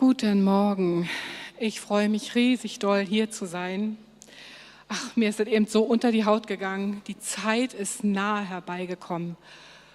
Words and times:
Guten 0.00 0.42
Morgen. 0.42 1.10
Ich 1.58 1.78
freue 1.78 2.08
mich 2.08 2.34
riesig 2.34 2.78
doll, 2.78 3.04
hier 3.04 3.30
zu 3.30 3.44
sein. 3.44 3.98
Ach, 4.88 5.14
mir 5.14 5.28
ist 5.28 5.40
es 5.40 5.46
eben 5.46 5.66
so 5.66 5.82
unter 5.82 6.10
die 6.10 6.24
Haut 6.24 6.46
gegangen. 6.46 7.02
Die 7.06 7.18
Zeit 7.18 7.74
ist 7.74 8.02
nahe 8.02 8.42
herbeigekommen. 8.48 9.36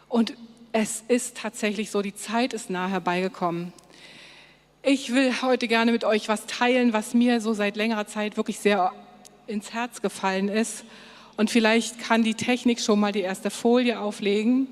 Und 0.07 0.35
es 0.73 1.03
ist 1.07 1.37
tatsächlich 1.37 1.89
so, 1.89 2.03
die 2.03 2.13
Zeit 2.13 2.53
ist 2.53 2.69
nahe 2.69 2.91
herbeigekommen. 2.91 3.73
Ich 4.83 5.11
will 5.11 5.41
heute 5.41 5.67
gerne 5.67 5.91
mit 5.91 6.03
euch 6.03 6.29
was 6.29 6.45
teilen, 6.45 6.93
was 6.93 7.15
mir 7.15 7.41
so 7.41 7.55
seit 7.55 7.75
längerer 7.75 8.05
Zeit 8.05 8.37
wirklich 8.37 8.59
sehr 8.59 8.91
ins 9.47 9.73
Herz 9.73 10.03
gefallen 10.03 10.49
ist. 10.49 10.85
Und 11.35 11.49
vielleicht 11.49 11.97
kann 11.97 12.23
die 12.23 12.35
Technik 12.35 12.79
schon 12.79 12.99
mal 12.99 13.11
die 13.11 13.21
erste 13.21 13.49
Folie 13.49 13.99
auflegen. 13.99 14.67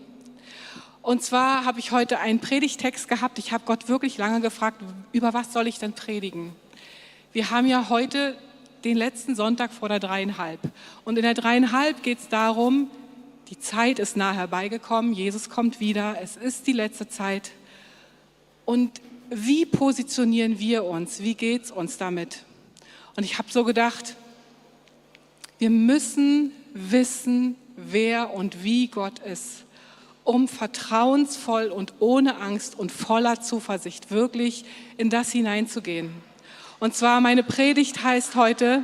Und 1.03 1.21
zwar 1.21 1.65
habe 1.65 1.79
ich 1.79 1.91
heute 1.91 2.19
einen 2.19 2.39
Predigtext 2.39 3.09
gehabt. 3.09 3.37
Ich 3.37 3.51
habe 3.51 3.65
Gott 3.65 3.89
wirklich 3.89 4.17
lange 4.17 4.39
gefragt, 4.39 4.81
über 5.11 5.33
was 5.33 5.51
soll 5.51 5.67
ich 5.67 5.77
denn 5.77 5.91
predigen? 5.91 6.55
Wir 7.33 7.51
haben 7.51 7.67
ja 7.67 7.89
heute 7.89 8.37
den 8.85 8.95
letzten 8.95 9.35
Sonntag 9.35 9.73
vor 9.73 9.89
der 9.89 9.99
dreieinhalb. 9.99 10.61
Und 11.03 11.17
in 11.17 11.23
der 11.23 11.33
dreieinhalb 11.33 12.03
geht 12.03 12.19
es 12.19 12.29
darum, 12.29 12.89
die 13.49 13.59
Zeit 13.59 13.99
ist 13.99 14.15
nah 14.15 14.31
herbeigekommen, 14.31 15.13
Jesus 15.13 15.49
kommt 15.49 15.81
wieder, 15.81 16.15
es 16.21 16.37
ist 16.37 16.67
die 16.67 16.73
letzte 16.73 17.09
Zeit. 17.09 17.51
Und 18.63 19.01
wie 19.29 19.65
positionieren 19.65 20.57
wir 20.57 20.85
uns? 20.85 21.21
Wie 21.21 21.35
geht 21.35 21.65
es 21.65 21.71
uns 21.71 21.97
damit? 21.97 22.45
Und 23.17 23.25
ich 23.25 23.37
habe 23.37 23.51
so 23.51 23.65
gedacht, 23.65 24.15
wir 25.59 25.69
müssen 25.69 26.51
wissen, 26.73 27.55
wer 27.75 28.33
und 28.33 28.63
wie 28.63 28.87
Gott 28.87 29.19
ist 29.19 29.62
um 30.23 30.47
vertrauensvoll 30.47 31.67
und 31.67 31.93
ohne 31.99 32.37
Angst 32.37 32.77
und 32.77 32.91
voller 32.91 33.41
Zuversicht 33.41 34.11
wirklich 34.11 34.65
in 34.97 35.09
das 35.09 35.31
hineinzugehen. 35.31 36.11
Und 36.79 36.95
zwar 36.95 37.21
meine 37.21 37.43
Predigt 37.43 38.03
heißt 38.03 38.35
heute, 38.35 38.83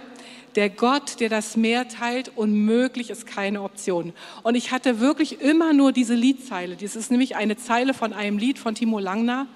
der 0.56 0.70
Gott, 0.70 1.20
der 1.20 1.30
das 1.30 1.56
Meer 1.56 1.88
teilt, 1.88 2.32
unmöglich 2.36 3.10
ist 3.10 3.28
keine 3.28 3.62
Option. 3.62 4.14
Und 4.44 4.56
ich 4.56 4.72
hatte 4.72 5.00
wirklich 5.00 5.42
immer 5.42 5.74
nur 5.74 5.92
diese 5.92 6.16
Liedzeile. 6.16 6.76
Das 6.76 6.96
ist 6.96 7.12
nämlich 7.12 7.36
eine 7.36 7.56
Zeile 7.56 7.94
von 7.94 8.14
einem 8.14 8.38
Lied 8.38 8.58
von 8.58 8.76
Timo 8.76 9.00
Langner. 9.00 9.48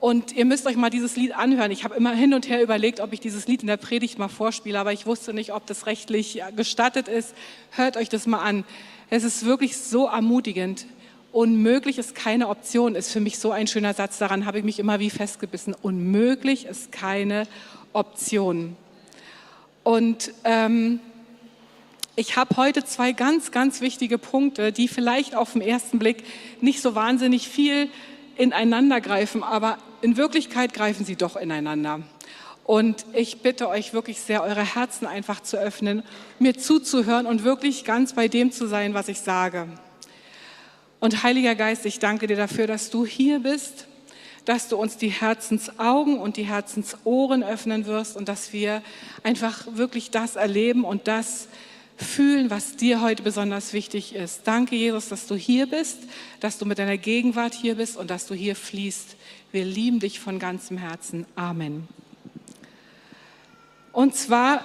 Und 0.00 0.32
ihr 0.32 0.46
müsst 0.46 0.66
euch 0.66 0.76
mal 0.76 0.90
dieses 0.90 1.16
Lied 1.16 1.36
anhören. 1.36 1.70
Ich 1.70 1.84
habe 1.84 1.94
immer 1.94 2.12
hin 2.12 2.32
und 2.32 2.48
her 2.48 2.62
überlegt, 2.62 3.00
ob 3.00 3.12
ich 3.12 3.20
dieses 3.20 3.46
Lied 3.46 3.60
in 3.60 3.66
der 3.66 3.76
Predigt 3.76 4.18
mal 4.18 4.28
vorspiele, 4.28 4.78
aber 4.78 4.92
ich 4.92 5.06
wusste 5.06 5.34
nicht, 5.34 5.52
ob 5.52 5.66
das 5.66 5.86
rechtlich 5.86 6.42
gestattet 6.56 7.06
ist. 7.06 7.34
Hört 7.70 7.98
euch 7.98 8.08
das 8.08 8.26
mal 8.26 8.40
an. 8.40 8.64
Es 9.12 9.24
ist 9.24 9.44
wirklich 9.44 9.76
so 9.76 10.06
ermutigend. 10.06 10.86
Unmöglich 11.32 11.98
ist 11.98 12.14
keine 12.14 12.48
Option, 12.48 12.94
ist 12.94 13.10
für 13.10 13.18
mich 13.18 13.40
so 13.40 13.50
ein 13.50 13.66
schöner 13.66 13.92
Satz. 13.92 14.18
Daran 14.18 14.46
habe 14.46 14.58
ich 14.58 14.64
mich 14.64 14.78
immer 14.78 15.00
wie 15.00 15.10
festgebissen. 15.10 15.74
Unmöglich 15.82 16.66
ist 16.66 16.92
keine 16.92 17.48
Option. 17.92 18.76
Und 19.82 20.32
ähm, 20.44 21.00
ich 22.14 22.36
habe 22.36 22.56
heute 22.56 22.84
zwei 22.84 23.10
ganz, 23.10 23.50
ganz 23.50 23.80
wichtige 23.80 24.16
Punkte, 24.16 24.70
die 24.70 24.86
vielleicht 24.86 25.34
auf 25.34 25.54
den 25.54 25.62
ersten 25.62 25.98
Blick 25.98 26.22
nicht 26.60 26.80
so 26.80 26.94
wahnsinnig 26.94 27.48
viel 27.48 27.88
ineinander 28.36 29.00
greifen, 29.00 29.42
aber 29.42 29.78
in 30.02 30.16
Wirklichkeit 30.16 30.72
greifen 30.72 31.04
sie 31.04 31.16
doch 31.16 31.34
ineinander. 31.34 32.00
Und 32.64 33.04
ich 33.12 33.42
bitte 33.42 33.68
euch 33.68 33.92
wirklich 33.92 34.20
sehr, 34.20 34.42
eure 34.42 34.74
Herzen 34.74 35.06
einfach 35.06 35.40
zu 35.40 35.56
öffnen, 35.56 36.02
mir 36.38 36.56
zuzuhören 36.56 37.26
und 37.26 37.42
wirklich 37.42 37.84
ganz 37.84 38.12
bei 38.12 38.28
dem 38.28 38.52
zu 38.52 38.66
sein, 38.66 38.94
was 38.94 39.08
ich 39.08 39.20
sage. 39.20 39.66
Und 41.00 41.22
Heiliger 41.22 41.54
Geist, 41.54 41.86
ich 41.86 41.98
danke 41.98 42.26
dir 42.26 42.36
dafür, 42.36 42.66
dass 42.66 42.90
du 42.90 43.06
hier 43.06 43.40
bist, 43.40 43.86
dass 44.44 44.68
du 44.68 44.76
uns 44.76 44.96
die 44.96 45.08
Herzensaugen 45.08 46.18
und 46.18 46.36
die 46.36 46.44
Herzensohren 46.44 47.42
öffnen 47.42 47.86
wirst 47.86 48.16
und 48.16 48.28
dass 48.28 48.52
wir 48.52 48.82
einfach 49.22 49.66
wirklich 49.74 50.10
das 50.10 50.36
erleben 50.36 50.84
und 50.84 51.08
das 51.08 51.48
fühlen, 51.96 52.50
was 52.50 52.76
dir 52.76 53.00
heute 53.00 53.22
besonders 53.22 53.72
wichtig 53.72 54.14
ist. 54.14 54.42
Danke, 54.44 54.74
Jesus, 54.76 55.08
dass 55.08 55.26
du 55.26 55.34
hier 55.34 55.66
bist, 55.66 55.98
dass 56.40 56.58
du 56.58 56.64
mit 56.64 56.78
deiner 56.78 56.96
Gegenwart 56.96 57.54
hier 57.54 57.74
bist 57.74 57.96
und 57.96 58.10
dass 58.10 58.26
du 58.26 58.34
hier 58.34 58.56
fließt. 58.56 59.16
Wir 59.52 59.64
lieben 59.64 60.00
dich 60.00 60.20
von 60.20 60.38
ganzem 60.38 60.78
Herzen. 60.78 61.26
Amen. 61.34 61.88
Und 63.92 64.14
zwar 64.14 64.64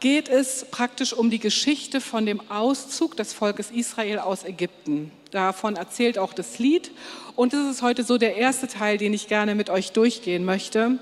geht 0.00 0.28
es 0.28 0.66
praktisch 0.70 1.12
um 1.12 1.30
die 1.30 1.38
Geschichte 1.38 2.00
von 2.00 2.26
dem 2.26 2.40
Auszug 2.50 3.16
des 3.16 3.32
Volkes 3.32 3.70
Israel 3.70 4.18
aus 4.18 4.44
Ägypten. 4.44 5.12
Davon 5.30 5.76
erzählt 5.76 6.18
auch 6.18 6.32
das 6.32 6.58
Lied. 6.58 6.90
Und 7.36 7.52
das 7.52 7.70
ist 7.70 7.82
heute 7.82 8.04
so 8.04 8.18
der 8.18 8.36
erste 8.36 8.68
Teil, 8.68 8.98
den 8.98 9.14
ich 9.14 9.28
gerne 9.28 9.54
mit 9.54 9.70
euch 9.70 9.92
durchgehen 9.92 10.44
möchte. 10.44 10.98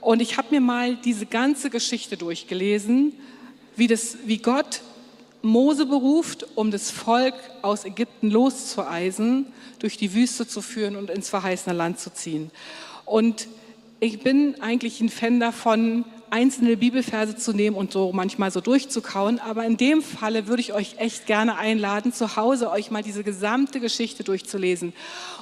Und 0.00 0.22
ich 0.22 0.36
habe 0.36 0.48
mir 0.50 0.60
mal 0.60 0.96
diese 0.96 1.26
ganze 1.26 1.70
Geschichte 1.70 2.16
durchgelesen, 2.16 3.14
wie, 3.76 3.86
das, 3.86 4.18
wie 4.24 4.38
Gott 4.38 4.82
Mose 5.42 5.86
beruft, 5.86 6.46
um 6.54 6.70
das 6.70 6.90
Volk 6.90 7.34
aus 7.62 7.84
Ägypten 7.84 8.30
loszueisen, 8.30 9.46
durch 9.78 9.96
die 9.96 10.14
Wüste 10.14 10.46
zu 10.46 10.62
führen 10.62 10.96
und 10.96 11.10
ins 11.10 11.28
verheißene 11.28 11.74
Land 11.74 12.00
zu 12.00 12.12
ziehen. 12.12 12.50
Und 13.04 13.48
ich 14.00 14.22
bin 14.22 14.60
eigentlich 14.60 15.00
ein 15.00 15.08
Fan 15.08 15.40
davon, 15.40 16.04
einzelne 16.36 16.76
Bibelverse 16.76 17.34
zu 17.34 17.54
nehmen 17.54 17.76
und 17.76 17.92
so 17.92 18.12
manchmal 18.12 18.50
so 18.50 18.60
durchzukauen. 18.60 19.38
Aber 19.38 19.64
in 19.64 19.78
dem 19.78 20.02
Falle 20.02 20.48
würde 20.48 20.60
ich 20.60 20.74
euch 20.74 20.96
echt 20.98 21.24
gerne 21.24 21.56
einladen, 21.56 22.12
zu 22.12 22.36
Hause 22.36 22.70
euch 22.70 22.90
mal 22.90 23.02
diese 23.02 23.24
gesamte 23.24 23.80
Geschichte 23.80 24.22
durchzulesen. 24.22 24.92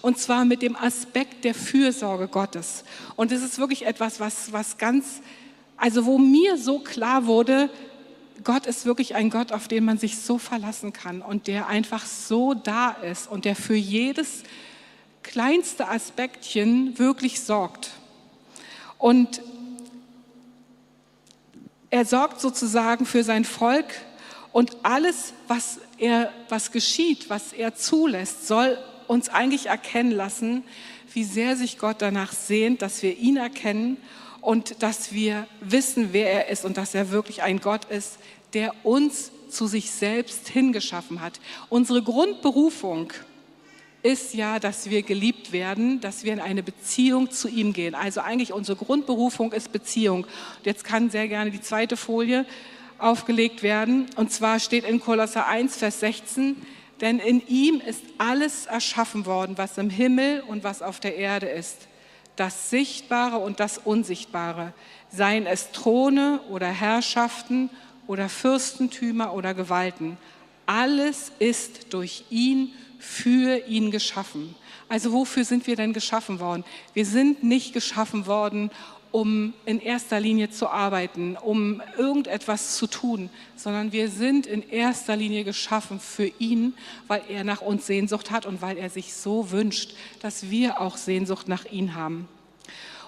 Und 0.02 0.18
zwar 0.18 0.44
mit 0.44 0.62
dem 0.62 0.76
Aspekt 0.76 1.42
der 1.42 1.52
Fürsorge 1.54 2.28
Gottes. 2.28 2.84
Und 3.16 3.32
das 3.32 3.42
ist 3.42 3.58
wirklich 3.58 3.86
etwas, 3.86 4.20
was, 4.20 4.52
was 4.52 4.78
ganz, 4.78 5.20
also 5.76 6.06
wo 6.06 6.16
mir 6.16 6.58
so 6.58 6.78
klar 6.78 7.26
wurde, 7.26 7.70
Gott 8.44 8.66
ist 8.66 8.86
wirklich 8.86 9.16
ein 9.16 9.30
Gott, 9.30 9.50
auf 9.50 9.66
den 9.66 9.84
man 9.84 9.98
sich 9.98 10.18
so 10.18 10.38
verlassen 10.38 10.92
kann 10.92 11.22
und 11.22 11.48
der 11.48 11.66
einfach 11.66 12.06
so 12.06 12.54
da 12.54 12.90
ist 12.90 13.28
und 13.28 13.44
der 13.44 13.56
für 13.56 13.74
jedes 13.74 14.44
kleinste 15.24 15.88
Aspektchen 15.88 16.96
wirklich 17.00 17.40
sorgt. 17.40 17.90
Und 18.98 19.42
er 21.94 22.04
sorgt 22.04 22.40
sozusagen 22.40 23.06
für 23.06 23.22
sein 23.22 23.44
Volk 23.44 23.86
und 24.50 24.78
alles, 24.82 25.32
was, 25.46 25.78
er, 25.96 26.32
was 26.48 26.72
geschieht, 26.72 27.30
was 27.30 27.52
er 27.52 27.76
zulässt, 27.76 28.48
soll 28.48 28.76
uns 29.06 29.28
eigentlich 29.28 29.66
erkennen 29.66 30.10
lassen, 30.10 30.64
wie 31.12 31.22
sehr 31.22 31.54
sich 31.54 31.78
Gott 31.78 32.02
danach 32.02 32.32
sehnt, 32.32 32.82
dass 32.82 33.04
wir 33.04 33.16
ihn 33.16 33.36
erkennen 33.36 33.96
und 34.40 34.82
dass 34.82 35.12
wir 35.12 35.46
wissen, 35.60 36.08
wer 36.10 36.32
er 36.32 36.48
ist 36.48 36.64
und 36.64 36.78
dass 36.78 36.96
er 36.96 37.12
wirklich 37.12 37.44
ein 37.44 37.60
Gott 37.60 37.84
ist, 37.84 38.18
der 38.54 38.74
uns 38.84 39.30
zu 39.48 39.68
sich 39.68 39.92
selbst 39.92 40.48
hingeschaffen 40.48 41.20
hat. 41.20 41.38
Unsere 41.68 42.02
Grundberufung 42.02 43.12
ist 44.04 44.34
ja, 44.34 44.58
dass 44.58 44.90
wir 44.90 45.02
geliebt 45.02 45.50
werden, 45.50 45.98
dass 46.00 46.24
wir 46.24 46.34
in 46.34 46.40
eine 46.40 46.62
Beziehung 46.62 47.30
zu 47.30 47.48
ihm 47.48 47.72
gehen. 47.72 47.94
Also 47.94 48.20
eigentlich 48.20 48.52
unsere 48.52 48.76
Grundberufung 48.76 49.52
ist 49.52 49.72
Beziehung. 49.72 50.26
Jetzt 50.62 50.84
kann 50.84 51.08
sehr 51.08 51.26
gerne 51.26 51.50
die 51.50 51.62
zweite 51.62 51.96
Folie 51.96 52.44
aufgelegt 52.98 53.62
werden. 53.62 54.06
Und 54.16 54.30
zwar 54.30 54.60
steht 54.60 54.84
in 54.84 55.00
Kolosser 55.00 55.46
1, 55.46 55.78
Vers 55.78 56.00
16, 56.00 56.56
denn 57.00 57.18
in 57.18 57.46
ihm 57.48 57.80
ist 57.80 58.02
alles 58.18 58.66
erschaffen 58.66 59.24
worden, 59.24 59.56
was 59.56 59.78
im 59.78 59.88
Himmel 59.88 60.44
und 60.46 60.64
was 60.64 60.82
auf 60.82 61.00
der 61.00 61.16
Erde 61.16 61.46
ist. 61.46 61.88
Das 62.36 62.68
Sichtbare 62.68 63.38
und 63.38 63.58
das 63.58 63.78
Unsichtbare, 63.78 64.74
seien 65.08 65.46
es 65.46 65.72
Throne 65.72 66.40
oder 66.50 66.66
Herrschaften 66.66 67.70
oder 68.06 68.28
Fürstentümer 68.28 69.32
oder 69.32 69.54
Gewalten. 69.54 70.18
Alles 70.66 71.32
ist 71.38 71.94
durch 71.94 72.24
ihn 72.28 72.74
für 73.04 73.66
ihn 73.68 73.90
geschaffen. 73.90 74.54
Also 74.88 75.12
wofür 75.12 75.44
sind 75.44 75.66
wir 75.66 75.76
denn 75.76 75.92
geschaffen 75.92 76.40
worden? 76.40 76.64
Wir 76.94 77.06
sind 77.06 77.42
nicht 77.42 77.72
geschaffen 77.72 78.26
worden, 78.26 78.70
um 79.12 79.54
in 79.64 79.78
erster 79.78 80.18
Linie 80.18 80.50
zu 80.50 80.68
arbeiten, 80.68 81.36
um 81.36 81.80
irgendetwas 81.96 82.76
zu 82.76 82.88
tun, 82.88 83.30
sondern 83.54 83.92
wir 83.92 84.08
sind 84.08 84.46
in 84.46 84.68
erster 84.68 85.14
Linie 85.14 85.44
geschaffen 85.44 86.00
für 86.00 86.26
ihn, 86.40 86.74
weil 87.06 87.22
er 87.28 87.44
nach 87.44 87.60
uns 87.60 87.86
Sehnsucht 87.86 88.32
hat 88.32 88.44
und 88.44 88.60
weil 88.60 88.76
er 88.76 88.90
sich 88.90 89.14
so 89.14 89.52
wünscht, 89.52 89.94
dass 90.20 90.50
wir 90.50 90.80
auch 90.80 90.96
Sehnsucht 90.96 91.46
nach 91.46 91.64
ihm 91.66 91.94
haben. 91.94 92.28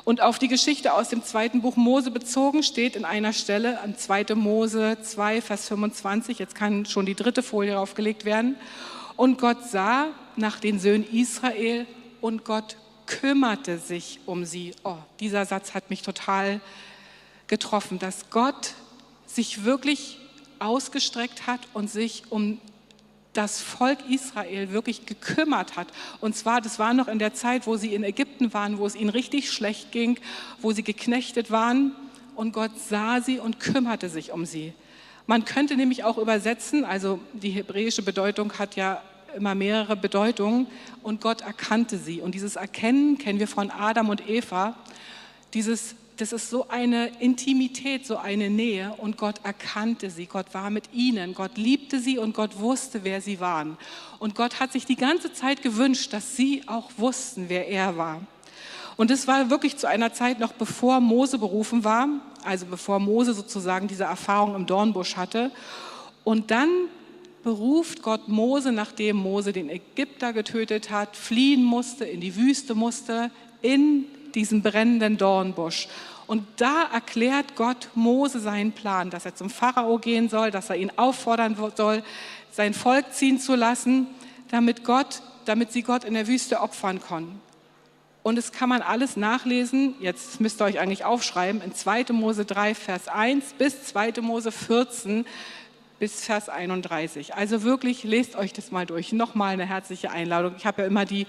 Und 0.05 0.21
auf 0.21 0.39
die 0.39 0.47
Geschichte 0.47 0.95
aus 0.95 1.09
dem 1.09 1.25
zweiten 1.25 1.63
Buch 1.63 1.75
Mose 1.75 2.13
bezogen 2.13 2.63
steht 2.63 2.95
in 2.95 3.05
einer 3.05 3.33
Stelle, 3.33 3.81
an 3.81 3.99
2. 3.99 4.37
Mose 4.37 4.99
2, 5.03 5.41
Vers 5.43 5.67
25, 5.67 6.39
jetzt 6.39 6.55
kann 6.55 6.87
schon 6.87 7.07
die 7.07 7.17
dritte 7.17 7.43
Folie 7.43 7.81
aufgelegt 7.81 8.25
werden. 8.25 8.55
Und 9.17 9.39
Gott 9.39 9.65
sah 9.65 10.09
nach 10.37 10.61
den 10.61 10.79
Söhnen 10.79 11.09
Israel 11.11 11.87
und 12.21 12.45
Gott 12.45 12.77
kümmerte 13.07 13.79
sich 13.79 14.21
um 14.27 14.45
sie. 14.45 14.75
Oh, 14.85 14.99
dieser 15.21 15.47
Satz 15.47 15.75
hat 15.75 15.91
mich 15.91 16.03
total 16.03 16.61
getroffen, 17.47 17.99
dass 17.99 18.31
Gott 18.31 18.75
sich 19.27 19.65
wirklich 19.65 20.19
ausgestreckt 20.59 21.47
hat 21.47 21.61
und 21.73 21.91
sich 21.91 22.25
um 22.31 22.61
das 23.33 23.61
Volk 23.61 23.99
Israel 24.09 24.73
wirklich 24.73 25.05
gekümmert 25.07 25.77
hat. 25.77 25.89
Und 26.21 26.35
zwar, 26.35 26.61
das 26.61 26.79
war 26.79 26.95
noch 26.95 27.09
in 27.09 27.19
der 27.19 27.35
Zeit, 27.35 27.67
wo 27.67 27.77
sie 27.77 27.95
in 27.95 28.03
Ägypten 28.03 28.53
waren, 28.55 28.79
wo 28.79 28.87
es 28.87 28.95
ihnen 28.95 29.11
richtig 29.11 29.53
schlecht 29.53 29.93
ging, 29.93 30.19
wo 30.63 30.73
sie 30.73 30.83
geknechtet 30.83 31.51
waren. 31.51 31.95
Und 32.35 32.53
Gott 32.53 32.73
sah 32.79 33.21
sie 33.21 33.39
und 33.39 33.61
kümmerte 33.61 34.09
sich 34.09 34.33
um 34.33 34.47
sie. 34.47 34.73
Man 35.27 35.45
könnte 35.45 35.77
nämlich 35.77 36.05
auch 36.05 36.19
übersetzen, 36.19 36.85
also 36.85 37.19
die 37.33 37.51
hebräische 37.51 38.03
Bedeutung 38.03 38.59
hat 38.59 38.77
ja 38.77 39.03
immer 39.37 39.55
mehrere 39.55 39.97
Bedeutungen 39.97 40.67
und 41.03 41.21
Gott 41.21 41.41
erkannte 41.41 41.99
sie. 41.99 42.21
Und 42.21 42.35
dieses 42.35 42.57
Erkennen 42.57 43.19
kennen 43.19 43.39
wir 43.39 43.49
von 43.49 43.71
Adam 43.71 44.09
und 44.09 44.29
Eva. 44.29 44.77
Dieses 45.53 45.97
das 46.17 46.33
ist 46.33 46.49
so 46.49 46.69
eine 46.69 47.09
Intimität, 47.21 48.07
so 48.07 48.17
eine 48.17 48.49
Nähe 48.49 48.95
und 48.97 49.19
Gott 49.19 49.41
erkannte 49.45 50.11
sie, 50.11 50.27
Gott 50.27 50.47
war 50.53 50.71
mit 50.71 50.93
ihnen, 50.93 51.35
Gott 51.35 51.57
liebte 51.57 52.01
sie 52.01 52.19
und 52.19 52.35
Gott 52.35 52.59
wusste, 52.59 53.05
wer 53.05 53.21
sie 53.21 53.41
waren. 53.41 53.77
Und 54.19 54.35
Gott 54.35 54.59
hat 54.61 54.73
sich 54.73 54.87
die 54.87 54.97
ganze 54.97 55.33
Zeit 55.33 55.63
gewünscht, 55.63 56.13
dass 56.13 56.37
sie 56.37 56.63
auch 56.67 56.91
wussten, 56.97 57.47
wer 57.49 57.69
er 57.69 57.97
war. 57.97 58.23
Und 58.97 59.11
es 59.11 59.29
war 59.29 59.51
wirklich 59.51 59.77
zu 59.77 59.87
einer 59.87 60.13
Zeit 60.13 60.39
noch 60.41 60.53
bevor 60.53 61.01
Mose 61.01 61.39
berufen 61.39 61.85
war, 61.85 62.09
also 62.45 62.67
bevor 62.67 62.99
Mose 62.99 63.35
sozusagen 63.35 63.89
diese 63.89 64.05
Erfahrung 64.05 64.55
im 64.55 64.67
Dornbusch 64.67 65.17
hatte. 65.17 65.51
Und 66.25 66.51
dann 66.51 66.69
beruft 67.43 68.03
Gott 68.03 68.27
Mose, 68.27 68.73
nachdem 68.73 69.17
Mose 69.17 69.53
den 69.53 69.69
Ägypter 69.69 70.33
getötet 70.33 70.91
hat, 70.91 71.17
fliehen 71.17 71.63
musste, 71.63 72.05
in 72.05 72.21
die 72.21 72.35
Wüste 72.37 72.75
musste, 72.75 73.31
in 73.63 74.07
diesen 74.35 74.63
brennenden 74.63 75.17
Dornbusch. 75.19 75.89
Und 76.27 76.45
da 76.57 76.85
erklärt 76.93 77.55
Gott 77.55 77.89
Mose 77.95 78.41
seinen 78.41 78.73
Plan, 78.73 79.11
dass 79.11 79.27
er 79.27 79.37
zum 79.37 79.51
Pharao 79.51 79.99
gehen 79.99 80.29
soll, 80.29 80.51
dass 80.51 80.71
er 80.71 80.77
ihn 80.77 80.91
auffordern 80.97 81.57
soll, 81.77 82.03
sein 82.51 82.75
Volk 82.75 83.13
ziehen 83.13 83.39
zu 83.39 83.55
lassen, 83.55 84.09
damit 84.51 84.83
Gott, 84.83 85.23
damit 85.45 85.71
sie 85.71 85.83
Gott 85.83 86.03
in 86.05 86.15
der 86.15 86.27
Wüste 86.27 86.61
opfern 86.61 87.01
können. 87.01 87.41
Und 88.27 88.39
es 88.39 88.51
kann 88.51 88.69
man 88.69 88.83
alles 88.83 89.17
nachlesen, 89.17 89.95
jetzt 90.01 90.41
müsst 90.41 90.61
ihr 90.61 90.65
euch 90.65 90.81
eigentlich 90.81 91.05
aufschreiben, 91.05 91.63
in 91.63 91.73
2. 91.73 92.07
Mose 92.11 92.45
3, 92.45 92.75
Vers 92.75 93.07
1 93.07 93.53
bis 93.57 93.85
2. 93.85 94.15
Mose 94.21 94.51
14, 94.51 95.25
bis 96.01 96.25
Vers 96.25 96.49
31. 96.49 97.37
Also 97.37 97.63
wirklich, 97.63 98.03
lest 98.03 98.35
euch 98.35 98.53
das 98.53 98.73
mal 98.73 98.85
durch. 98.85 99.13
Nochmal 99.13 99.53
eine 99.53 99.65
herzliche 99.65 100.11
Einladung. 100.11 100.55
Ich 100.57 100.67
habe 100.67 100.83
ja 100.83 100.89
immer 100.89 101.05
die 101.05 101.29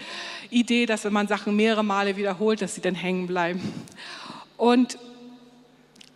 Idee, 0.49 0.87
dass 0.87 1.03
wenn 1.03 1.13
man 1.13 1.27
Sachen 1.27 1.55
mehrere 1.55 1.83
Male 1.83 2.17
wiederholt, 2.17 2.63
dass 2.63 2.73
sie 2.73 2.81
dann 2.81 2.95
hängen 2.95 3.27
bleiben. 3.27 3.61
Und 4.57 4.97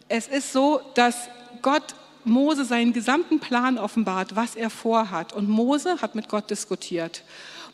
es 0.08 0.28
ist 0.28 0.52
so, 0.52 0.82
dass 0.96 1.30
Gott 1.62 1.94
Mose 2.24 2.66
seinen 2.66 2.92
gesamten 2.92 3.40
Plan 3.40 3.78
offenbart, 3.78 4.36
was 4.36 4.56
er 4.56 4.72
vorhat. 4.72 5.32
Und 5.32 5.48
Mose 5.48 6.02
hat 6.02 6.16
mit 6.16 6.28
Gott 6.28 6.50
diskutiert. 6.50 7.22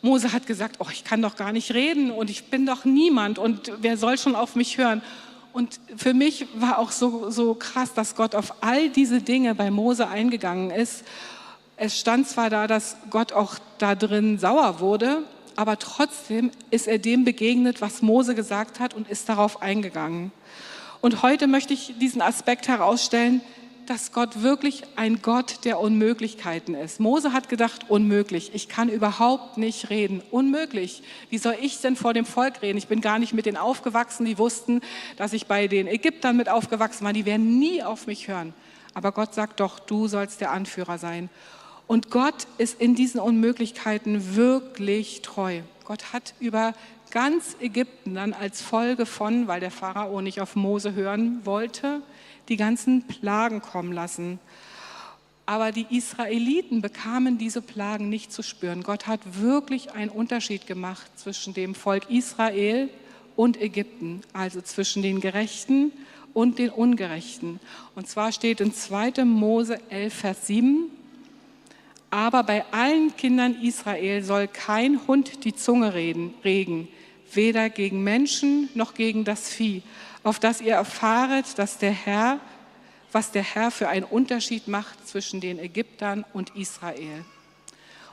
Mose 0.02 0.32
hat 0.32 0.46
gesagt, 0.46 0.76
oh, 0.78 0.86
ich 0.92 1.04
kann 1.04 1.22
doch 1.22 1.36
gar 1.36 1.52
nicht 1.52 1.72
reden 1.74 2.10
und 2.10 2.30
ich 2.30 2.44
bin 2.44 2.66
doch 2.66 2.84
niemand 2.84 3.38
und 3.38 3.72
wer 3.80 3.96
soll 3.96 4.18
schon 4.18 4.34
auf 4.36 4.54
mich 4.54 4.78
hören? 4.78 5.02
Und 5.52 5.80
für 5.96 6.14
mich 6.14 6.46
war 6.54 6.78
auch 6.78 6.92
so, 6.92 7.30
so 7.30 7.54
krass, 7.54 7.94
dass 7.94 8.14
Gott 8.14 8.34
auf 8.34 8.62
all 8.62 8.90
diese 8.90 9.20
Dinge 9.20 9.54
bei 9.54 9.70
Mose 9.70 10.08
eingegangen 10.08 10.70
ist. 10.70 11.04
Es 11.76 11.98
stand 11.98 12.28
zwar 12.28 12.50
da, 12.50 12.66
dass 12.66 12.96
Gott 13.10 13.32
auch 13.32 13.56
da 13.78 13.94
drin 13.94 14.38
sauer 14.38 14.80
wurde, 14.80 15.24
aber 15.56 15.78
trotzdem 15.78 16.52
ist 16.70 16.86
er 16.86 16.98
dem 16.98 17.24
begegnet, 17.24 17.80
was 17.80 18.02
Mose 18.02 18.36
gesagt 18.36 18.78
hat 18.78 18.94
und 18.94 19.08
ist 19.08 19.28
darauf 19.28 19.60
eingegangen. 19.62 20.30
Und 21.00 21.22
heute 21.22 21.46
möchte 21.46 21.74
ich 21.74 21.94
diesen 21.98 22.22
Aspekt 22.22 22.68
herausstellen, 22.68 23.40
dass 23.88 24.12
Gott 24.12 24.42
wirklich 24.42 24.82
ein 24.96 25.22
Gott 25.22 25.64
der 25.64 25.80
Unmöglichkeiten 25.80 26.74
ist. 26.74 27.00
Mose 27.00 27.32
hat 27.32 27.48
gedacht, 27.48 27.86
unmöglich, 27.88 28.50
ich 28.52 28.68
kann 28.68 28.88
überhaupt 28.88 29.56
nicht 29.56 29.88
reden. 29.88 30.22
Unmöglich. 30.30 31.02
Wie 31.30 31.38
soll 31.38 31.56
ich 31.60 31.80
denn 31.80 31.96
vor 31.96 32.12
dem 32.12 32.26
Volk 32.26 32.60
reden? 32.60 32.76
Ich 32.76 32.88
bin 32.88 33.00
gar 33.00 33.18
nicht 33.18 33.32
mit 33.32 33.46
denen 33.46 33.56
aufgewachsen, 33.56 34.26
die 34.26 34.36
wussten, 34.36 34.82
dass 35.16 35.32
ich 35.32 35.46
bei 35.46 35.68
den 35.68 35.86
Ägyptern 35.86 36.36
mit 36.36 36.48
aufgewachsen 36.48 37.04
war. 37.04 37.12
Die 37.14 37.24
werden 37.24 37.58
nie 37.58 37.82
auf 37.82 38.06
mich 38.06 38.28
hören. 38.28 38.52
Aber 38.92 39.12
Gott 39.12 39.34
sagt 39.34 39.60
doch, 39.60 39.78
du 39.78 40.06
sollst 40.06 40.40
der 40.40 40.50
Anführer 40.50 40.98
sein. 40.98 41.30
Und 41.86 42.10
Gott 42.10 42.46
ist 42.58 42.80
in 42.80 42.94
diesen 42.94 43.20
Unmöglichkeiten 43.20 44.36
wirklich 44.36 45.22
treu. 45.22 45.62
Gott 45.84 46.12
hat 46.12 46.34
über 46.40 46.74
ganz 47.10 47.56
Ägypten 47.60 48.16
dann 48.16 48.34
als 48.34 48.60
Folge 48.60 49.06
von, 49.06 49.48
weil 49.48 49.60
der 49.60 49.70
Pharao 49.70 50.20
nicht 50.20 50.42
auf 50.42 50.56
Mose 50.56 50.92
hören 50.94 51.40
wollte, 51.44 52.02
die 52.48 52.56
ganzen 52.56 53.06
Plagen 53.06 53.60
kommen 53.60 53.92
lassen. 53.92 54.38
Aber 55.46 55.72
die 55.72 55.86
Israeliten 55.90 56.82
bekamen 56.82 57.38
diese 57.38 57.62
Plagen 57.62 58.08
nicht 58.08 58.32
zu 58.32 58.42
spüren. 58.42 58.82
Gott 58.82 59.06
hat 59.06 59.20
wirklich 59.40 59.92
einen 59.92 60.10
Unterschied 60.10 60.66
gemacht 60.66 61.10
zwischen 61.16 61.54
dem 61.54 61.74
Volk 61.74 62.10
Israel 62.10 62.90
und 63.34 63.60
Ägypten, 63.60 64.20
also 64.32 64.60
zwischen 64.60 65.02
den 65.02 65.20
Gerechten 65.20 65.92
und 66.34 66.58
den 66.58 66.70
Ungerechten. 66.70 67.60
Und 67.94 68.08
zwar 68.08 68.32
steht 68.32 68.60
in 68.60 68.74
2. 68.74 69.24
Mose 69.24 69.80
11, 69.90 70.14
Vers 70.14 70.46
7, 70.46 70.90
aber 72.10 72.42
bei 72.42 72.64
allen 72.70 73.14
Kindern 73.16 73.60
Israel 73.62 74.22
soll 74.22 74.48
kein 74.48 75.06
Hund 75.06 75.44
die 75.44 75.54
Zunge 75.54 75.94
reden, 75.94 76.34
regen, 76.42 76.88
weder 77.32 77.68
gegen 77.68 78.02
Menschen 78.02 78.68
noch 78.74 78.94
gegen 78.94 79.24
das 79.24 79.50
Vieh, 79.50 79.82
auf 80.28 80.38
dass 80.38 80.60
ihr 80.60 80.74
erfahret, 80.74 81.58
dass 81.58 81.78
der 81.78 81.90
Herr, 81.90 82.38
was 83.12 83.30
der 83.30 83.42
Herr 83.42 83.70
für 83.70 83.88
einen 83.88 84.04
Unterschied 84.04 84.68
macht 84.68 85.08
zwischen 85.08 85.40
den 85.40 85.58
Ägyptern 85.58 86.24
und 86.34 86.54
Israel. 86.54 87.24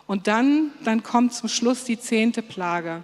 Und 0.07 0.27
dann, 0.27 0.71
dann 0.85 1.03
kommt 1.03 1.33
zum 1.33 1.49
Schluss 1.49 1.83
die 1.83 1.99
zehnte 1.99 2.41
Plage. 2.41 3.03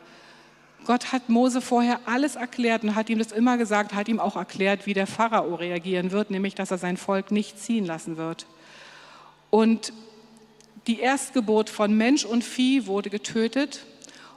Gott 0.85 1.11
hat 1.11 1.27
Mose 1.27 1.59
vorher 1.59 1.99
alles 2.05 2.37
erklärt 2.37 2.83
und 2.83 2.95
hat 2.95 3.09
ihm 3.09 3.19
das 3.19 3.33
immer 3.33 3.57
gesagt, 3.57 3.93
hat 3.93 4.07
ihm 4.07 4.19
auch 4.19 4.37
erklärt, 4.37 4.85
wie 4.85 4.93
der 4.93 5.07
Pharao 5.07 5.55
reagieren 5.55 6.11
wird, 6.11 6.31
nämlich 6.31 6.55
dass 6.55 6.71
er 6.71 6.77
sein 6.77 6.95
Volk 6.95 7.31
nicht 7.31 7.59
ziehen 7.59 7.85
lassen 7.85 8.15
wird. 8.15 8.47
Und 9.49 9.91
die 10.87 10.99
Erstgeburt 10.99 11.69
von 11.69 11.95
Mensch 11.95 12.23
und 12.23 12.45
Vieh 12.45 12.87
wurde 12.87 13.09
getötet 13.09 13.85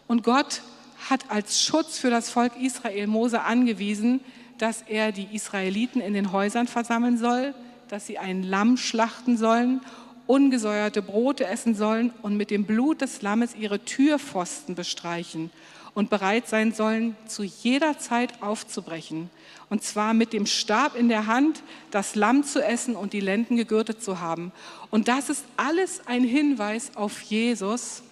und 0.09 0.25
Gott 0.25 0.63
hat 1.09 1.31
als 1.31 1.63
Schutz 1.63 1.97
für 1.99 2.11
das 2.11 2.29
Volk 2.29 2.53
Israel 2.61 3.07
Mose 3.07 3.43
angewiesen, 3.43 4.21
dass 4.59 4.83
er 4.83 5.13
die 5.13 5.29
Israeliten 5.35 6.01
in 6.01 6.15
den 6.15 6.33
Häusern 6.33 6.67
versammeln 6.67 7.19
soll, 7.19 7.55
dass 7.89 8.07
sie 8.07 8.19
ein 8.19 8.43
Lamm 8.43 8.77
schlachten 8.77 9.37
sollen, 9.37 9.81
ungesäuerte 10.27 11.03
Brote 11.03 11.47
essen 11.47 11.75
sollen 11.75 12.13
und 12.23 12.37
mit 12.37 12.51
dem 12.51 12.65
Blut 12.65 13.01
des 13.01 13.23
Lammes 13.23 13.55
ihre 13.55 13.85
Türpfosten 13.85 14.75
bestreichen 14.75 15.51
und 15.95 16.11
bereit 16.11 16.49
sein 16.49 16.73
sollen, 16.73 17.17
zu 17.27 17.45
jeder 17.45 17.99
Zeit 17.99 18.43
aufzubrechen. 18.43 19.31
Und 19.71 19.83
zwar 19.83 20.13
mit 20.13 20.33
dem 20.33 20.47
Stab 20.47 20.97
in 20.97 21.09
der 21.09 21.27
Hand, 21.27 21.63
das 21.91 22.15
Lamm 22.15 22.43
zu 22.43 22.65
essen 22.65 22.97
und 22.97 23.13
die 23.13 23.21
Lenden 23.21 23.57
gegürtet 23.57 24.03
zu 24.03 24.21
haben. 24.21 24.53
Und 24.91 25.09
das 25.09 25.29
ist 25.29 25.45
alles 25.57 26.07
ein 26.07 26.25
Hinweis 26.25 26.97
auf 26.97 27.21
Jesus. 27.23 28.03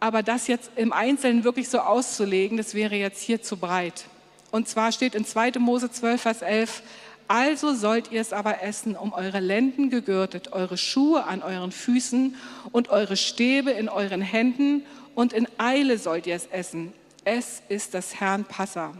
Aber 0.00 0.22
das 0.22 0.46
jetzt 0.46 0.70
im 0.76 0.92
Einzelnen 0.92 1.44
wirklich 1.44 1.68
so 1.68 1.80
auszulegen, 1.80 2.56
das 2.56 2.74
wäre 2.74 2.96
jetzt 2.96 3.22
hier 3.22 3.42
zu 3.42 3.56
breit. 3.56 4.06
Und 4.50 4.68
zwar 4.68 4.92
steht 4.92 5.14
in 5.14 5.24
2. 5.24 5.52
Mose 5.58 5.90
12, 5.90 6.20
Vers 6.20 6.42
11, 6.42 6.82
also 7.28 7.74
sollt 7.74 8.12
ihr 8.12 8.20
es 8.20 8.32
aber 8.32 8.62
essen, 8.62 8.96
um 8.96 9.12
eure 9.12 9.40
Lenden 9.40 9.90
gegürtet, 9.90 10.52
eure 10.52 10.78
Schuhe 10.78 11.24
an 11.24 11.42
euren 11.42 11.72
Füßen 11.72 12.36
und 12.70 12.88
eure 12.90 13.16
Stäbe 13.16 13.72
in 13.72 13.88
euren 13.88 14.22
Händen 14.22 14.84
und 15.14 15.32
in 15.32 15.48
Eile 15.58 15.98
sollt 15.98 16.26
ihr 16.26 16.36
es 16.36 16.46
essen. 16.46 16.92
Es 17.24 17.62
ist 17.68 17.94
das 17.94 18.20
Herrn 18.20 18.44
Passa. 18.44 18.92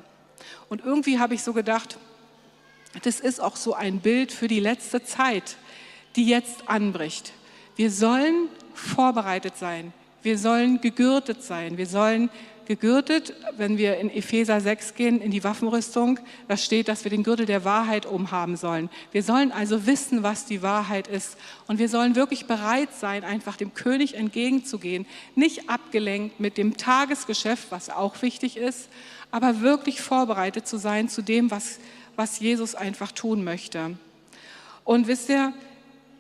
Und 0.69 0.85
irgendwie 0.85 1.19
habe 1.21 1.35
ich 1.35 1.43
so 1.43 1.53
gedacht, 1.53 1.99
das 3.03 3.21
ist 3.21 3.41
auch 3.41 3.57
so 3.57 3.75
ein 3.75 4.00
Bild 4.00 4.33
für 4.33 4.49
die 4.49 4.61
letzte 4.61 5.05
Zeit, 5.05 5.57
die 6.17 6.26
jetzt 6.26 6.69
anbricht. 6.69 7.33
Wir 7.76 7.91
sollen 7.91 8.49
vorbereitet 8.75 9.57
sein. 9.57 9.93
Wir 10.23 10.38
sollen 10.38 10.81
gegürtet 10.81 11.43
sein. 11.43 11.76
Wir 11.76 11.87
sollen 11.87 12.31
gegürtet, 12.66 13.35
wenn 13.56 13.78
wir 13.78 13.96
in 13.99 14.11
Epheser 14.11 14.61
6 14.61 14.94
gehen, 14.94 15.20
in 15.20 15.30
die 15.30 15.44
Waffenrüstung, 15.44 16.20
da 16.49 16.56
steht, 16.56 16.88
dass 16.88 17.04
wir 17.04 17.11
den 17.11 17.23
Gürtel 17.23 17.46
der 17.46 17.64
Wahrheit 17.64 18.06
umhaben 18.06 18.56
sollen. 18.56 18.90
Wir 19.12 19.23
sollen 19.23 19.52
also 19.52 19.87
wissen, 19.87 20.23
was 20.23 20.46
die 20.46 20.62
Wahrheit 20.62 21.08
ist. 21.08 21.37
Und 21.66 21.78
wir 21.78 21.88
sollen 21.88 22.14
wirklich 22.14 22.46
bereit 22.46 22.90
sein, 22.92 23.25
einfach 23.25 23.56
dem 23.56 23.75
König 23.75 24.14
entgegenzugehen. 24.14 25.06
Nicht 25.35 25.70
abgelenkt 25.70 26.40
mit 26.40 26.58
dem 26.58 26.76
Tagesgeschäft, 26.76 27.68
was 27.70 27.90
auch 27.90 28.20
wichtig 28.23 28.56
ist, 28.56 28.88
aber 29.30 29.61
wirklich 29.61 30.00
vorbereitet 30.00 30.66
zu 30.66 30.76
sein 30.76 31.08
zu 31.08 31.23
dem, 31.23 31.50
was, 31.50 31.78
was 32.16 32.40
Jesus 32.40 32.75
einfach 32.75 33.12
tun 33.12 33.44
möchte. 33.44 33.96
Und 34.85 35.08
wisst 35.08 35.28
ihr, 35.28 35.52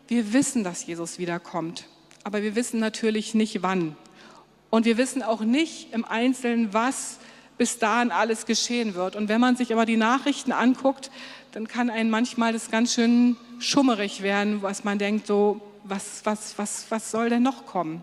wir 0.08 0.32
wissen, 0.32 0.64
dass 0.64 0.86
Jesus 0.86 1.18
wiederkommt, 1.18 1.84
aber 2.24 2.42
wir 2.42 2.54
wissen 2.54 2.80
natürlich 2.80 3.34
nicht 3.34 3.62
wann. 3.62 3.96
Und 4.76 4.84
wir 4.84 4.98
wissen 4.98 5.22
auch 5.22 5.40
nicht 5.40 5.94
im 5.94 6.04
Einzelnen, 6.04 6.74
was 6.74 7.16
bis 7.56 7.78
dahin 7.78 8.10
alles 8.10 8.44
geschehen 8.44 8.94
wird. 8.94 9.16
Und 9.16 9.30
wenn 9.30 9.40
man 9.40 9.56
sich 9.56 9.72
aber 9.72 9.86
die 9.86 9.96
Nachrichten 9.96 10.52
anguckt, 10.52 11.10
dann 11.52 11.66
kann 11.66 11.88
einem 11.88 12.10
manchmal 12.10 12.52
das 12.52 12.70
ganz 12.70 12.92
schön 12.92 13.38
schummerig 13.58 14.20
werden, 14.20 14.60
was 14.60 14.84
man 14.84 14.98
denkt, 14.98 15.26
so, 15.26 15.62
Was, 15.84 16.20
was, 16.24 16.58
was, 16.58 16.84
was 16.90 17.10
soll 17.10 17.30
denn 17.30 17.42
noch 17.42 17.64
kommen? 17.64 18.02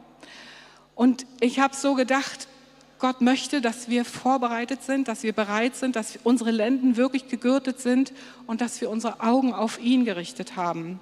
Und 0.95 1.27
ich 1.41 1.59
habe 1.59 1.75
so 1.75 1.93
gedacht, 1.93 2.47
Gott 2.97 3.21
möchte, 3.21 3.61
dass 3.61 3.87
wir 3.87 4.03
vorbereitet 4.03 4.81
sind, 4.81 5.07
dass 5.07 5.21
wir 5.21 5.33
bereit 5.33 5.75
sind, 5.75 5.95
dass 5.95 6.17
unsere 6.23 6.49
Lenden 6.49 6.97
wirklich 6.97 7.27
gegürtet 7.27 7.81
sind 7.81 8.13
und 8.47 8.61
dass 8.61 8.81
wir 8.81 8.89
unsere 8.89 9.21
Augen 9.21 9.53
auf 9.53 9.79
ihn 9.79 10.05
gerichtet 10.05 10.55
haben. 10.55 10.99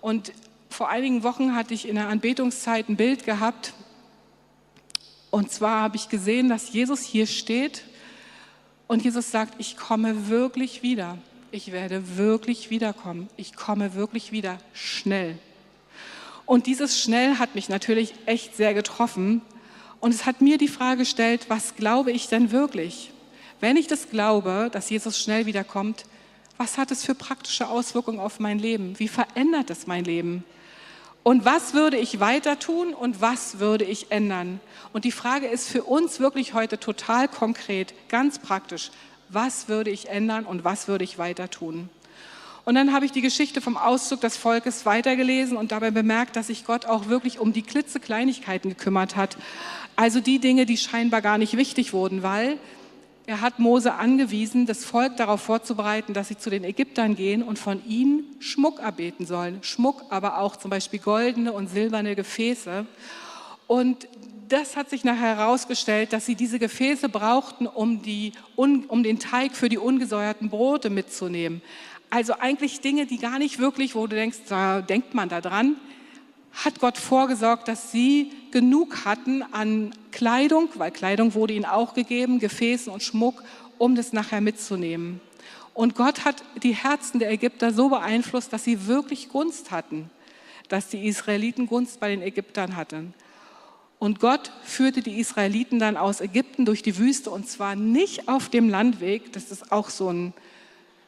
Und 0.00 0.32
vor 0.70 0.90
einigen 0.90 1.24
Wochen 1.24 1.56
hatte 1.56 1.74
ich 1.74 1.88
in 1.88 1.96
der 1.96 2.06
Anbetungszeit 2.06 2.88
ein 2.88 2.94
Bild 2.94 3.24
gehabt. 3.24 3.74
Und 5.36 5.52
zwar 5.52 5.82
habe 5.82 5.96
ich 5.96 6.08
gesehen, 6.08 6.48
dass 6.48 6.72
Jesus 6.72 7.02
hier 7.02 7.26
steht 7.26 7.84
und 8.86 9.04
Jesus 9.04 9.30
sagt, 9.30 9.52
ich 9.58 9.76
komme 9.76 10.30
wirklich 10.30 10.82
wieder. 10.82 11.18
Ich 11.50 11.72
werde 11.72 12.16
wirklich 12.16 12.70
wiederkommen. 12.70 13.28
Ich 13.36 13.54
komme 13.54 13.92
wirklich 13.92 14.32
wieder 14.32 14.56
schnell. 14.72 15.36
Und 16.46 16.66
dieses 16.66 16.98
schnell 16.98 17.34
hat 17.34 17.54
mich 17.54 17.68
natürlich 17.68 18.14
echt 18.24 18.56
sehr 18.56 18.72
getroffen. 18.72 19.42
Und 20.00 20.14
es 20.14 20.24
hat 20.24 20.40
mir 20.40 20.56
die 20.56 20.68
Frage 20.68 21.00
gestellt, 21.00 21.44
was 21.50 21.76
glaube 21.76 22.12
ich 22.12 22.28
denn 22.28 22.50
wirklich? 22.50 23.10
Wenn 23.60 23.76
ich 23.76 23.88
das 23.88 24.08
glaube, 24.08 24.70
dass 24.72 24.88
Jesus 24.88 25.20
schnell 25.20 25.44
wiederkommt, 25.44 26.06
was 26.56 26.78
hat 26.78 26.90
es 26.90 27.04
für 27.04 27.14
praktische 27.14 27.68
Auswirkungen 27.68 28.20
auf 28.20 28.40
mein 28.40 28.58
Leben? 28.58 28.98
Wie 28.98 29.08
verändert 29.08 29.68
es 29.68 29.86
mein 29.86 30.06
Leben? 30.06 30.44
Und 31.26 31.44
was 31.44 31.74
würde 31.74 31.96
ich 31.96 32.20
weiter 32.20 32.60
tun 32.60 32.94
und 32.94 33.20
was 33.20 33.58
würde 33.58 33.84
ich 33.84 34.12
ändern? 34.12 34.60
Und 34.92 35.04
die 35.04 35.10
Frage 35.10 35.48
ist 35.48 35.68
für 35.68 35.82
uns 35.82 36.20
wirklich 36.20 36.54
heute 36.54 36.78
total 36.78 37.26
konkret, 37.26 37.94
ganz 38.08 38.38
praktisch. 38.38 38.92
Was 39.28 39.66
würde 39.66 39.90
ich 39.90 40.08
ändern 40.08 40.44
und 40.44 40.62
was 40.62 40.86
würde 40.86 41.02
ich 41.02 41.18
weiter 41.18 41.50
tun? 41.50 41.88
Und 42.64 42.76
dann 42.76 42.92
habe 42.92 43.06
ich 43.06 43.10
die 43.10 43.22
Geschichte 43.22 43.60
vom 43.60 43.76
Auszug 43.76 44.20
des 44.20 44.36
Volkes 44.36 44.86
weitergelesen 44.86 45.56
und 45.56 45.72
dabei 45.72 45.90
bemerkt, 45.90 46.36
dass 46.36 46.46
sich 46.46 46.64
Gott 46.64 46.86
auch 46.86 47.08
wirklich 47.08 47.40
um 47.40 47.52
die 47.52 47.62
klitzekleinigkeiten 47.62 48.70
gekümmert 48.70 49.16
hat. 49.16 49.36
Also 49.96 50.20
die 50.20 50.38
Dinge, 50.38 50.64
die 50.64 50.76
scheinbar 50.76 51.22
gar 51.22 51.38
nicht 51.38 51.56
wichtig 51.56 51.92
wurden, 51.92 52.22
weil 52.22 52.56
er 53.26 53.40
hat 53.40 53.58
Mose 53.58 53.94
angewiesen, 53.94 54.66
das 54.66 54.84
Volk 54.84 55.16
darauf 55.16 55.40
vorzubereiten, 55.40 56.14
dass 56.14 56.28
sie 56.28 56.38
zu 56.38 56.48
den 56.48 56.62
Ägyptern 56.62 57.16
gehen 57.16 57.42
und 57.42 57.58
von 57.58 57.84
ihnen 57.84 58.24
Schmuck 58.38 58.78
erbeten 58.78 59.26
sollen. 59.26 59.58
Schmuck, 59.62 60.04
aber 60.10 60.38
auch 60.38 60.54
zum 60.54 60.70
Beispiel 60.70 61.00
goldene 61.00 61.52
und 61.52 61.68
silberne 61.68 62.14
Gefäße. 62.14 62.86
Und 63.66 64.06
das 64.48 64.76
hat 64.76 64.90
sich 64.90 65.02
nachher 65.02 65.36
herausgestellt, 65.36 66.12
dass 66.12 66.24
sie 66.24 66.36
diese 66.36 66.60
Gefäße 66.60 67.08
brauchten, 67.08 67.66
um, 67.66 68.00
die, 68.00 68.32
um 68.54 69.02
den 69.02 69.18
Teig 69.18 69.56
für 69.56 69.68
die 69.68 69.78
ungesäuerten 69.78 70.48
Brote 70.48 70.88
mitzunehmen. 70.88 71.62
Also 72.10 72.34
eigentlich 72.38 72.80
Dinge, 72.80 73.06
die 73.06 73.18
gar 73.18 73.40
nicht 73.40 73.58
wirklich, 73.58 73.96
wo 73.96 74.06
du 74.06 74.14
denkst, 74.14 74.38
da 74.48 74.82
denkt 74.82 75.14
man 75.14 75.28
da 75.28 75.40
dran, 75.40 75.74
hat 76.52 76.78
Gott 76.78 76.96
vorgesorgt, 76.96 77.66
dass 77.66 77.90
sie 77.90 78.30
genug 78.52 79.04
hatten 79.04 79.42
an 79.52 79.90
Kleidung, 80.16 80.70
weil 80.76 80.92
Kleidung 80.92 81.34
wurde 81.34 81.52
ihnen 81.52 81.66
auch 81.66 81.92
gegeben, 81.92 82.38
Gefäßen 82.38 82.90
und 82.90 83.02
Schmuck, 83.02 83.44
um 83.76 83.94
das 83.94 84.14
nachher 84.14 84.40
mitzunehmen. 84.40 85.20
Und 85.74 85.94
Gott 85.94 86.24
hat 86.24 86.42
die 86.62 86.74
Herzen 86.74 87.18
der 87.18 87.30
Ägypter 87.30 87.70
so 87.70 87.90
beeinflusst, 87.90 88.50
dass 88.50 88.64
sie 88.64 88.86
wirklich 88.86 89.28
Gunst 89.28 89.70
hatten, 89.70 90.08
dass 90.70 90.88
die 90.88 91.06
Israeliten 91.06 91.66
Gunst 91.66 92.00
bei 92.00 92.08
den 92.08 92.22
Ägyptern 92.22 92.76
hatten. 92.76 93.12
Und 93.98 94.18
Gott 94.18 94.52
führte 94.64 95.02
die 95.02 95.20
Israeliten 95.20 95.78
dann 95.78 95.98
aus 95.98 96.22
Ägypten 96.22 96.64
durch 96.64 96.82
die 96.82 96.96
Wüste 96.96 97.30
und 97.30 97.46
zwar 97.46 97.76
nicht 97.76 98.26
auf 98.26 98.48
dem 98.48 98.70
Landweg, 98.70 99.34
das 99.34 99.50
ist 99.50 99.70
auch 99.70 99.90
so, 99.90 100.10
ein, 100.10 100.32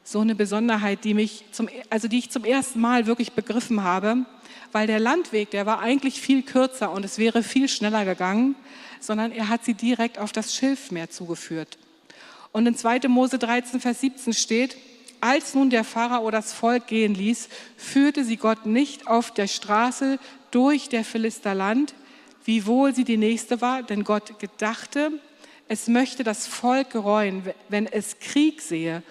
so 0.05 0.21
eine 0.21 0.35
Besonderheit, 0.35 1.03
die, 1.05 1.15
mich 1.15 1.47
zum, 1.51 1.71
also 1.89 2.09
die 2.09 2.19
ich 2.19 2.31
zum 2.31 2.45
ersten 2.45 2.79
Mal 2.79 3.07
wirklich 3.07 3.33
begriffen 3.33 3.83
habe, 3.83 4.27
weil 4.73 4.87
der 4.87 5.01
Landweg, 5.01 5.51
der 5.51 5.65
war 5.65 5.81
eigentlich 5.81 6.21
viel 6.21 6.43
kürzer 6.43 6.93
und 6.93 7.07
es 7.07 7.17
wäre 7.17 7.43
viel 7.43 7.71
schneller 7.71 8.05
gegangen, 8.05 8.55
sondern 9.01 9.33
er 9.33 9.49
hat 9.49 9.65
sie 9.65 9.75
direkt 9.75 10.19
auf 10.19 10.33
das 10.33 10.55
Schilfmeer 10.55 11.11
zugeführt. 11.11 11.79
Und 12.53 12.67
in 12.67 12.77
2. 12.77 13.09
Mose 13.09 13.39
13, 13.39 13.81
Vers 13.81 14.01
17 14.01 14.33
steht, 14.33 14.77
als 15.21 15.55
nun 15.55 15.71
der 15.71 15.85
Pharao 15.85 16.31
das 16.31 16.53
Volk 16.53 16.87
gehen 16.87 17.15
ließ, 17.15 17.49
führte 17.77 18.25
sie 18.25 18.37
Gott 18.37 18.67
nicht 18.67 19.07
auf 19.07 19.33
der 19.33 19.49
Straße 19.49 20.19
durch 20.51 20.89
der 20.89 21.05
Philisterland, 21.05 21.95
wiewohl 22.45 22.95
sie 22.95 23.05
die 23.05 23.17
nächste 23.17 23.61
war, 23.61 23.83
denn 23.83 24.05
Gott 24.05 24.39
gedachte, 24.39 25.13
es 25.67 25.89
möchte 25.89 26.25
das 26.25 26.47
Volk 26.47 26.91
gereuen, 26.91 27.43
wenn 27.69 27.87
es 27.87 28.19
Krieg 28.21 28.63
sehe 28.63 29.03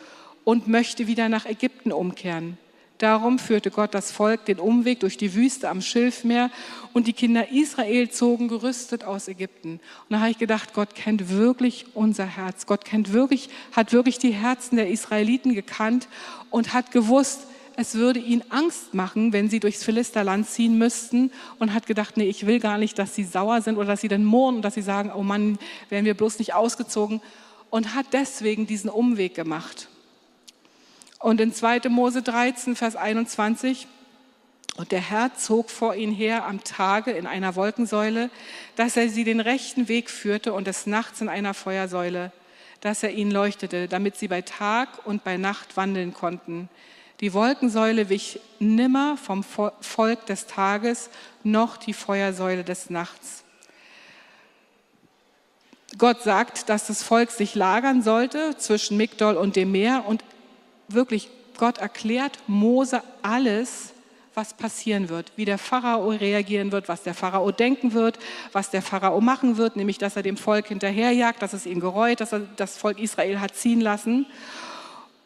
und 0.43 0.67
möchte 0.67 1.07
wieder 1.07 1.29
nach 1.29 1.45
Ägypten 1.45 1.91
umkehren. 1.91 2.57
Darum 2.97 3.37
führte 3.37 3.69
Gott 3.69 3.93
das 3.93 4.11
Volk 4.11 4.45
den 4.45 4.59
Umweg 4.59 5.01
durch 5.01 5.17
die 5.17 5.35
Wüste 5.35 5.69
am 5.69 5.81
Schilfmeer 5.81 6.49
und 6.93 7.05
die 7.05 7.13
Kinder 7.13 7.51
Israel 7.51 8.09
zogen 8.09 8.47
gerüstet 8.47 9.03
aus 9.03 9.27
Ägypten. 9.27 9.73
Und 9.73 10.09
da 10.09 10.19
habe 10.19 10.31
ich 10.31 10.39
gedacht, 10.39 10.73
Gott 10.73 10.95
kennt 10.95 11.29
wirklich 11.29 11.85
unser 11.93 12.25
Herz. 12.25 12.65
Gott 12.65 12.85
kennt 12.85 13.13
wirklich, 13.13 13.49
hat 13.71 13.93
wirklich 13.93 14.17
die 14.17 14.31
Herzen 14.31 14.77
der 14.77 14.89
Israeliten 14.89 15.53
gekannt 15.53 16.07
und 16.49 16.73
hat 16.73 16.91
gewusst, 16.91 17.41
es 17.79 17.93
würde 17.93 18.19
ihnen 18.19 18.43
Angst 18.49 18.95
machen, 18.95 19.31
wenn 19.31 19.51
sie 19.51 19.59
durchs 19.59 19.83
Philisterland 19.83 20.49
ziehen 20.49 20.79
müssten 20.79 21.31
und 21.59 21.75
hat 21.75 21.85
gedacht, 21.85 22.17
nee, 22.17 22.27
ich 22.27 22.47
will 22.47 22.59
gar 22.59 22.79
nicht, 22.79 22.97
dass 22.97 23.13
sie 23.13 23.23
sauer 23.23 23.61
sind 23.61 23.77
oder 23.77 23.89
dass 23.89 24.01
sie 24.01 24.07
dann 24.07 24.25
murren 24.25 24.55
und 24.55 24.61
dass 24.63 24.73
sie 24.73 24.81
sagen, 24.81 25.11
oh 25.15 25.21
Mann, 25.21 25.59
wären 25.89 26.05
wir 26.05 26.15
bloß 26.15 26.39
nicht 26.39 26.55
ausgezogen 26.55 27.21
und 27.69 27.93
hat 27.93 28.07
deswegen 28.13 28.65
diesen 28.65 28.89
Umweg 28.89 29.35
gemacht. 29.35 29.89
Und 31.19 31.41
in 31.41 31.53
2. 31.53 31.89
Mose 31.89 32.21
13, 32.21 32.75
Vers 32.75 32.95
21, 32.95 33.87
und 34.77 34.91
der 34.91 35.01
Herr 35.01 35.35
zog 35.35 35.71
vor 35.71 35.95
ihn 35.95 36.11
her 36.11 36.45
am 36.45 36.63
Tage 36.63 37.11
in 37.11 37.25
einer 37.25 37.55
Wolkensäule, 37.55 38.29
dass 38.75 38.95
er 38.95 39.09
sie 39.09 39.23
den 39.23 39.39
rechten 39.39 39.87
Weg 39.87 40.09
führte 40.11 40.53
und 40.53 40.67
des 40.67 40.85
Nachts 40.85 41.19
in 41.19 41.29
einer 41.29 41.55
Feuersäule, 41.55 42.31
dass 42.81 43.01
er 43.01 43.11
ihnen 43.11 43.31
leuchtete, 43.31 43.87
damit 43.87 44.17
sie 44.17 44.27
bei 44.27 44.43
Tag 44.43 45.05
und 45.05 45.23
bei 45.23 45.37
Nacht 45.37 45.77
wandeln 45.77 46.13
konnten. 46.13 46.69
Die 47.21 47.33
Wolkensäule 47.33 48.09
wich 48.09 48.39
nimmer 48.59 49.17
vom 49.17 49.43
Volk 49.43 50.27
des 50.27 50.45
Tages, 50.45 51.09
noch 51.43 51.77
die 51.77 51.93
Feuersäule 51.93 52.63
des 52.63 52.91
Nachts. 52.91 53.43
Gott 55.97 56.21
sagt, 56.21 56.69
dass 56.69 56.85
das 56.85 57.01
Volk 57.01 57.31
sich 57.31 57.55
lagern 57.55 58.03
sollte 58.03 58.55
zwischen 58.57 58.97
Migdol 58.97 59.35
und 59.35 59.55
dem 59.55 59.71
Meer 59.71 60.03
und 60.05 60.23
wirklich, 60.87 61.29
Gott 61.57 61.77
erklärt 61.77 62.39
Mose 62.47 63.01
alles, 63.21 63.93
was 64.37 64.53
passieren 64.53 65.09
wird, 65.09 65.31
wie 65.35 65.45
der 65.45 65.57
Pharao 65.57 66.09
reagieren 66.09 66.71
wird, 66.71 66.87
was 66.87 67.01
der 67.01 67.15
Pharao 67.15 67.51
denken 67.51 67.93
wird, 67.93 68.19
was 68.51 68.69
der 68.69 68.83
Pharao 68.83 69.19
machen 69.19 69.57
wird, 69.57 69.75
nämlich 69.75 69.97
dass 69.97 70.15
er 70.15 70.21
dem 70.21 70.37
Volk 70.37 70.67
hinterherjagt, 70.67 71.41
dass 71.41 71.53
es 71.53 71.65
ihn 71.65 71.79
gereut, 71.79 72.21
dass 72.21 72.33
er 72.33 72.41
das 72.41 72.77
Volk 72.77 72.99
Israel 72.99 73.39
hat 73.39 73.55
ziehen 73.55 73.81
lassen 73.81 74.27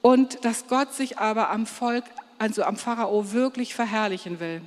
und 0.02 0.46
dass 0.46 0.68
Gott 0.68 0.94
sich 0.94 1.20
aber 1.20 1.50
am 1.50 1.66
Volk, 1.66 2.06
also 2.40 2.64
am 2.64 2.78
Pharao 2.78 3.34
wirklich 3.34 3.76
verherrlichen 3.76 4.40
will. 4.40 4.62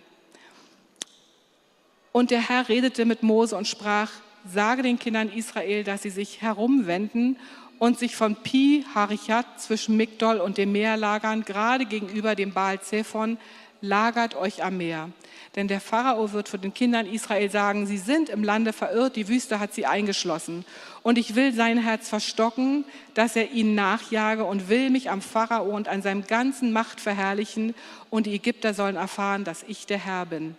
Und 2.12 2.30
der 2.30 2.46
Herr 2.46 2.68
redete 2.68 3.06
mit 3.06 3.22
Mose 3.22 3.56
und 3.56 3.66
sprach, 3.66 4.10
sage 4.52 4.82
den 4.82 4.98
Kindern 4.98 5.32
Israel, 5.32 5.84
dass 5.84 6.02
sie 6.02 6.10
sich 6.10 6.42
herumwenden 6.42 7.38
und 7.78 7.98
sich 7.98 8.16
von 8.16 8.36
Pi 8.36 8.84
Harichat 8.94 9.60
zwischen 9.60 9.96
Migdol 9.96 10.38
und 10.38 10.58
dem 10.58 10.72
Meer 10.72 10.96
lagern, 10.96 11.44
gerade 11.44 11.86
gegenüber 11.86 12.34
dem 12.34 12.52
Baal 12.52 12.80
Zephon, 12.80 13.38
lagert 13.80 14.34
euch 14.34 14.64
am 14.64 14.78
Meer. 14.78 15.10
Denn 15.56 15.68
der 15.68 15.80
Pharao 15.80 16.32
wird 16.32 16.48
von 16.48 16.60
den 16.60 16.74
Kindern 16.74 17.06
Israel 17.06 17.48
sagen, 17.48 17.86
sie 17.86 17.98
sind 17.98 18.28
im 18.28 18.42
Lande 18.42 18.72
verirrt, 18.72 19.14
die 19.14 19.28
Wüste 19.28 19.60
hat 19.60 19.72
sie 19.72 19.86
eingeschlossen. 19.86 20.64
Und 21.02 21.16
ich 21.16 21.36
will 21.36 21.52
sein 21.52 21.78
Herz 21.78 22.08
verstocken, 22.08 22.84
dass 23.14 23.36
er 23.36 23.52
ihnen 23.52 23.76
nachjage 23.76 24.44
und 24.44 24.68
will 24.68 24.90
mich 24.90 25.10
am 25.10 25.22
Pharao 25.22 25.64
und 25.66 25.86
an 25.86 26.02
seinem 26.02 26.26
ganzen 26.26 26.72
Macht 26.72 27.00
verherrlichen. 27.00 27.74
Und 28.10 28.26
die 28.26 28.34
Ägypter 28.34 28.74
sollen 28.74 28.96
erfahren, 28.96 29.44
dass 29.44 29.62
ich 29.68 29.86
der 29.86 29.98
Herr 29.98 30.26
bin. 30.26 30.56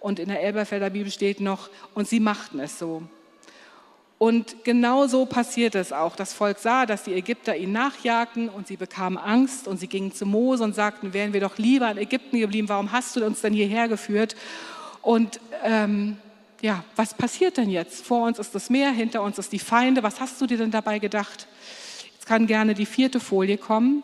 Und 0.00 0.18
in 0.18 0.28
der 0.28 0.40
Elberfelder 0.40 0.90
Bibel 0.90 1.12
steht 1.12 1.40
noch, 1.40 1.68
und 1.94 2.08
sie 2.08 2.20
machten 2.20 2.60
es 2.60 2.78
so. 2.78 3.02
Und 4.18 4.64
genau 4.64 5.06
so 5.06 5.26
passiert 5.26 5.76
es 5.76 5.92
auch. 5.92 6.16
Das 6.16 6.32
Volk 6.32 6.58
sah, 6.58 6.86
dass 6.86 7.04
die 7.04 7.14
Ägypter 7.14 7.56
ihn 7.56 7.70
nachjagten 7.70 8.48
und 8.48 8.66
sie 8.66 8.76
bekamen 8.76 9.16
Angst 9.16 9.68
und 9.68 9.78
sie 9.78 9.86
gingen 9.86 10.12
zu 10.12 10.26
Mose 10.26 10.64
und 10.64 10.74
sagten, 10.74 11.12
wären 11.12 11.32
wir 11.32 11.40
doch 11.40 11.56
lieber 11.56 11.88
in 11.88 11.98
Ägypten 11.98 12.40
geblieben, 12.40 12.68
warum 12.68 12.90
hast 12.90 13.14
du 13.14 13.24
uns 13.24 13.40
denn 13.42 13.52
hierher 13.52 13.86
geführt? 13.86 14.34
Und 15.02 15.38
ähm, 15.62 16.16
ja, 16.60 16.82
was 16.96 17.14
passiert 17.14 17.56
denn 17.56 17.70
jetzt? 17.70 18.04
Vor 18.04 18.26
uns 18.26 18.40
ist 18.40 18.56
das 18.56 18.70
Meer, 18.70 18.90
hinter 18.90 19.22
uns 19.22 19.38
ist 19.38 19.52
die 19.52 19.60
Feinde. 19.60 20.02
Was 20.02 20.20
hast 20.20 20.40
du 20.40 20.46
dir 20.46 20.58
denn 20.58 20.72
dabei 20.72 20.98
gedacht? 20.98 21.46
Jetzt 22.14 22.26
kann 22.26 22.48
gerne 22.48 22.74
die 22.74 22.86
vierte 22.86 23.20
Folie 23.20 23.56
kommen. 23.56 24.02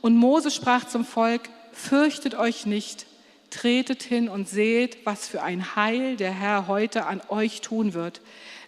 Und 0.00 0.16
Mose 0.16 0.50
sprach 0.50 0.84
zum 0.88 1.04
Volk, 1.04 1.48
fürchtet 1.72 2.34
euch 2.34 2.66
nicht, 2.66 3.06
tretet 3.50 4.02
hin 4.02 4.28
und 4.28 4.48
seht, 4.48 5.06
was 5.06 5.28
für 5.28 5.42
ein 5.42 5.76
Heil 5.76 6.16
der 6.16 6.32
Herr 6.32 6.66
heute 6.66 7.06
an 7.06 7.20
euch 7.28 7.60
tun 7.60 7.94
wird. 7.94 8.20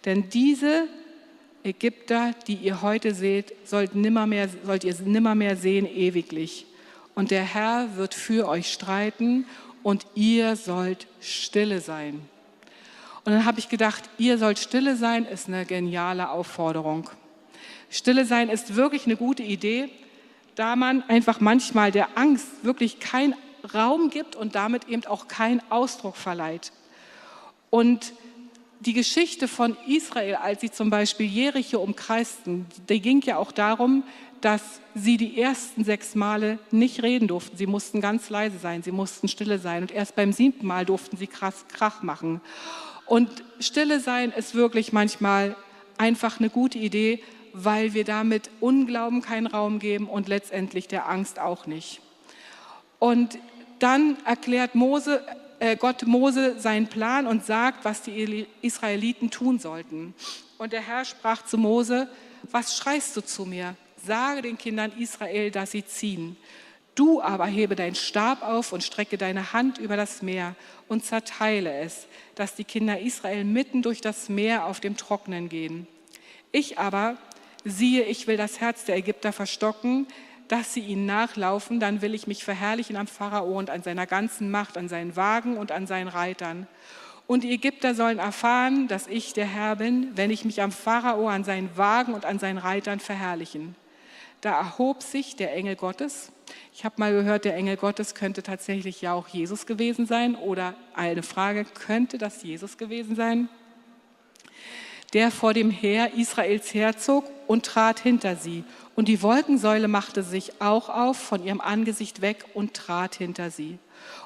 Denn 0.05 0.29
diese 0.31 0.89
Ägypter, 1.63 2.35
die 2.47 2.55
ihr 2.55 2.81
heute 2.83 3.15
seht, 3.15 3.55
sollt, 3.65 3.95
nimmermehr, 3.95 4.49
sollt 4.65 4.85
ihr 4.85 4.95
nimmermehr 5.05 5.57
sehen 5.57 5.87
ewiglich. 5.87 6.67
Und 7.15 7.31
der 7.31 7.43
Herr 7.43 7.97
wird 7.97 8.15
für 8.15 8.49
euch 8.49 8.73
streiten 8.73 9.47
und 9.83 10.07
ihr 10.15 10.57
sollt 10.57 11.07
stille 11.21 11.81
sein. 11.81 12.21
Und 13.25 13.33
dann 13.33 13.45
habe 13.45 13.59
ich 13.59 13.69
gedacht, 13.69 14.09
ihr 14.17 14.39
sollt 14.39 14.59
stille 14.59 14.97
sein, 14.97 15.27
ist 15.27 15.49
eine 15.49 15.67
geniale 15.67 16.31
Aufforderung. 16.31 17.11
Stille 17.91 18.25
sein 18.25 18.49
ist 18.49 18.77
wirklich 18.77 19.05
eine 19.05 19.17
gute 19.17 19.43
Idee, 19.43 19.91
da 20.55 20.77
man 20.77 21.03
einfach 21.09 21.41
manchmal 21.41 21.93
der 21.93 22.17
Angst 22.17 22.47
wirklich 22.63 23.01
keinen 23.01 23.35
Raum 23.75 24.11
gibt 24.11 24.37
und 24.37 24.55
damit 24.55 24.89
eben 24.89 25.05
auch 25.07 25.29
keinen 25.29 25.61
Ausdruck 25.71 26.17
verleiht. 26.17 26.73
Und 27.69 28.13
die 28.81 28.95
Geschichte 28.95 29.47
von 29.47 29.77
Israel, 29.87 30.37
als 30.37 30.63
sie 30.63 30.71
zum 30.71 30.91
Beispiel 30.91 31.27
Jericho 31.27 31.79
umkreisten, 31.79 32.67
die 32.89 33.01
ging 33.01 33.21
ja 33.23 33.37
auch 33.37 33.53
darum, 33.53 34.05
dass 34.41 34.81
sie 34.95 35.19
die 35.19 35.41
ersten 35.41 35.85
sechs 35.85 36.15
Male 36.15 36.59
nicht 36.71 37.03
reden 37.03 37.29
durften. 37.29 37.59
Sie 37.59 37.67
mussten 37.67 38.01
ganz 38.01 38.31
leise 38.31 38.59
sein, 38.59 38.83
sie 38.83 38.91
mussten 38.91 39.29
stille 39.29 39.59
sein. 39.59 39.83
Und 39.83 39.93
erst 39.93 40.17
beim 40.17 40.33
siebten 40.33 40.67
Mal 40.67 40.87
durften 40.87 41.19
sie 41.19 41.27
krass 41.27 41.67
Krach 41.69 42.03
machen. 42.03 42.41
Und 43.05 43.29
stille 43.59 44.01
sein 44.01 44.33
ist 44.33 44.55
wirklich 44.55 44.93
manchmal 44.95 45.57
einfach 45.99 46.41
eine 46.41 46.49
gute 46.49 46.79
Idee, 46.79 47.23
weil 47.53 47.93
wir 47.93 48.05
damit 48.05 48.51
Unglauben 48.61 49.21
keinen 49.21 49.47
Raum 49.47 49.79
geben 49.79 50.09
und 50.09 50.29
letztendlich 50.29 50.89
der 50.89 51.09
Angst 51.09 51.39
auch 51.39 51.67
nicht. 51.67 52.01
Und 52.99 53.39
dann 53.79 54.17
erklärt 54.25 54.75
Mose, 54.75 55.23
Gott 55.79 56.07
Mose 56.07 56.59
seinen 56.59 56.89
Plan 56.89 57.27
und 57.27 57.45
sagt, 57.45 57.85
was 57.85 58.03
die 58.03 58.47
Israeliten 58.63 59.31
tun 59.31 59.59
sollten. 59.59 60.15
Und 60.57 60.73
der 60.73 60.81
Herr 60.81 61.05
sprach 61.05 61.45
zu 61.45 61.59
Mose, 61.59 62.09
was 62.51 62.77
schreist 62.77 63.17
du 63.17 63.21
zu 63.21 63.45
mir? 63.45 63.77
Sage 64.03 64.43
den 64.43 64.57
Kindern 64.57 64.93
Israel, 64.99 65.51
dass 65.51 65.73
sie 65.73 65.85
ziehen. 65.85 66.37
Du 66.95 67.21
aber 67.21 67.47
hebe 67.47 67.77
deinen 67.77 67.95
Stab 67.95 68.43
auf 68.43 68.73
und 68.73 68.83
strecke 68.83 69.17
deine 69.17 69.53
Hand 69.53 69.79
über 69.79 69.97
das 69.97 70.23
Meer 70.23 70.55
und 70.89 71.05
zerteile 71.05 71.73
es, 71.81 72.07
dass 72.35 72.55
die 72.55 72.65
Kinder 72.65 72.99
Israel 72.99 73.45
mitten 73.45 73.83
durch 73.83 74.01
das 74.01 74.29
Meer 74.29 74.67
auf 74.67 74.81
dem 74.81 74.97
Trocknen 74.97 75.49
gehen. 75.49 75.87
Ich 76.53 76.79
aber, 76.79 77.17
siehe, 77.65 78.05
ich 78.05 78.27
will 78.27 78.37
das 78.37 78.61
Herz 78.61 78.85
der 78.85 78.97
Ägypter 78.97 79.33
verstocken, 79.33 80.09
dass 80.51 80.75
sie 80.75 80.81
ihnen 80.81 81.07
nachlaufen, 81.07 81.79
dann 81.79 82.03
will 82.03 82.13
ich 82.13 82.27
mich 82.27 82.43
verherrlichen 82.43 82.97
am 82.97 83.07
Pharao 83.07 83.57
und 83.57 83.71
an 83.71 83.85
seiner 83.85 84.05
ganzen 84.05 84.51
Macht, 84.51 84.77
an 84.77 84.89
seinen 84.89 85.15
Wagen 85.15 85.57
und 85.57 85.71
an 85.71 85.87
seinen 85.87 86.09
Reitern. 86.09 86.67
Und 87.29 87.45
die 87.45 87.53
Ägypter 87.53 87.95
sollen 87.95 88.19
erfahren, 88.19 88.89
dass 88.89 89.07
ich 89.07 89.33
der 89.33 89.47
Herr 89.47 89.77
bin, 89.77 90.09
wenn 90.17 90.33
ich 90.33 90.45
mich 90.45 90.61
am 90.61 90.73
Pharao, 90.73 91.29
an 91.29 91.45
seinen 91.45 91.77
Wagen 91.77 92.15
und 92.15 92.25
an 92.25 92.41
seinen 92.41 92.59
Reitern 92.59 92.99
verherrlichen. 92.99 93.77
Da 94.41 94.59
erhob 94.59 95.05
sich 95.05 95.37
der 95.37 95.55
Engel 95.55 95.77
Gottes. 95.77 96.33
Ich 96.75 96.85
habe 96.85 96.97
mal 96.99 97.13
gehört, 97.13 97.45
der 97.45 97.55
Engel 97.55 97.77
Gottes 97.77 98.17
könnte 98.17 98.43
tatsächlich 98.43 99.01
ja 99.03 99.13
auch 99.13 99.29
Jesus 99.29 99.67
gewesen 99.67 100.07
sein. 100.07 100.35
Oder 100.35 100.75
eine 100.95 101.23
Frage, 101.23 101.65
könnte 101.65 102.19
das 102.19 102.43
Jesus 102.43 102.77
gewesen 102.77 103.15
sein? 103.15 103.49
Der 105.13 105.31
vor 105.31 105.55
dem 105.55 105.71
Heer 105.71 106.15
Israels 106.15 106.75
herzog 106.75 107.31
und 107.47 107.67
trat 107.67 108.01
hinter 108.01 108.35
sie. 108.35 108.65
Und 109.01 109.07
die 109.07 109.23
Wolkensäule 109.23 109.89
machte 109.89 110.23
sich 110.23 110.61
auch 110.61 110.91
auf 110.91 111.17
von 111.17 111.43
ihrem 111.43 111.63
Angesicht 111.63 112.21
weg 112.21 112.45
und 112.53 112.75
trat 112.75 113.15
hinter 113.15 113.51
sie 113.51 113.79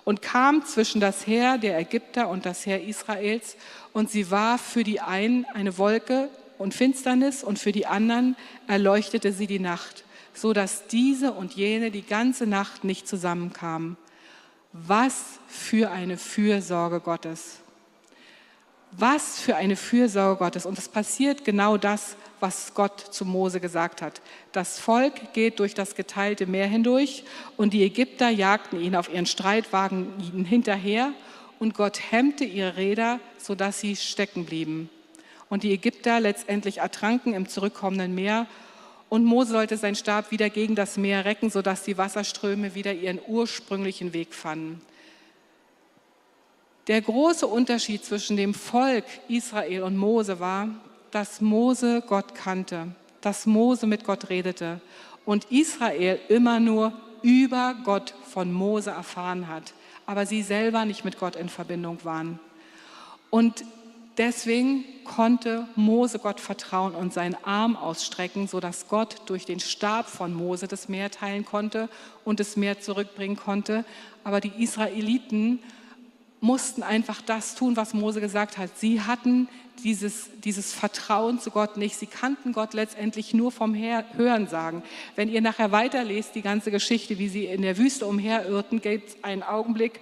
und 0.03 0.21
kam 0.21 0.65
zwischen 0.65 1.01
das 1.01 1.29
Heer 1.29 1.59
der 1.59 1.79
Ägypter 1.79 2.29
und 2.29 2.45
das 2.45 2.67
Heer 2.67 2.83
Israels. 2.83 3.57
Und 3.93 4.11
sie 4.11 4.33
war 4.33 4.59
für 4.59 4.83
die 4.83 5.01
einen 5.01 5.45
eine 5.45 5.79
Wolke 5.79 6.29
und 6.59 6.75
Finsternis 6.75 7.45
und 7.45 7.61
für 7.61 7.71
die 7.71 7.87
anderen 7.87 8.35
erleuchtete 8.67 9.33
sie 9.33 9.47
die 9.47 9.61
Nacht, 9.61 10.03
so 10.35 10.53
dass 10.53 10.89
diese 10.89 11.31
und 11.31 11.55
jene 11.55 11.93
die 11.93 12.05
ganze 12.05 12.45
Nacht 12.45 12.83
nicht 12.83 13.07
zusammenkamen. 13.07 13.97
Was 14.73 15.39
für 15.47 15.93
eine 15.93 16.17
Fürsorge 16.17 16.99
Gottes. 16.99 17.61
Was 18.97 19.41
für 19.41 19.57
eine 19.57 19.77
Fürsorge 19.77 20.39
Gottes. 20.39 20.67
Und 20.67 20.79
es 20.79 20.89
passiert 20.89 21.45
genau 21.45 21.77
das, 21.77 22.17
was 22.39 22.75
Gott 22.75 23.01
zu 23.01 23.25
Mose 23.25 23.59
gesagt 23.59 24.03
hat. 24.03 24.21
Das 24.53 24.79
Volk 24.79 25.33
geht 25.33 25.59
durch 25.59 25.75
das 25.75 25.95
geteilte 25.95 26.47
Meer 26.47 26.67
hindurch 26.67 27.25
und 27.57 27.73
die 27.73 27.83
Ägypter 27.83 28.29
jagten 28.29 28.81
ihn 28.81 28.95
auf 28.95 29.13
ihren 29.13 29.27
Streitwagen 29.27 30.45
hinterher 30.49 31.13
und 31.59 31.75
Gott 31.75 32.01
hemmte 32.11 32.45
ihre 32.45 32.77
Räder, 32.77 33.19
sodass 33.39 33.81
sie 33.81 33.97
stecken 33.97 34.45
blieben. 34.45 34.91
Und 35.49 35.63
die 35.63 35.73
Ägypter 35.73 36.21
letztendlich 36.21 36.79
ertranken 36.79 37.33
im 37.33 37.49
zurückkommenden 37.49 38.15
Meer 38.15 38.47
und 39.09 39.25
Mose 39.25 39.53
sollte 39.53 39.77
seinen 39.77 39.95
Stab 39.95 40.31
wieder 40.31 40.51
gegen 40.51 40.75
das 40.75 40.97
Meer 40.97 41.25
recken, 41.25 41.51
sodass 41.51 41.83
die 41.83 41.99
Wasserströme 41.99 42.75
wieder 42.75 42.93
ihren 42.93 43.21
ursprünglichen 43.27 44.13
Weg 44.13 44.35
fanden. 44.35 44.83
Der 46.87 47.01
große 47.01 47.47
Unterschied 47.47 48.05
zwischen 48.05 48.37
dem 48.37 48.53
Volk 48.53 49.05
Israel 49.29 49.85
und 49.85 49.97
Mose 49.97 50.39
war, 50.39 50.69
dass 51.11 51.41
Mose 51.41 52.03
Gott 52.07 52.35
kannte, 52.35 52.89
dass 53.23 53.47
Mose 53.47 53.87
mit 53.87 54.05
Gott 54.05 54.29
redete 54.29 54.81
und 55.25 55.47
Israel 55.51 56.21
immer 56.29 56.61
nur 56.61 56.93
über 57.23 57.75
Gott 57.85 58.13
von 58.29 58.53
Mose 58.53 58.91
erfahren 58.91 59.49
hat, 59.49 59.73
aber 60.05 60.27
sie 60.27 60.43
selber 60.43 60.85
nicht 60.85 61.07
mit 61.07 61.19
Gott 61.19 61.37
in 61.37 61.49
Verbindung 61.49 62.05
waren. 62.05 62.39
Und 63.31 63.65
deswegen 64.19 64.85
konnte 65.05 65.67
Mose 65.77 66.19
Gott 66.19 66.39
vertrauen 66.39 66.95
und 66.95 67.15
seinen 67.15 67.37
Arm 67.45 67.77
ausstrecken, 67.77 68.47
sodass 68.47 68.89
Gott 68.89 69.23
durch 69.25 69.47
den 69.47 69.61
Stab 69.61 70.07
von 70.07 70.35
Mose 70.35 70.69
das 70.69 70.91
Meer 70.91 71.11
teilen 71.11 71.47
konnte 71.47 71.89
und 72.27 72.41
das 72.41 72.57
Meer 72.57 72.81
zurückbringen 72.81 73.37
konnte. 73.37 73.87
Aber 74.23 74.41
die 74.41 74.63
Israeliten 74.63 75.61
mussten 76.45 76.83
einfach 76.83 77.23
das 77.23 77.55
tun, 77.55 77.75
was 77.75 77.95
Mose 77.95 78.21
gesagt 78.21 78.59
hat. 78.59 78.69
Sie 78.79 79.01
hatten 79.01 79.49
dieses, 79.83 80.29
dieses 80.45 80.75
Vertrauen 80.75 81.41
zu 81.41 81.51
Gott 81.51 81.79
nicht. 81.79 81.97
Sie 81.97 82.07
kannten 82.07 82.53
Gott 82.53 82.75
letztendlich 82.75 83.33
nur 83.33 83.51
vom 83.51 83.75
Hören 83.75 84.47
sagen. 84.47 84.83
Wenn 85.17 85.31
ihr 85.31 85.41
nachher 85.41 85.73
weiterlest, 85.73 86.35
die 86.35 86.43
ganze 86.43 86.71
Geschichte, 86.71 87.19
wie 87.19 87.29
sie 87.29 87.47
in 87.47 87.63
der 87.63 87.79
Wüste 87.79 88.05
umherirrten, 88.07 88.83
gibt 88.83 89.09
es 89.09 89.25
einen 89.25 89.43
Augenblick, 89.43 90.01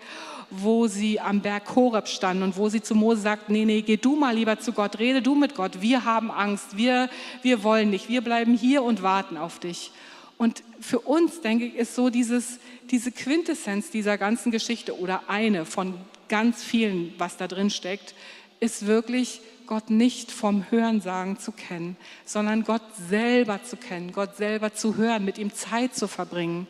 wo 0.51 0.89
sie 0.89 1.21
am 1.21 1.43
Berg 1.43 1.77
Horeb 1.77 2.09
standen 2.09 2.43
und 2.43 2.57
wo 2.57 2.69
sie 2.69 2.83
zu 2.83 2.97
Mose 2.97 3.21
sagt, 3.21 3.49
nee, 3.49 3.65
nee, 3.65 3.83
geh 3.83 3.97
du 3.97 4.17
mal 4.17 4.35
lieber 4.35 4.59
zu 4.59 4.73
Gott, 4.73 4.99
rede 4.99 5.23
du 5.23 5.37
mit 5.37 5.55
Gott. 5.55 5.81
Wir 5.81 6.05
haben 6.05 6.33
Angst, 6.33 6.77
wir, 6.77 7.09
wir 7.43 7.63
wollen 7.63 7.91
nicht, 7.91 8.09
wir 8.09 8.21
bleiben 8.21 8.55
hier 8.55 8.83
und 8.83 9.05
warten 9.05 9.37
auf 9.37 9.61
dich. 9.61 9.93
Und 10.39 10.65
für 10.81 10.99
uns, 10.99 11.41
denke 11.41 11.67
ich, 11.67 11.77
ist 11.77 11.95
so 11.95 12.11
dieses, 12.11 12.59
diese 12.91 13.13
Quintessenz 13.13 13.91
dieser 13.91 14.19
ganzen 14.19 14.51
Geschichte 14.51 14.99
oder 14.99 15.23
eine 15.29 15.65
von 15.65 15.95
ganz 16.33 16.65
vielen, 16.65 17.13
was 17.19 17.37
da 17.37 17.47
drin 17.47 17.69
steckt, 17.69 18.15
ist 18.59 18.87
wirklich 18.87 19.43
Gott 19.67 19.91
nicht 19.91 20.33
vom 20.33 20.65
Hörensagen 20.71 21.39
zu 21.39 21.53
kennen, 21.53 21.99
sondern 22.25 22.65
Gott 22.65 22.81
selber 22.97 23.63
zu 23.63 23.77
kennen, 23.77 24.13
Gott 24.13 24.37
selber 24.37 24.73
zu 24.73 24.97
hören, 24.97 25.27
mit 25.27 25.37
ihm 25.37 25.53
Zeit 25.53 25.95
zu 25.95 26.09
verbringen. 26.09 26.67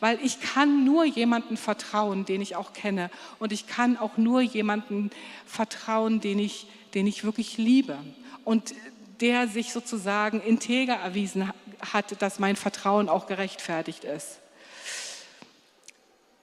Weil 0.00 0.18
ich 0.22 0.42
kann 0.42 0.84
nur 0.84 1.06
jemanden 1.06 1.56
vertrauen, 1.56 2.26
den 2.26 2.42
ich 2.42 2.56
auch 2.56 2.74
kenne. 2.74 3.10
Und 3.38 3.52
ich 3.52 3.66
kann 3.66 3.96
auch 3.96 4.18
nur 4.18 4.42
jemanden 4.42 5.08
vertrauen, 5.46 6.20
den 6.20 6.38
ich, 6.38 6.66
den 6.92 7.06
ich 7.06 7.24
wirklich 7.24 7.56
liebe. 7.56 7.96
Und 8.44 8.74
der 9.22 9.48
sich 9.48 9.72
sozusagen 9.72 10.42
integer 10.42 10.96
erwiesen 10.96 11.50
hat, 11.80 12.20
dass 12.20 12.38
mein 12.38 12.56
Vertrauen 12.56 13.08
auch 13.08 13.26
gerechtfertigt 13.26 14.04
ist. 14.04 14.40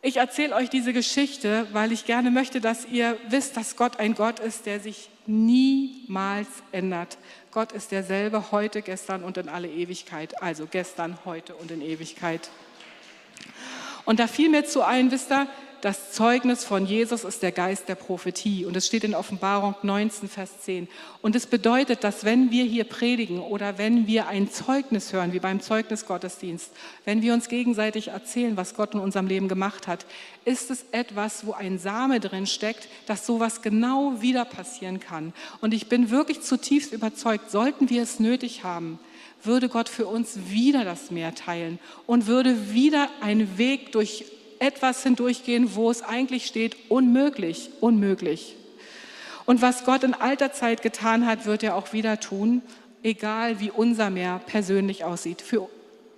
Ich 0.05 0.17
erzähle 0.17 0.53
euch 0.55 0.69
diese 0.69 0.91
Geschichte, 0.91 1.65
weil 1.71 1.93
ich 1.93 2.05
gerne 2.05 2.29
möchte, 2.29 2.59
dass 2.59 2.85
ihr 2.85 3.17
wisst, 3.29 3.55
dass 3.55 3.77
Gott 3.77 3.99
ein 3.99 4.15
Gott 4.15 4.41
ist, 4.41 4.65
der 4.65 4.81
sich 4.81 5.09
niemals 5.27 6.49
ändert. 6.73 7.17
Gott 7.51 7.71
ist 7.71 7.93
derselbe 7.93 8.51
heute, 8.51 8.81
gestern 8.81 9.23
und 9.23 9.37
in 9.37 9.47
alle 9.47 9.69
Ewigkeit. 9.69 10.41
Also 10.43 10.67
gestern, 10.69 11.17
heute 11.23 11.55
und 11.55 11.71
in 11.71 11.81
Ewigkeit. 11.81 12.49
Und 14.03 14.19
da 14.19 14.27
fiel 14.27 14.49
mir 14.49 14.65
zu 14.65 14.83
ein, 14.83 15.09
wisst 15.09 15.31
ihr, 15.31 15.47
das 15.83 16.13
Zeugnis 16.13 16.63
von 16.63 16.85
Jesus 16.85 17.25
ist 17.25 17.43
der 17.43 17.51
Geist 17.51 17.89
der 17.89 17.95
Prophetie. 17.95 18.63
Und 18.63 18.77
es 18.77 18.87
steht 18.87 19.03
in 19.03 19.13
Offenbarung 19.13 19.75
19, 19.83 20.29
Vers 20.29 20.61
10. 20.61 20.87
Und 21.21 21.35
es 21.35 21.45
bedeutet, 21.45 22.05
dass 22.05 22.23
wenn 22.23 22.51
wir 22.51 22.63
hier 22.63 22.85
predigen 22.85 23.39
oder 23.39 23.77
wenn 23.77 24.07
wir 24.07 24.29
ein 24.29 24.49
Zeugnis 24.49 25.11
hören, 25.11 25.33
wie 25.33 25.41
beim 25.41 25.59
Zeugnisgottesdienst, 25.59 26.71
wenn 27.03 27.21
wir 27.21 27.33
uns 27.33 27.49
gegenseitig 27.49 28.07
erzählen, 28.07 28.55
was 28.55 28.75
Gott 28.75 28.93
in 28.93 29.01
unserem 29.01 29.27
Leben 29.27 29.49
gemacht 29.49 29.89
hat, 29.89 30.05
ist 30.45 30.71
es 30.71 30.85
etwas, 30.93 31.45
wo 31.45 31.51
ein 31.51 31.77
Same 31.77 32.21
drin 32.21 32.47
steckt, 32.47 32.87
dass 33.05 33.25
sowas 33.25 33.61
genau 33.61 34.21
wieder 34.21 34.45
passieren 34.45 35.01
kann. 35.01 35.33
Und 35.59 35.73
ich 35.73 35.89
bin 35.89 36.09
wirklich 36.09 36.39
zutiefst 36.39 36.93
überzeugt, 36.93 37.51
sollten 37.51 37.89
wir 37.89 38.03
es 38.03 38.21
nötig 38.21 38.63
haben, 38.63 38.99
würde 39.43 39.67
Gott 39.67 39.89
für 39.89 40.05
uns 40.05 40.39
wieder 40.47 40.85
das 40.85 41.11
Meer 41.11 41.35
teilen 41.35 41.77
und 42.07 42.27
würde 42.27 42.71
wieder 42.71 43.09
einen 43.19 43.57
Weg 43.57 43.91
durch 43.91 44.23
etwas 44.63 45.03
hindurchgehen, 45.03 45.75
wo 45.75 45.91
es 45.91 46.01
eigentlich 46.01 46.45
steht, 46.45 46.77
unmöglich, 46.89 47.69
unmöglich. 47.81 48.55
Und 49.45 49.61
was 49.61 49.83
Gott 49.83 50.03
in 50.03 50.13
alter 50.13 50.53
Zeit 50.53 50.81
getan 50.81 51.27
hat, 51.27 51.45
wird 51.45 51.63
er 51.63 51.75
auch 51.75 51.91
wieder 51.91 52.19
tun, 52.21 52.61
egal 53.03 53.59
wie 53.59 53.69
unser 53.69 54.09
Meer 54.09 54.39
persönlich 54.45 55.03
aussieht. 55.03 55.41
Für 55.41 55.67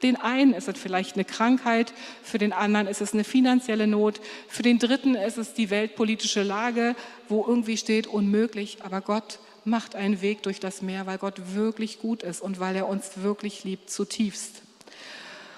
den 0.03 0.15
einen 0.15 0.53
ist 0.53 0.67
es 0.67 0.77
vielleicht 0.77 1.15
eine 1.15 1.25
Krankheit, 1.25 1.91
für 2.21 2.38
den 2.38 2.53
anderen 2.53 2.86
ist 2.86 3.01
es 3.01 3.13
eine 3.13 3.23
finanzielle 3.23 3.88
Not, 3.88 4.21
für 4.47 4.62
den 4.62 4.77
dritten 4.77 5.15
ist 5.15 5.39
es 5.39 5.55
die 5.55 5.71
weltpolitische 5.71 6.43
Lage, 6.43 6.95
wo 7.27 7.43
irgendwie 7.47 7.77
steht 7.77 8.05
unmöglich, 8.05 8.77
aber 8.84 9.01
Gott 9.01 9.39
macht 9.63 9.95
einen 9.95 10.21
Weg 10.21 10.43
durch 10.43 10.60
das 10.60 10.84
Meer, 10.84 11.08
weil 11.08 11.17
Gott 11.17 11.55
wirklich 11.55 11.99
gut 11.99 12.21
ist 12.21 12.41
und 12.41 12.60
weil 12.60 12.75
er 12.75 12.88
uns 12.88 13.23
wirklich 13.23 13.63
liebt 13.63 13.89
zutiefst. 13.89 14.64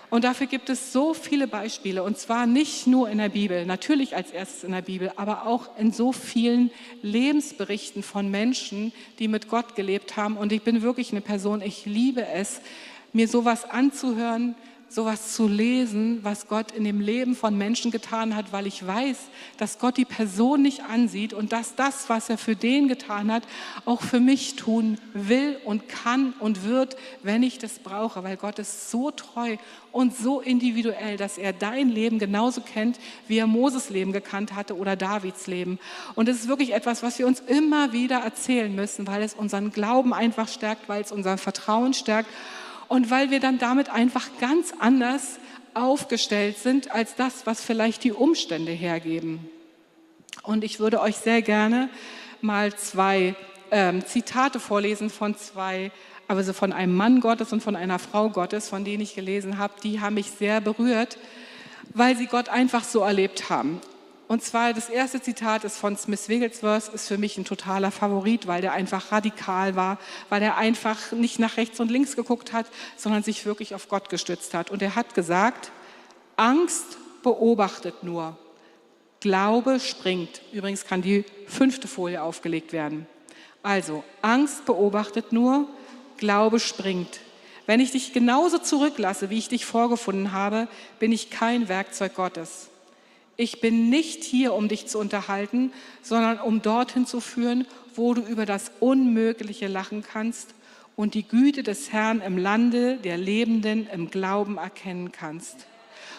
Und 0.10 0.24
dafür 0.24 0.48
gibt 0.48 0.70
es 0.70 0.94
so 0.94 1.14
viele 1.14 1.48
Beispiele, 1.48 2.02
und 2.02 2.18
zwar 2.18 2.46
nicht 2.46 2.88
nur 2.88 3.10
in 3.10 3.18
der 3.18 3.28
Bibel, 3.28 3.66
natürlich 3.66 4.16
als 4.16 4.32
erstes 4.32 4.64
in 4.64 4.72
der 4.72 4.82
Bibel, 4.82 5.12
aber 5.18 5.46
auch 5.46 5.78
in 5.78 5.92
so 5.92 6.14
vielen 6.14 6.72
Lebensberichten 7.02 8.04
von 8.04 8.32
Menschen, 8.32 8.94
die 9.20 9.28
mit 9.28 9.50
Gott 9.50 9.76
gelebt 9.76 10.16
haben. 10.16 10.38
Und 10.38 10.54
ich 10.54 10.62
bin 10.62 10.82
wirklich 10.82 11.12
eine 11.12 11.20
Person, 11.20 11.62
ich 11.62 11.86
liebe 11.86 12.26
es, 12.26 12.62
mir 13.12 13.28
sowas 13.28 13.70
anzuhören, 13.70 14.56
sowas 14.90 15.34
zu 15.34 15.48
lesen, 15.48 16.20
was 16.24 16.48
Gott 16.48 16.72
in 16.72 16.84
dem 16.84 17.02
Leben 17.02 17.36
von 17.36 17.58
Menschen 17.58 17.92
getan 17.92 18.36
hat, 18.36 18.54
weil 18.54 18.68
ich 18.68 18.86
weiß, 18.86 19.18
dass 19.58 19.80
Gott 19.80 19.98
die 19.98 20.06
Person 20.06 20.62
nicht 20.62 20.84
ansieht 20.84 21.34
und 21.34 21.52
dass 21.52 21.76
das, 21.76 22.10
was 22.10 22.30
er 22.30 22.38
für 22.38 22.56
den 22.56 22.88
getan 22.88 23.32
hat, 23.32 23.44
auch 23.86 24.02
für 24.02 24.20
mich 24.20 24.56
tun 24.56 24.98
will 25.14 25.58
und 25.66 25.90
kann 25.90 26.34
und 26.40 26.64
wird, 26.64 26.96
wenn 27.22 27.44
ich 27.44 27.58
das 27.58 27.80
brauche, 27.80 28.24
weil 28.24 28.38
Gott 28.38 28.60
ist 28.60 28.90
so 28.90 29.12
treu 29.12 29.58
und 29.92 30.16
so 30.16 30.40
individuell, 30.40 31.18
dass 31.18 31.38
er 31.38 31.54
dein 31.54 31.90
Leben 31.90 32.18
genauso 32.20 32.62
kennt, 32.62 32.98
wie 33.28 33.40
er 33.40 33.48
Moses 33.48 33.90
Leben 33.90 34.14
gekannt 34.14 34.56
hatte 34.56 34.78
oder 34.78 34.96
Davids 34.96 35.48
Leben. 35.48 35.80
Und 36.16 36.30
es 36.30 36.38
ist 36.38 36.48
wirklich 36.48 36.74
etwas, 36.74 37.04
was 37.04 37.20
wir 37.20 37.28
uns 37.28 37.42
immer 37.42 37.92
wieder 37.92 38.20
erzählen 38.20 38.74
müssen, 38.74 39.06
weil 39.08 39.22
es 39.22 39.34
unseren 39.34 39.72
Glauben 39.72 40.14
einfach 40.14 40.48
stärkt, 40.48 40.88
weil 40.88 41.02
es 41.02 41.12
unser 41.12 41.38
Vertrauen 41.38 41.94
stärkt 41.94 42.30
und 42.88 43.10
weil 43.10 43.32
wir 43.32 43.40
dann 43.40 43.58
damit 43.58 43.90
einfach 43.90 44.30
ganz 44.40 44.74
anders 44.80 45.40
aufgestellt 45.74 46.58
sind 46.58 46.92
als 46.92 47.16
das, 47.16 47.46
was 47.46 47.64
vielleicht 47.64 48.04
die 48.04 48.12
Umstände 48.12 48.72
hergeben. 48.72 49.50
Und 50.44 50.64
ich 50.64 50.80
würde 50.80 51.02
euch 51.02 51.18
sehr 51.18 51.42
gerne 51.42 51.90
mal 52.42 52.74
zwei 52.76 53.36
ähm, 53.72 54.06
Zitate 54.06 54.60
vorlesen 54.60 55.10
von 55.10 55.36
zwei, 55.36 55.92
also 56.28 56.54
von 56.54 56.74
einem 56.74 56.96
Mann 56.96 57.20
Gottes 57.20 57.52
und 57.54 57.62
von 57.62 57.76
einer 57.76 58.00
Frau 58.00 58.30
Gottes, 58.30 58.70
von 58.70 58.86
denen 58.86 59.04
ich 59.04 59.16
gelesen 59.16 59.58
habe. 59.58 59.74
Die 59.84 60.00
haben 60.00 60.16
mich 60.16 60.32
sehr 60.32 60.62
berührt, 60.62 61.18
weil 61.94 62.16
sie 62.16 62.28
Gott 62.28 62.50
einfach 62.50 62.84
so 62.84 63.02
erlebt 63.02 63.50
haben. 63.50 63.82
Und 64.28 64.44
zwar 64.44 64.74
das 64.74 64.90
erste 64.90 65.22
Zitat 65.22 65.64
ist 65.64 65.78
von 65.78 65.96
Smith 65.96 66.28
Wigglesworth, 66.28 66.90
ist 66.90 67.08
für 67.08 67.18
mich 67.18 67.38
ein 67.38 67.46
totaler 67.46 67.92
Favorit, 67.92 68.46
weil 68.46 68.62
der 68.62 68.74
einfach 68.74 69.14
radikal 69.14 69.78
war, 69.78 69.98
weil 70.28 70.42
er 70.42 70.58
einfach 70.58 71.14
nicht 71.14 71.40
nach 71.40 71.56
rechts 71.56 71.80
und 71.80 71.90
links 71.90 72.18
geguckt 72.18 72.52
hat, 72.52 72.66
sondern 72.98 73.24
sich 73.24 73.46
wirklich 73.46 73.74
auf 73.74 73.88
Gott 73.88 74.10
gestützt 74.10 74.54
hat. 74.54 74.70
Und 74.70 74.82
er 74.82 74.96
hat 74.96 75.16
gesagt, 75.16 75.72
Angst 76.36 76.98
beobachtet 77.24 78.04
nur, 78.04 78.38
Glaube 79.22 79.80
springt. 79.80 80.42
Übrigens 80.52 80.86
kann 80.86 81.02
die 81.02 81.24
fünfte 81.48 81.88
Folie 81.88 82.22
aufgelegt 82.22 82.74
werden. 82.74 83.08
Also, 83.64 84.04
Angst 84.22 84.66
beobachtet 84.66 85.32
nur, 85.32 85.68
Glaube 86.18 86.60
springt. 86.60 87.22
Wenn 87.66 87.80
ich 87.80 87.92
dich 87.92 88.14
genauso 88.14 88.60
zurücklasse, 88.60 89.30
wie 89.30 89.38
ich 89.38 89.50
dich 89.50 89.66
vorgefunden 89.66 90.34
habe, 90.34 90.68
bin 91.00 91.12
ich 91.12 91.30
kein 91.30 91.70
Werkzeug 91.70 92.14
Gottes 92.14 92.70
ich 93.38 93.62
bin 93.62 93.90
nicht 93.90 94.24
hier, 94.24 94.54
um 94.54 94.68
dich 94.68 94.88
zu 94.88 94.98
unterhalten, 94.98 95.72
sondern 96.02 96.40
um 96.40 96.62
dorthin 96.62 97.06
zu 97.06 97.22
führen, 97.22 97.66
wo 97.96 98.14
du 98.14 98.22
über 98.22 98.46
das 98.46 98.72
Unmögliche 98.80 99.68
lachen 99.68 100.04
kannst 100.04 100.56
und 100.96 101.14
die 101.14 101.28
Güte 101.28 101.62
des 101.62 101.94
Herrn 101.94 102.22
im 102.22 102.38
Lande 102.38 102.98
der 102.98 103.18
Lebenden 103.18 103.88
im 103.88 104.10
Glauben 104.10 104.58
erkennen 104.58 105.12
kannst. 105.12 105.68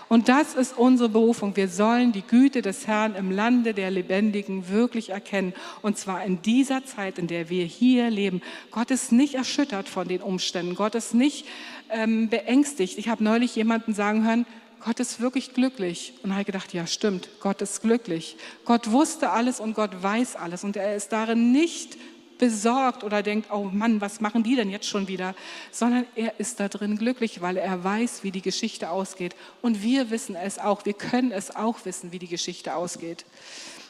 Und 0.09 0.31
das 0.31 0.55
ist 0.55 0.79
unsere 0.79 1.11
Berufung. 1.11 1.55
Wir 1.55 1.69
sollen 1.69 2.13
die 2.13 2.23
Güte 2.23 2.63
des 2.63 2.87
Herrn 2.87 3.15
im 3.15 3.31
Lande 3.31 3.75
der 3.75 3.91
Lebendigen 3.91 4.69
wirklich 4.71 5.11
erkennen. 5.11 5.53
Und 5.83 5.99
zwar 5.99 6.25
in 6.25 6.41
dieser 6.41 6.85
Zeit, 6.87 7.19
in 7.19 7.27
der 7.27 7.51
wir 7.51 7.65
hier 7.67 8.09
leben. 8.09 8.41
Gott 8.71 8.91
ist 8.91 9.13
nicht 9.13 9.35
erschüttert 9.35 9.87
von 9.87 10.09
den 10.09 10.23
Umständen. 10.23 10.77
Gott 10.77 10.95
ist 10.95 11.13
nicht 11.13 11.47
ähm, 11.91 12.31
beängstigt. 12.31 12.97
Ich 12.97 13.09
habe 13.11 13.23
neulich 13.23 13.55
jemanden 13.55 13.93
sagen 13.93 14.27
hören, 14.27 14.47
Gott 14.85 15.01
ist 15.01 15.21
wirklich 15.21 15.55
glücklich. 15.55 16.15
Und 16.23 16.33
habe 16.33 16.45
gedacht, 16.45 16.73
ja 16.73 16.87
stimmt, 16.87 17.29
Gott 17.41 17.63
ist 17.63 17.83
glücklich. 17.83 18.37
Gott 18.65 18.91
wusste 18.91 19.31
alles 19.31 19.61
und 19.61 19.75
Gott 19.75 20.03
weiß 20.03 20.37
alles. 20.37 20.65
Und 20.65 20.77
er 20.77 20.97
ist 20.97 21.13
darin 21.13 21.53
nicht 21.53 21.97
besorgt 22.39 23.05
oder 23.05 23.23
denkt, 23.23 23.51
oh 23.53 23.65
Mann, 23.65 24.01
was 24.01 24.21
machen 24.21 24.43
die 24.43 24.57
denn 24.57 24.71
jetzt 24.71 24.87
schon 24.87 25.09
wieder? 25.09 25.35
Sondern 25.73 26.07
er 26.15 26.39
ist 26.39 26.61
da 26.61 26.69
drin 26.69 26.97
glücklich, 26.97 27.41
weil 27.41 27.57
er 27.57 27.83
weiß, 27.83 28.23
wie 28.23 28.31
die 28.31 28.43
Geschichte 28.43 28.91
ausgeht. 28.91 29.35
Und 29.61 29.83
wir 29.83 30.11
wissen 30.11 30.37
es 30.37 30.59
auch, 30.59 30.85
wir 30.85 30.95
können 30.95 31.33
es 31.33 31.55
auch 31.55 31.85
wissen, 31.85 32.13
wie 32.13 32.19
die 32.19 32.29
Geschichte 32.29 32.75
ausgeht. 32.75 33.27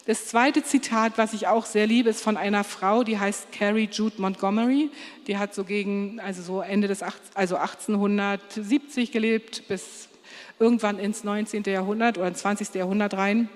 Das 0.06 0.26
zweite 0.26 0.64
Zitat, 0.64 1.18
was 1.18 1.34
ich 1.34 1.48
auch 1.48 1.66
sehr 1.66 1.86
liebe, 1.86 2.08
ist 2.08 2.22
von 2.22 2.38
einer 2.38 2.64
Frau, 2.64 3.04
die 3.04 3.18
heißt 3.18 3.52
Carrie 3.52 3.90
Jude 3.92 4.18
Montgomery. 4.22 4.90
Die 5.26 5.36
hat 5.36 5.54
so 5.54 5.64
gegen, 5.64 6.18
also 6.18 6.40
so 6.40 6.62
Ende 6.62 6.88
des, 6.88 7.02
also 7.34 7.56
1870 7.56 9.12
gelebt 9.12 9.68
bis 9.68 10.08
irgendwann 10.58 10.98
ins 10.98 11.24
19. 11.24 11.64
Jahrhundert 11.64 12.18
oder 12.18 12.28
ins 12.28 12.38
20. 12.38 12.74
Jahrhundert 12.74 13.14
rein. 13.14 13.48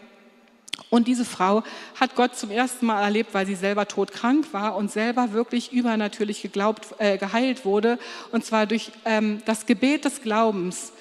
Und 0.91 1.09
diese 1.09 1.25
Frau 1.25 1.63
hat 1.99 2.17
Gott 2.17 2.37
zum 2.37 2.51
ersten 2.51 2.87
Mal 2.87 3.03
erlebt, 3.03 3.35
weil 3.35 3.47
sie 3.47 3.55
selber 3.55 3.89
todkrank 3.89 4.53
war 4.53 4.77
und 4.77 4.91
selber 4.91 5.33
wirklich 5.33 5.73
übernatürlich 5.73 6.43
geglaubt, 6.43 6.87
äh, 6.99 7.19
geheilt 7.19 7.65
wurde. 7.65 7.99
Und 8.31 8.45
zwar 8.45 8.67
durch 8.67 8.91
ähm, 9.05 9.43
das 9.47 9.67
Gebet 9.67 10.05
des 10.05 10.23
Glaubens 10.23 10.93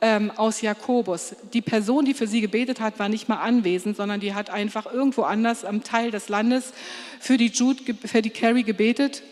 ähm, 0.00 0.30
aus 0.36 0.60
Jakobus. 0.60 1.36
Die 1.52 1.62
Person, 1.62 2.04
die 2.04 2.14
für 2.14 2.26
sie 2.26 2.40
gebetet 2.40 2.80
hat, 2.80 2.98
war 2.98 3.08
nicht 3.08 3.28
mal 3.28 3.40
anwesend, 3.40 3.96
sondern 3.96 4.20
die 4.20 4.34
hat 4.34 4.50
einfach 4.50 4.86
irgendwo 4.92 5.22
anders 5.22 5.64
am 5.64 5.82
Teil 5.82 6.10
des 6.10 6.28
Landes 6.28 6.72
für 7.18 7.36
die 7.36 7.48
Jude, 7.48 7.94
für 8.04 8.22
die 8.22 8.30
Carrie 8.30 8.64
gebetet. 8.64 9.22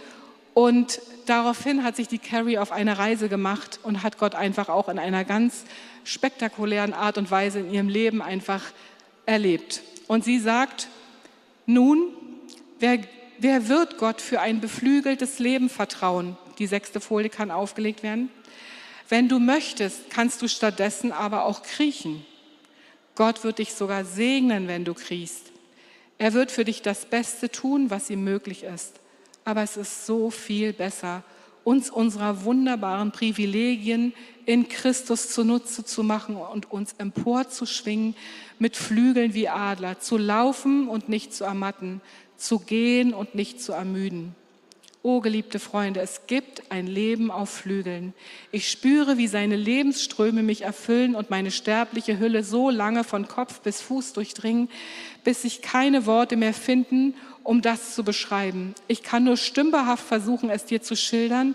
Und 0.59 1.01
daraufhin 1.27 1.85
hat 1.85 1.95
sich 1.95 2.09
die 2.09 2.19
Carrie 2.19 2.59
auf 2.59 2.73
eine 2.73 2.99
Reise 2.99 3.29
gemacht 3.29 3.79
und 3.85 4.03
hat 4.03 4.19
Gott 4.19 4.35
einfach 4.35 4.69
auch 4.69 4.89
in 4.89 4.99
einer 4.99 5.25
ganz 5.25 5.63
spektakulären 6.03 6.95
Art 6.95 7.17
und 7.17 7.31
Weise 7.31 7.61
in 7.61 7.73
ihrem 7.73 7.89
Leben 7.89 8.21
einfach 8.21 8.65
erlebt. 9.25 9.83
Und 10.09 10.25
sie 10.25 10.41
sagt, 10.41 10.89
nun, 11.65 12.09
wer, 12.81 12.99
wer 13.39 13.69
wird 13.69 13.99
Gott 13.99 14.21
für 14.21 14.41
ein 14.41 14.61
beflügeltes 14.61 15.39
Leben 15.39 15.69
vertrauen? 15.69 16.37
Die 16.59 16.67
sechste 16.67 16.99
Folie 16.99 17.31
kann 17.31 17.53
aufgelegt 17.53 18.03
werden. 18.03 18.29
Wenn 19.09 19.29
du 19.29 19.39
möchtest, 19.39 20.11
kannst 20.11 20.43
du 20.43 20.49
stattdessen 20.49 21.13
aber 21.13 21.45
auch 21.45 21.63
kriechen. 21.63 22.27
Gott 23.15 23.45
wird 23.45 23.61
dich 23.61 23.75
sogar 23.75 24.05
segnen, 24.05 24.67
wenn 24.67 24.85
du 24.85 24.95
kriechst. 24.95 25.53
Er 26.19 26.33
wird 26.33 26.51
für 26.51 26.65
dich 26.65 26.83
das 26.83 27.07
Beste 27.07 27.49
tun, 27.49 27.91
was 27.91 28.11
ihm 28.11 28.25
möglich 28.25 28.65
ist. 28.65 28.99
Aber 29.49 29.63
es 29.63 29.79
ist 29.79 30.05
so 30.05 30.29
viel 30.29 30.75
besser, 30.75 31.23
uns 31.65 31.89
unserer 31.89 32.45
wunderbaren 32.45 33.13
Privilegien 33.13 34.13
in 34.45 34.69
Christus 34.69 35.31
zunutze 35.31 35.87
zu 35.87 36.03
machen 36.03 36.37
und 36.37 36.71
uns 36.71 36.95
emporzuschwingen 36.99 38.15
mit 38.59 38.77
Flügeln 38.77 39.33
wie 39.33 39.49
Adler, 39.49 40.01
zu 40.01 40.19
laufen 40.19 40.87
und 40.87 41.09
nicht 41.09 41.33
zu 41.33 41.45
ermatten, 41.45 42.03
zu 42.37 42.59
gehen 42.59 43.15
und 43.15 43.35
nicht 43.35 43.63
zu 43.63 43.73
ermüden. 43.73 44.35
Oh, 45.03 45.21
geliebte 45.21 45.59
Freunde, 45.59 46.01
es 46.01 46.27
gibt 46.27 46.71
ein 46.71 46.87
Leben 46.87 47.31
auf 47.31 47.49
Flügeln. 47.49 48.13
Ich 48.53 48.69
spüre, 48.69 49.17
wie 49.17 49.29
seine 49.29 49.57
Lebensströme 49.57 50.43
mich 50.43 50.63
erfüllen 50.63 51.15
und 51.15 51.31
meine 51.31 51.53
sterbliche 51.53 52.19
Hülle 52.19 52.45
so 52.45 52.69
lange 52.69 53.03
von 53.03 53.29
Kopf 53.29 53.61
bis 53.61 53.81
Fuß 53.81 54.13
durchdringen, 54.13 54.69
bis 55.25 55.43
sich 55.43 55.63
keine 55.63 56.05
Worte 56.05 56.37
mehr 56.37 56.53
finden, 56.53 57.15
um 57.49 57.63
das 57.63 57.95
zu 57.95 58.05
beschreiben. 58.05 58.75
Ich 58.89 59.03
kann 59.03 59.25
nur 59.25 59.39
stümperhaft 59.39 60.07
versuchen, 60.07 60.51
es 60.51 60.67
dir 60.67 60.83
zu 60.83 60.95
schildern 60.95 61.55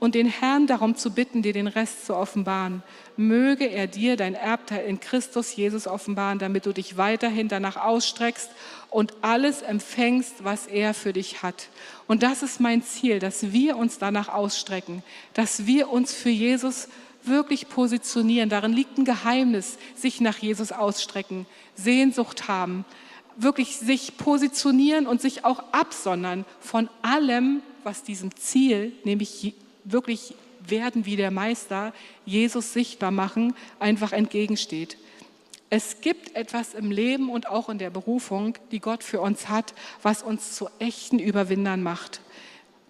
und 0.00 0.16
den 0.16 0.26
Herrn 0.26 0.66
darum 0.66 0.96
zu 0.96 1.12
bitten, 1.12 1.42
dir 1.42 1.52
den 1.52 1.68
Rest 1.68 2.06
zu 2.06 2.16
offenbaren. 2.16 2.82
Möge 3.16 3.66
er 3.66 3.86
dir 3.86 4.16
dein 4.16 4.34
Erbteil 4.34 4.84
in 4.86 4.98
Christus 4.98 5.54
Jesus 5.54 5.86
offenbaren, 5.86 6.40
damit 6.40 6.66
du 6.66 6.72
dich 6.72 6.96
weiterhin 6.96 7.46
danach 7.46 7.76
ausstreckst 7.76 8.50
und 8.90 9.14
alles 9.22 9.62
empfängst, 9.62 10.42
was 10.42 10.66
er 10.66 10.92
für 10.92 11.12
dich 11.12 11.40
hat. 11.40 11.68
Und 12.08 12.24
das 12.24 12.42
ist 12.42 12.58
mein 12.58 12.82
Ziel, 12.82 13.20
dass 13.20 13.52
wir 13.52 13.76
uns 13.76 13.98
danach 13.98 14.28
ausstrecken, 14.28 15.04
dass 15.34 15.66
wir 15.66 15.88
uns 15.88 16.12
für 16.12 16.30
Jesus 16.30 16.88
wirklich 17.22 17.68
positionieren. 17.68 18.48
Darin 18.48 18.72
liegt 18.72 18.98
ein 18.98 19.04
Geheimnis, 19.04 19.78
sich 19.94 20.20
nach 20.20 20.38
Jesus 20.38 20.72
ausstrecken, 20.72 21.46
Sehnsucht 21.76 22.48
haben, 22.48 22.84
wirklich 23.38 23.76
sich 23.76 24.16
positionieren 24.16 25.06
und 25.06 25.20
sich 25.20 25.44
auch 25.44 25.62
absondern 25.72 26.44
von 26.60 26.88
allem, 27.02 27.62
was 27.84 28.02
diesem 28.02 28.34
Ziel, 28.36 28.92
nämlich 29.04 29.54
wirklich 29.84 30.34
werden 30.66 31.06
wie 31.06 31.16
der 31.16 31.30
Meister, 31.30 31.94
Jesus 32.26 32.72
sichtbar 32.72 33.10
machen, 33.10 33.54
einfach 33.78 34.12
entgegensteht. 34.12 34.98
Es 35.70 36.00
gibt 36.00 36.34
etwas 36.34 36.74
im 36.74 36.90
Leben 36.90 37.30
und 37.30 37.48
auch 37.48 37.68
in 37.68 37.78
der 37.78 37.90
Berufung, 37.90 38.56
die 38.70 38.80
Gott 38.80 39.04
für 39.04 39.20
uns 39.20 39.48
hat, 39.48 39.74
was 40.02 40.22
uns 40.22 40.52
zu 40.52 40.68
echten 40.78 41.18
Überwindern 41.18 41.82
macht. 41.82 42.20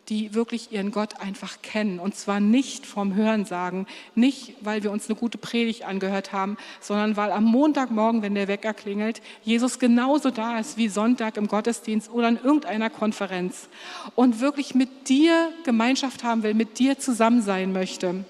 Die 0.09 0.35
wirklich 0.35 0.73
ihren 0.73 0.91
Gott 0.91 1.21
einfach 1.21 1.61
kennen. 1.63 1.99
Und 1.99 2.15
zwar 2.15 2.41
nicht 2.41 2.87
vom 2.87 3.15
Hörensagen, 3.15 3.87
nicht 4.15 4.55
weil 4.61 4.83
wir 4.83 4.91
uns 4.91 5.09
eine 5.09 5.19
gute 5.19 5.39
Predigt 5.39 5.85
angehört 5.85 6.33
haben, 6.33 6.57
sondern 6.81 7.17
weil 7.17 7.31
am 7.31 7.45
Montagmorgen, 7.45 8.23
wenn 8.23 8.35
der 8.35 8.49
Wecker 8.49 8.75
klingelt, 8.75 9.21
Jesus 9.43 9.79
genauso 9.79 10.31
da 10.31 10.59
ist 10.59 10.77
wie 10.77 10.89
Sonntag 10.89 11.37
im 11.37 11.49
Gottesdienst 11.49 12.11
oder 12.11 12.29
in 12.29 12.37
irgendeiner 12.43 12.91
Konferenz 12.91 13.69
und 14.15 14.41
wirklich 14.41 14.75
mit 14.75 15.09
dir 15.09 15.53
Gemeinschaft 15.65 16.25
haben 16.25 16.43
will, 16.43 16.55
mit 16.55 16.79
dir 16.79 16.99
zusammen 16.99 17.43
sein 17.43 17.73
möchte. 17.73 18.25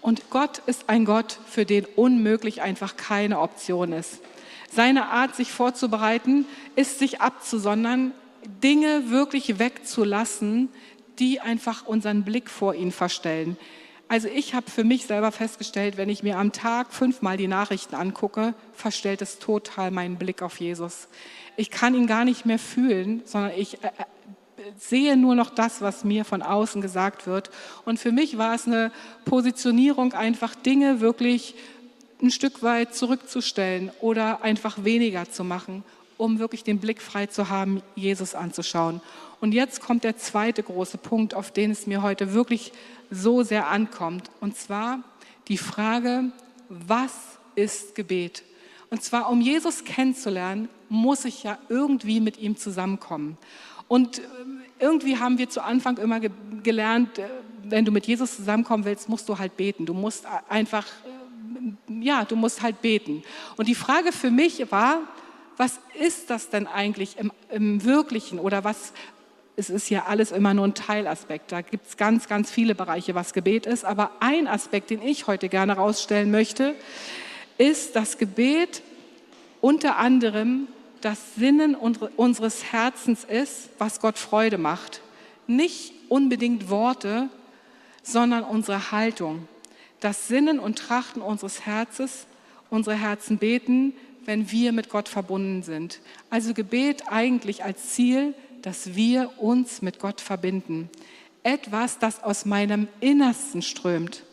Und 0.00 0.30
Gott 0.30 0.62
ist 0.66 0.88
ein 0.88 1.04
Gott, 1.04 1.38
für 1.46 1.66
den 1.66 1.84
unmöglich 1.84 2.62
einfach 2.62 2.96
keine 2.96 3.40
Option 3.40 3.92
ist. 3.92 4.20
Seine 4.72 5.08
Art, 5.08 5.34
sich 5.34 5.50
vorzubereiten, 5.50 6.46
ist 6.76 6.98
sich 6.98 7.20
abzusondern, 7.20 8.12
Dinge 8.62 9.10
wirklich 9.10 9.58
wegzulassen, 9.58 10.68
die 11.18 11.40
einfach 11.40 11.86
unseren 11.86 12.24
Blick 12.24 12.48
vor 12.48 12.74
ihn 12.74 12.92
verstellen. 12.92 13.56
Also 14.08 14.26
ich 14.26 14.54
habe 14.54 14.68
für 14.68 14.82
mich 14.82 15.06
selber 15.06 15.30
festgestellt, 15.30 15.96
wenn 15.96 16.08
ich 16.08 16.24
mir 16.24 16.36
am 16.38 16.50
Tag 16.50 16.92
fünfmal 16.92 17.36
die 17.36 17.46
Nachrichten 17.46 17.94
angucke, 17.94 18.54
verstellt 18.72 19.22
es 19.22 19.38
total 19.38 19.92
meinen 19.92 20.16
Blick 20.16 20.42
auf 20.42 20.58
Jesus. 20.58 21.06
Ich 21.56 21.70
kann 21.70 21.94
ihn 21.94 22.08
gar 22.08 22.24
nicht 22.24 22.44
mehr 22.44 22.58
fühlen, 22.58 23.22
sondern 23.24 23.52
ich 23.56 23.84
äh, 23.84 23.86
äh, 23.86 24.62
sehe 24.76 25.16
nur 25.16 25.36
noch 25.36 25.50
das, 25.50 25.80
was 25.80 26.02
mir 26.02 26.24
von 26.24 26.42
außen 26.42 26.82
gesagt 26.82 27.28
wird. 27.28 27.50
Und 27.84 28.00
für 28.00 28.10
mich 28.10 28.36
war 28.36 28.54
es 28.54 28.66
eine 28.66 28.90
Positionierung, 29.26 30.12
einfach 30.12 30.56
Dinge 30.56 31.00
wirklich 31.00 31.54
ein 32.20 32.32
Stück 32.32 32.64
weit 32.64 32.94
zurückzustellen 32.94 33.92
oder 34.00 34.42
einfach 34.42 34.82
weniger 34.82 35.30
zu 35.30 35.44
machen 35.44 35.84
um 36.20 36.38
wirklich 36.38 36.62
den 36.64 36.78
Blick 36.78 37.00
frei 37.00 37.26
zu 37.26 37.48
haben, 37.48 37.82
Jesus 37.96 38.34
anzuschauen. 38.34 39.00
Und 39.40 39.52
jetzt 39.52 39.80
kommt 39.80 40.04
der 40.04 40.18
zweite 40.18 40.62
große 40.62 40.98
Punkt, 40.98 41.34
auf 41.34 41.50
den 41.50 41.70
es 41.70 41.86
mir 41.86 42.02
heute 42.02 42.34
wirklich 42.34 42.72
so 43.10 43.42
sehr 43.42 43.68
ankommt. 43.68 44.30
Und 44.40 44.56
zwar 44.56 45.00
die 45.48 45.56
Frage, 45.56 46.24
was 46.68 47.12
ist 47.54 47.94
Gebet? 47.94 48.44
Und 48.90 49.02
zwar, 49.02 49.30
um 49.30 49.40
Jesus 49.40 49.84
kennenzulernen, 49.84 50.68
muss 50.88 51.24
ich 51.24 51.42
ja 51.42 51.58
irgendwie 51.68 52.20
mit 52.20 52.38
ihm 52.38 52.56
zusammenkommen. 52.56 53.38
Und 53.88 54.18
äh, 54.18 54.22
irgendwie 54.78 55.16
haben 55.16 55.38
wir 55.38 55.48
zu 55.48 55.62
Anfang 55.62 55.96
immer 55.98 56.20
ge 56.20 56.30
gelernt, 56.62 57.18
äh, 57.18 57.28
wenn 57.62 57.84
du 57.84 57.92
mit 57.92 58.06
Jesus 58.06 58.36
zusammenkommen 58.36 58.84
willst, 58.84 59.08
musst 59.08 59.28
du 59.28 59.38
halt 59.38 59.56
beten. 59.56 59.86
Du 59.86 59.94
musst 59.94 60.26
einfach, 60.48 60.86
äh, 60.86 62.04
ja, 62.04 62.24
du 62.24 62.36
musst 62.36 62.62
halt 62.62 62.82
beten. 62.82 63.22
Und 63.56 63.68
die 63.68 63.74
Frage 63.74 64.12
für 64.12 64.30
mich 64.30 64.70
war, 64.70 64.98
was 65.60 65.78
ist 66.00 66.30
das 66.30 66.48
denn 66.48 66.66
eigentlich 66.66 67.18
im, 67.18 67.30
im 67.50 67.84
Wirklichen 67.84 68.38
oder 68.38 68.64
was, 68.64 68.94
es 69.56 69.68
ist 69.68 69.90
ja 69.90 70.06
alles 70.06 70.32
immer 70.32 70.54
nur 70.54 70.66
ein 70.66 70.72
Teilaspekt. 70.72 71.52
Da 71.52 71.60
gibt 71.60 71.86
es 71.86 71.98
ganz, 71.98 72.28
ganz 72.28 72.50
viele 72.50 72.74
Bereiche, 72.74 73.14
was 73.14 73.34
Gebet 73.34 73.66
ist. 73.66 73.84
Aber 73.84 74.10
ein 74.20 74.48
Aspekt, 74.48 74.88
den 74.88 75.02
ich 75.02 75.26
heute 75.26 75.50
gerne 75.50 75.76
herausstellen 75.76 76.30
möchte, 76.30 76.74
ist, 77.58 77.94
dass 77.94 78.16
Gebet 78.16 78.80
unter 79.60 79.98
anderem 79.98 80.66
das 81.02 81.34
Sinnen 81.34 81.74
unseres 81.74 82.72
Herzens 82.72 83.24
ist, 83.24 83.68
was 83.76 84.00
Gott 84.00 84.16
Freude 84.16 84.56
macht. 84.56 85.02
Nicht 85.46 85.92
unbedingt 86.08 86.70
Worte, 86.70 87.28
sondern 88.02 88.44
unsere 88.44 88.92
Haltung. 88.92 89.46
Das 90.00 90.26
Sinnen 90.26 90.58
und 90.58 90.78
Trachten 90.78 91.20
unseres 91.20 91.66
Herzens, 91.66 92.24
unsere 92.70 92.96
Herzen 92.96 93.36
beten, 93.36 93.92
wenn 94.24 94.50
wir 94.50 94.72
mit 94.72 94.88
Gott 94.88 95.08
verbunden 95.08 95.62
sind. 95.62 96.00
Also 96.28 96.54
Gebet 96.54 97.04
eigentlich 97.08 97.64
als 97.64 97.90
Ziel, 97.90 98.34
dass 98.62 98.94
wir 98.94 99.30
uns 99.38 99.82
mit 99.82 99.98
Gott 99.98 100.20
verbinden. 100.20 100.90
Etwas, 101.42 101.98
das 101.98 102.22
aus 102.22 102.44
meinem 102.44 102.88
Innersten 103.00 103.62
strömt. 103.62 104.24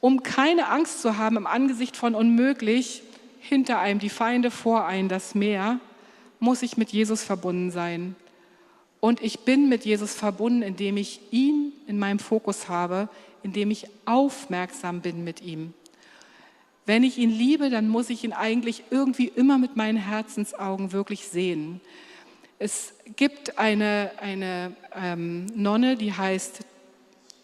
Um 0.00 0.22
keine 0.22 0.68
Angst 0.68 1.02
zu 1.02 1.18
haben 1.18 1.36
im 1.36 1.46
Angesicht 1.46 1.96
von 1.96 2.14
unmöglich, 2.14 3.02
hinter 3.38 3.78
einem 3.78 4.00
die 4.00 4.08
Feinde, 4.08 4.50
vor 4.50 4.86
einem 4.86 5.08
das 5.08 5.34
Meer, 5.34 5.80
muss 6.40 6.62
ich 6.62 6.76
mit 6.76 6.90
Jesus 6.90 7.22
verbunden 7.22 7.70
sein. 7.70 8.16
Und 9.00 9.22
ich 9.22 9.40
bin 9.40 9.68
mit 9.68 9.84
Jesus 9.84 10.14
verbunden, 10.14 10.62
indem 10.62 10.96
ich 10.96 11.20
ihn 11.30 11.72
in 11.86 11.98
meinem 11.98 12.18
Fokus 12.18 12.68
habe, 12.68 13.08
indem 13.42 13.70
ich 13.70 13.86
aufmerksam 14.04 15.00
bin 15.00 15.24
mit 15.24 15.40
ihm. 15.42 15.72
Wenn 16.90 17.04
ich 17.04 17.18
ihn 17.18 17.30
liebe, 17.30 17.70
dann 17.70 17.86
muss 17.86 18.10
ich 18.10 18.24
ihn 18.24 18.32
eigentlich 18.32 18.82
irgendwie 18.90 19.28
immer 19.28 19.58
mit 19.58 19.76
meinen 19.76 19.96
Herzensaugen 19.96 20.90
wirklich 20.90 21.28
sehen. 21.28 21.80
Es 22.58 22.94
gibt 23.14 23.60
eine, 23.60 24.10
eine 24.20 24.74
ähm, 24.96 25.46
Nonne, 25.54 25.96
die 25.96 26.12
heißt 26.12 26.64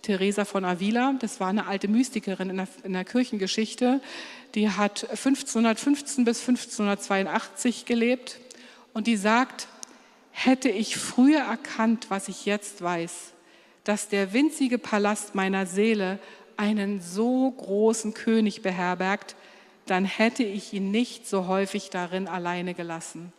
Teresa 0.02 0.44
von 0.44 0.64
Avila. 0.64 1.14
Das 1.20 1.38
war 1.38 1.46
eine 1.46 1.68
alte 1.68 1.86
Mystikerin 1.86 2.50
in 2.50 2.56
der, 2.56 2.68
in 2.82 2.92
der 2.92 3.04
Kirchengeschichte. 3.04 4.00
Die 4.56 4.68
hat 4.68 5.08
1515 5.10 6.24
bis 6.24 6.40
1582 6.40 7.84
gelebt 7.84 8.40
und 8.94 9.06
die 9.06 9.16
sagt, 9.16 9.68
hätte 10.32 10.70
ich 10.70 10.96
früher 10.96 11.42
erkannt, 11.42 12.06
was 12.08 12.26
ich 12.26 12.46
jetzt 12.46 12.82
weiß, 12.82 13.32
dass 13.84 14.08
der 14.08 14.32
winzige 14.32 14.78
Palast 14.78 15.36
meiner 15.36 15.66
Seele 15.66 16.18
einen 16.56 17.00
so 17.00 17.50
großen 17.50 18.14
König 18.14 18.62
beherbergt, 18.62 19.36
dann 19.86 20.04
hätte 20.04 20.42
ich 20.42 20.72
ihn 20.72 20.90
nicht 20.90 21.28
so 21.28 21.46
häufig 21.46 21.90
darin 21.90 22.28
alleine 22.28 22.74
gelassen. 22.74 23.32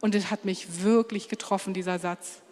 Und 0.00 0.14
es 0.14 0.30
hat 0.30 0.44
mich 0.44 0.82
wirklich 0.82 1.28
getroffen, 1.28 1.74
dieser 1.74 1.98
Satz. 1.98 2.42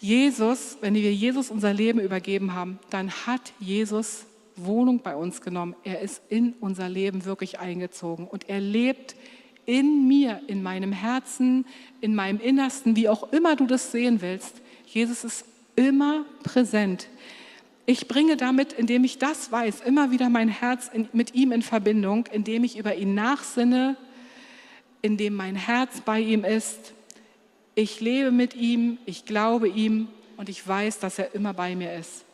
Jesus, 0.00 0.78
wenn 0.80 0.94
wir 0.94 1.12
Jesus 1.12 1.50
unser 1.50 1.72
Leben 1.72 2.00
übergeben 2.00 2.54
haben, 2.54 2.78
dann 2.90 3.10
hat 3.26 3.52
Jesus 3.60 4.26
Wohnung 4.56 5.00
bei 5.00 5.16
uns 5.16 5.40
genommen. 5.40 5.74
Er 5.84 6.00
ist 6.00 6.20
in 6.28 6.54
unser 6.60 6.88
Leben 6.88 7.24
wirklich 7.24 7.58
eingezogen 7.60 8.26
und 8.26 8.48
er 8.48 8.60
lebt 8.60 9.16
in 9.64 10.08
mir, 10.08 10.40
in 10.48 10.62
meinem 10.62 10.92
Herzen, 10.92 11.66
in 12.00 12.14
meinem 12.14 12.40
Innersten, 12.40 12.96
wie 12.96 13.08
auch 13.08 13.32
immer 13.32 13.56
du 13.56 13.66
das 13.66 13.92
sehen 13.92 14.20
willst. 14.20 14.60
Jesus 14.86 15.24
ist 15.24 15.44
immer 15.76 16.24
präsent. 16.42 17.08
Ich 17.84 18.06
bringe 18.06 18.36
damit, 18.36 18.72
indem 18.72 19.02
ich 19.02 19.18
das 19.18 19.50
weiß, 19.50 19.80
immer 19.80 20.12
wieder 20.12 20.28
mein 20.28 20.48
Herz 20.48 20.88
in, 20.92 21.08
mit 21.12 21.34
ihm 21.34 21.50
in 21.50 21.62
Verbindung, 21.62 22.26
indem 22.30 22.62
ich 22.62 22.78
über 22.78 22.94
ihn 22.94 23.14
nachsinne, 23.14 23.96
indem 25.00 25.34
mein 25.34 25.56
Herz 25.56 26.00
bei 26.04 26.20
ihm 26.20 26.44
ist. 26.44 26.92
Ich 27.74 28.00
lebe 28.00 28.30
mit 28.30 28.54
ihm, 28.54 28.98
ich 29.04 29.24
glaube 29.24 29.68
ihm 29.68 30.08
und 30.36 30.48
ich 30.48 30.66
weiß, 30.66 31.00
dass 31.00 31.18
er 31.18 31.34
immer 31.34 31.54
bei 31.54 31.74
mir 31.74 31.94
ist. 31.94 32.24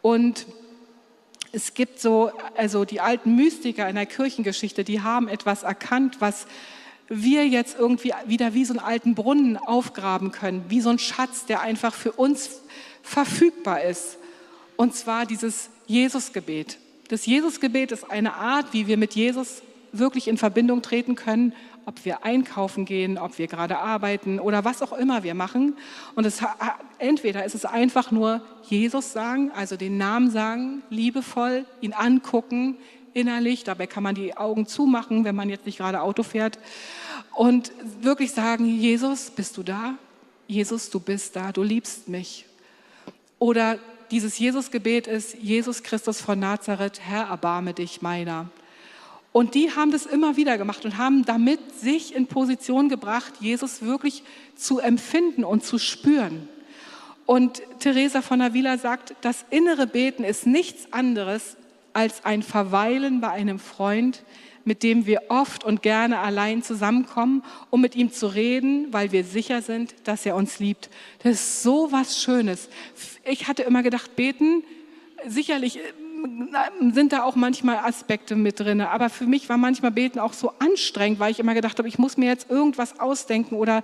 Und 0.00 0.46
es 1.50 1.74
gibt 1.74 1.98
so, 1.98 2.30
also 2.56 2.84
die 2.84 3.00
alten 3.00 3.34
Mystiker 3.34 3.88
in 3.88 3.96
der 3.96 4.06
Kirchengeschichte, 4.06 4.84
die 4.84 5.00
haben 5.00 5.26
etwas 5.26 5.64
erkannt, 5.64 6.20
was 6.20 6.46
wir 7.08 7.48
jetzt 7.48 7.76
irgendwie 7.78 8.12
wieder 8.26 8.54
wie 8.54 8.64
so 8.64 8.74
einen 8.74 8.84
alten 8.84 9.14
Brunnen 9.14 9.56
aufgraben 9.56 10.30
können, 10.30 10.64
wie 10.68 10.80
so 10.80 10.90
ein 10.90 10.98
Schatz, 10.98 11.46
der 11.46 11.62
einfach 11.62 11.94
für 11.94 12.12
uns 12.12 12.60
verfügbar 13.02 13.82
ist. 13.82 14.18
Und 14.78 14.94
zwar 14.94 15.26
dieses 15.26 15.70
Jesusgebet. 15.88 16.78
Das 17.08 17.26
Jesusgebet 17.26 17.90
ist 17.90 18.08
eine 18.12 18.34
Art, 18.34 18.72
wie 18.72 18.86
wir 18.86 18.96
mit 18.96 19.16
Jesus 19.16 19.62
wirklich 19.90 20.28
in 20.28 20.36
Verbindung 20.36 20.82
treten 20.82 21.16
können, 21.16 21.52
ob 21.84 22.04
wir 22.04 22.24
einkaufen 22.24 22.84
gehen, 22.84 23.18
ob 23.18 23.38
wir 23.38 23.48
gerade 23.48 23.78
arbeiten 23.78 24.38
oder 24.38 24.64
was 24.64 24.80
auch 24.80 24.92
immer 24.92 25.24
wir 25.24 25.34
machen. 25.34 25.76
Und 26.14 26.26
es, 26.26 26.42
entweder 26.98 27.44
ist 27.44 27.56
es 27.56 27.64
einfach 27.64 28.12
nur 28.12 28.40
Jesus 28.68 29.12
sagen, 29.12 29.50
also 29.50 29.74
den 29.74 29.98
Namen 29.98 30.30
sagen, 30.30 30.82
liebevoll, 30.90 31.64
ihn 31.80 31.92
angucken, 31.92 32.76
innerlich. 33.14 33.64
Dabei 33.64 33.88
kann 33.88 34.04
man 34.04 34.14
die 34.14 34.36
Augen 34.36 34.66
zumachen, 34.66 35.24
wenn 35.24 35.34
man 35.34 35.48
jetzt 35.48 35.66
nicht 35.66 35.78
gerade 35.78 36.02
Auto 36.02 36.22
fährt. 36.22 36.60
Und 37.34 37.72
wirklich 38.00 38.30
sagen, 38.30 38.64
Jesus, 38.64 39.30
bist 39.30 39.56
du 39.56 39.64
da? 39.64 39.94
Jesus, 40.46 40.88
du 40.88 41.00
bist 41.00 41.34
da, 41.34 41.50
du 41.50 41.64
liebst 41.64 42.08
mich. 42.08 42.46
Oder 43.40 43.80
dieses 44.10 44.38
Jesusgebet 44.38 45.06
ist, 45.06 45.34
Jesus 45.34 45.82
Christus 45.82 46.20
von 46.20 46.38
Nazareth, 46.38 47.00
Herr, 47.00 47.28
erbarme 47.28 47.74
dich 47.74 48.02
meiner. 48.02 48.50
Und 49.32 49.54
die 49.54 49.70
haben 49.70 49.92
das 49.92 50.06
immer 50.06 50.36
wieder 50.36 50.58
gemacht 50.58 50.84
und 50.84 50.96
haben 50.96 51.24
damit 51.24 51.60
sich 51.78 52.14
in 52.14 52.26
Position 52.26 52.88
gebracht, 52.88 53.34
Jesus 53.40 53.82
wirklich 53.82 54.22
zu 54.56 54.78
empfinden 54.78 55.44
und 55.44 55.64
zu 55.64 55.78
spüren. 55.78 56.48
Und 57.26 57.62
Teresa 57.78 58.22
von 58.22 58.40
Avila 58.40 58.78
sagt, 58.78 59.14
das 59.20 59.44
innere 59.50 59.86
Beten 59.86 60.24
ist 60.24 60.46
nichts 60.46 60.92
anderes 60.92 61.56
als 61.92 62.24
ein 62.24 62.42
Verweilen 62.42 63.20
bei 63.20 63.30
einem 63.30 63.58
Freund, 63.58 64.22
mit 64.64 64.82
dem 64.82 65.06
wir 65.06 65.22
oft 65.28 65.64
und 65.64 65.82
gerne 65.82 66.18
allein 66.18 66.62
zusammenkommen, 66.62 67.42
um 67.70 67.80
mit 67.80 67.96
ihm 67.96 68.12
zu 68.12 68.26
reden, 68.26 68.92
weil 68.92 69.12
wir 69.12 69.24
sicher 69.24 69.62
sind, 69.62 69.94
dass 70.04 70.26
er 70.26 70.36
uns 70.36 70.58
liebt. 70.58 70.90
Das 71.22 71.32
ist 71.32 71.62
so 71.62 71.90
was 71.90 72.22
Schönes. 72.22 72.68
Ich 73.30 73.46
hatte 73.46 73.62
immer 73.62 73.82
gedacht, 73.82 74.16
beten, 74.16 74.64
sicherlich 75.26 75.78
sind 76.92 77.12
da 77.12 77.22
auch 77.22 77.36
manchmal 77.36 77.76
Aspekte 77.78 78.36
mit 78.36 78.60
drin. 78.60 78.80
Aber 78.80 79.10
für 79.10 79.26
mich 79.26 79.48
war 79.48 79.56
manchmal 79.56 79.90
Beten 79.90 80.18
auch 80.18 80.32
so 80.32 80.52
anstrengend, 80.58 81.18
weil 81.18 81.30
ich 81.30 81.40
immer 81.40 81.54
gedacht 81.54 81.78
habe, 81.78 81.88
ich 81.88 81.98
muss 81.98 82.16
mir 82.16 82.26
jetzt 82.26 82.50
irgendwas 82.50 83.00
ausdenken 83.00 83.54
oder 83.56 83.82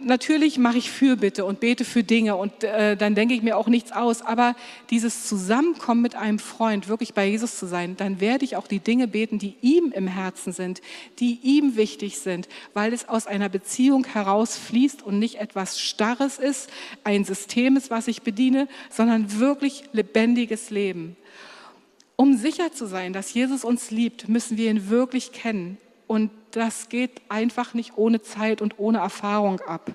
natürlich 0.00 0.58
mache 0.58 0.78
ich 0.78 0.90
Fürbitte 0.90 1.44
und 1.44 1.60
bete 1.60 1.84
für 1.84 2.02
Dinge 2.02 2.36
und 2.36 2.64
äh, 2.64 2.96
dann 2.96 3.14
denke 3.14 3.34
ich 3.34 3.42
mir 3.42 3.56
auch 3.56 3.68
nichts 3.68 3.92
aus. 3.92 4.22
Aber 4.22 4.54
dieses 4.90 5.26
Zusammenkommen 5.26 6.02
mit 6.02 6.14
einem 6.14 6.38
Freund, 6.38 6.88
wirklich 6.88 7.14
bei 7.14 7.26
Jesus 7.26 7.58
zu 7.58 7.66
sein, 7.66 7.96
dann 7.96 8.20
werde 8.20 8.44
ich 8.44 8.56
auch 8.56 8.66
die 8.66 8.80
Dinge 8.80 9.08
beten, 9.08 9.38
die 9.38 9.56
ihm 9.60 9.92
im 9.92 10.08
Herzen 10.08 10.52
sind, 10.52 10.80
die 11.18 11.38
ihm 11.42 11.76
wichtig 11.76 12.18
sind, 12.18 12.48
weil 12.74 12.92
es 12.92 13.08
aus 13.08 13.26
einer 13.26 13.48
Beziehung 13.48 14.04
herausfließt 14.04 15.02
und 15.02 15.18
nicht 15.18 15.36
etwas 15.36 15.80
Starres 15.80 16.38
ist, 16.38 16.70
ein 17.04 17.24
System 17.24 17.76
ist, 17.76 17.90
was 17.90 18.08
ich 18.08 18.22
bediene, 18.22 18.68
sondern 18.90 19.38
wirklich 19.38 19.84
lebendiges 19.92 20.70
Leben. 20.70 21.16
Um 22.22 22.36
sicher 22.36 22.70
zu 22.70 22.86
sein, 22.86 23.12
dass 23.12 23.34
Jesus 23.34 23.64
uns 23.64 23.90
liebt, 23.90 24.28
müssen 24.28 24.56
wir 24.56 24.70
ihn 24.70 24.88
wirklich 24.88 25.32
kennen. 25.32 25.76
Und 26.06 26.30
das 26.52 26.88
geht 26.88 27.20
einfach 27.28 27.74
nicht 27.74 27.94
ohne 27.96 28.22
Zeit 28.22 28.62
und 28.62 28.78
ohne 28.78 28.98
Erfahrung 28.98 29.60
ab. 29.62 29.90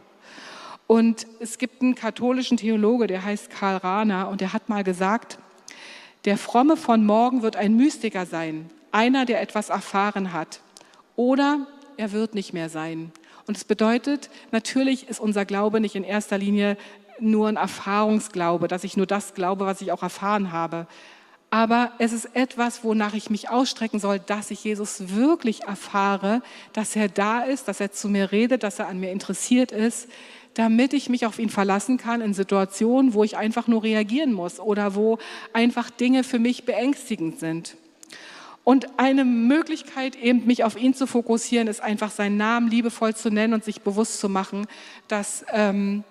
Und 0.88 1.26
es 1.40 1.58
gibt 1.58 1.82
einen 1.82 1.96
katholischen 1.96 2.58
Theologe, 2.58 3.08
der 3.08 3.24
heißt 3.24 3.50
Karl 3.50 3.78
Rahner, 3.78 4.28
und 4.28 4.42
der 4.42 4.52
hat 4.52 4.68
mal 4.68 4.84
gesagt, 4.84 5.40
der 6.26 6.38
Fromme 6.38 6.76
von 6.76 7.06
morgen 7.06 7.44
wird 7.44 7.56
ein 7.56 7.78
Mystiker 7.78 8.26
sein, 8.26 8.70
einer, 8.92 9.24
der 9.24 9.42
etwas 9.42 9.70
erfahren 9.70 10.34
hat. 10.34 10.60
Oder 11.16 11.66
er 11.96 12.12
wird 12.12 12.36
nicht 12.36 12.52
mehr 12.52 12.68
sein. 12.68 13.14
Und 13.46 13.56
es 13.56 13.64
bedeutet, 13.64 14.30
natürlich 14.52 15.08
ist 15.08 15.22
unser 15.22 15.46
Glaube 15.46 15.80
nicht 15.80 15.96
in 15.96 16.04
erster 16.04 16.38
Linie 16.38 16.76
nur 17.22 17.48
ein 17.48 17.56
Erfahrungsglaube, 17.56 18.68
dass 18.68 18.84
ich 18.84 18.98
nur 18.98 19.08
das 19.08 19.34
glaube, 19.34 19.66
was 19.66 19.80
ich 19.80 19.94
auch 19.94 20.04
erfahren 20.04 20.52
habe, 20.52 20.88
aber 21.58 21.92
es 21.98 22.14
ist 22.14 22.36
etwas, 22.36 22.84
wonach 22.84 23.16
ich 23.16 23.32
mich 23.32 23.50
ausstrecken 23.50 24.00
soll, 24.00 24.20
dass 24.20 24.52
ich 24.52 24.64
Jesus 24.64 25.16
wirklich 25.16 25.64
erfahre, 25.64 26.44
dass 26.72 26.96
er 26.96 27.10
da 27.10 27.40
ist, 27.40 27.68
dass 27.68 27.80
er 27.80 27.92
zu 27.92 28.10
mir 28.10 28.32
redet, 28.32 28.62
dass 28.62 28.78
er 28.78 28.88
an 28.88 29.00
mir 29.00 29.12
interessiert 29.12 29.72
ist, 29.72 30.08
damit 30.54 30.94
ich 30.94 31.10
mich 31.10 31.26
auf 31.26 31.40
ihn 31.40 31.50
verlassen 31.50 31.98
kann 31.98 32.22
in 32.22 32.36
Situationen, 32.36 33.16
wo 33.16 33.24
ich 33.24 33.38
einfach 33.38 33.66
nur 33.66 33.82
reagieren 33.82 34.34
muss 34.34 34.60
oder 34.60 34.94
wo 34.94 35.18
einfach 35.52 35.90
Dinge 35.90 36.24
für 36.24 36.38
mich 36.38 36.64
beängstigend 36.64 37.40
sind. 37.40 37.76
Und 38.64 39.00
eine 39.00 39.26
Möglichkeit, 39.26 40.16
eben 40.16 40.46
mich 40.46 40.64
auf 40.64 40.80
ihn 40.80 40.94
zu 40.94 41.08
fokussieren, 41.08 41.68
ist 41.68 41.82
einfach 41.82 42.12
seinen 42.12 42.38
Namen 42.38 42.70
liebevoll 42.70 43.16
zu 43.16 43.32
nennen 43.32 43.56
und 43.56 43.64
sich 43.64 43.82
bewusst 43.82 44.20
zu 44.20 44.30
machen, 44.30 44.68
dass 45.08 45.44
ähm, 45.52 46.04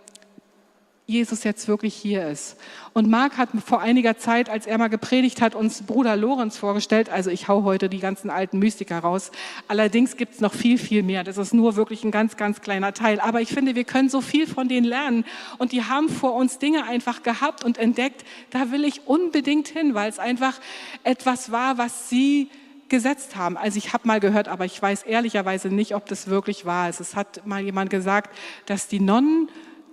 Jesus 1.09 1.45
jetzt 1.45 1.69
wirklich 1.69 1.95
hier 1.95 2.27
ist. 2.27 2.57
Und 2.93 3.09
Marc 3.09 3.39
hat 3.39 3.51
vor 3.65 3.81
einiger 3.81 4.19
Zeit, 4.19 4.51
als 4.51 4.67
er 4.67 4.77
mal 4.77 4.89
gepredigt 4.89 5.41
hat, 5.41 5.55
uns 5.55 5.83
Bruder 5.83 6.17
Lorenz 6.17 6.59
vorgestellt. 6.59 7.11
Also 7.11 7.31
ich 7.31 7.47
hau 7.47 7.63
heute 7.63 7.89
die 7.89 8.01
ganzen 8.01 8.29
alten 8.29 8.59
Mystiker 8.59 8.99
raus. 8.99 9.31
Allerdings 9.69 10.17
gibt 10.17 10.35
es 10.35 10.41
noch 10.41 10.53
viel, 10.53 10.79
viel 10.79 11.05
mehr. 11.05 11.23
Das 11.23 11.39
ist 11.39 11.55
nur 11.55 11.77
wirklich 11.77 12.03
ein 12.03 12.11
ganz, 12.11 12.37
ganz 12.37 12.61
kleiner 12.61 12.93
Teil. 12.93 13.21
Aber 13.21 13.41
ich 13.41 13.51
finde, 13.51 13.77
wir 13.77 13.85
können 13.85 14.09
so 14.09 14.21
viel 14.21 14.49
von 14.49 14.67
denen 14.67 14.85
lernen. 14.85 15.25
Und 15.59 15.71
die 15.71 15.85
haben 15.85 16.09
vor 16.09 16.35
uns 16.35 16.59
Dinge 16.59 16.85
einfach 16.85 17.23
gehabt 17.23 17.63
und 17.63 17.79
entdeckt. 17.79 18.25
Da 18.51 18.73
will 18.73 18.85
ich 18.85 19.07
unbedingt 19.07 19.69
hin, 19.69 19.95
weil 19.95 20.11
es 20.11 20.19
einfach 20.19 20.59
etwas 21.05 21.53
war, 21.53 21.79
was 21.79 22.09
sie 22.09 22.51
gesetzt 22.89 23.37
haben. 23.37 23.57
Also 23.57 23.79
ich 23.79 23.93
habe 23.93 24.09
mal 24.09 24.19
gehört, 24.19 24.49
aber 24.49 24.65
ich 24.65 24.83
weiß 24.83 25.05
ehrlicherweise 25.05 25.69
nicht, 25.69 25.95
ob 25.95 26.07
das 26.07 26.27
wirklich 26.27 26.65
wahr 26.65 26.89
ist. 26.89 26.99
Es 26.99 27.15
hat 27.15 27.47
mal 27.47 27.61
jemand 27.61 27.91
gesagt, 27.91 28.37
dass 28.67 28.89
die 28.89 29.01
Nonnen 29.01 29.49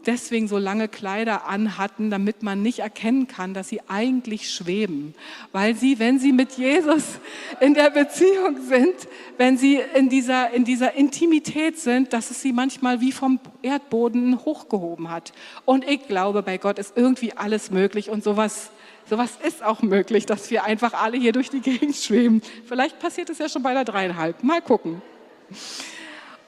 deswegen 0.05 0.47
so 0.47 0.57
lange 0.57 0.87
Kleider 0.87 1.47
anhatten, 1.47 2.09
damit 2.09 2.43
man 2.43 2.61
nicht 2.61 2.79
erkennen 2.79 3.27
kann, 3.27 3.53
dass 3.53 3.69
sie 3.69 3.81
eigentlich 3.87 4.49
schweben. 4.51 5.15
Weil 5.51 5.75
sie, 5.75 5.99
wenn 5.99 6.19
sie 6.19 6.31
mit 6.31 6.53
Jesus 6.53 7.19
in 7.59 7.73
der 7.73 7.89
Beziehung 7.89 8.61
sind, 8.67 8.95
wenn 9.37 9.57
sie 9.57 9.79
in 9.95 10.09
dieser, 10.09 10.51
in 10.51 10.65
dieser 10.65 10.93
Intimität 10.93 11.79
sind, 11.79 12.13
dass 12.13 12.31
es 12.31 12.41
sie 12.41 12.53
manchmal 12.53 13.01
wie 13.01 13.11
vom 13.11 13.39
Erdboden 13.61 14.43
hochgehoben 14.45 15.09
hat. 15.09 15.33
Und 15.65 15.87
ich 15.87 16.07
glaube, 16.07 16.43
bei 16.43 16.57
Gott 16.57 16.79
ist 16.79 16.97
irgendwie 16.97 17.33
alles 17.33 17.71
möglich 17.71 18.09
und 18.09 18.23
sowas 18.23 18.71
Sowas 19.09 19.37
ist 19.45 19.61
auch 19.61 19.81
möglich, 19.81 20.25
dass 20.25 20.49
wir 20.49 20.63
einfach 20.63 20.93
alle 20.93 21.17
hier 21.17 21.33
durch 21.33 21.49
die 21.49 21.59
Gegend 21.59 21.95
schweben. 21.95 22.41
Vielleicht 22.65 22.99
passiert 22.99 23.29
es 23.29 23.37
ja 23.37 23.49
schon 23.49 23.61
bei 23.61 23.73
der 23.73 23.83
dreieinhalb. 23.83 24.41
Mal 24.43 24.61
gucken. 24.61 25.01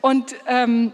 Und 0.02 0.36
ähm, 0.48 0.94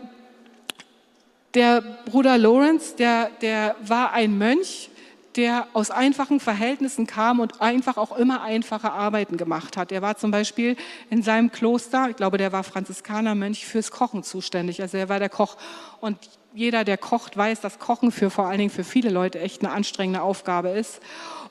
der 1.53 1.81
Bruder 2.05 2.37
Lawrence, 2.37 2.95
der, 2.95 3.29
der 3.41 3.75
war 3.85 4.13
ein 4.13 4.37
Mönch, 4.37 4.89
der 5.35 5.67
aus 5.73 5.91
einfachen 5.91 6.39
Verhältnissen 6.39 7.07
kam 7.07 7.39
und 7.39 7.61
einfach 7.61 7.97
auch 7.97 8.17
immer 8.17 8.41
einfache 8.41 8.91
Arbeiten 8.91 9.37
gemacht 9.37 9.77
hat. 9.77 9.91
Er 9.91 10.01
war 10.01 10.17
zum 10.17 10.31
Beispiel 10.31 10.75
in 11.09 11.23
seinem 11.23 11.51
Kloster, 11.51 12.09
ich 12.09 12.17
glaube, 12.17 12.37
der 12.37 12.51
war 12.51 12.63
Franziskanermönch, 12.63 13.65
fürs 13.65 13.91
Kochen 13.91 14.23
zuständig. 14.23 14.81
Also 14.81 14.97
er 14.97 15.09
war 15.09 15.19
der 15.19 15.29
Koch. 15.29 15.57
Und 16.01 16.17
jeder, 16.53 16.83
der 16.83 16.97
kocht, 16.97 17.37
weiß, 17.37 17.61
dass 17.61 17.79
Kochen 17.79 18.11
für 18.11 18.29
vor 18.29 18.47
allen 18.47 18.57
Dingen 18.57 18.69
für 18.69 18.83
viele 18.83 19.09
Leute 19.09 19.39
echt 19.39 19.63
eine 19.63 19.71
anstrengende 19.73 20.21
Aufgabe 20.21 20.69
ist. 20.69 20.99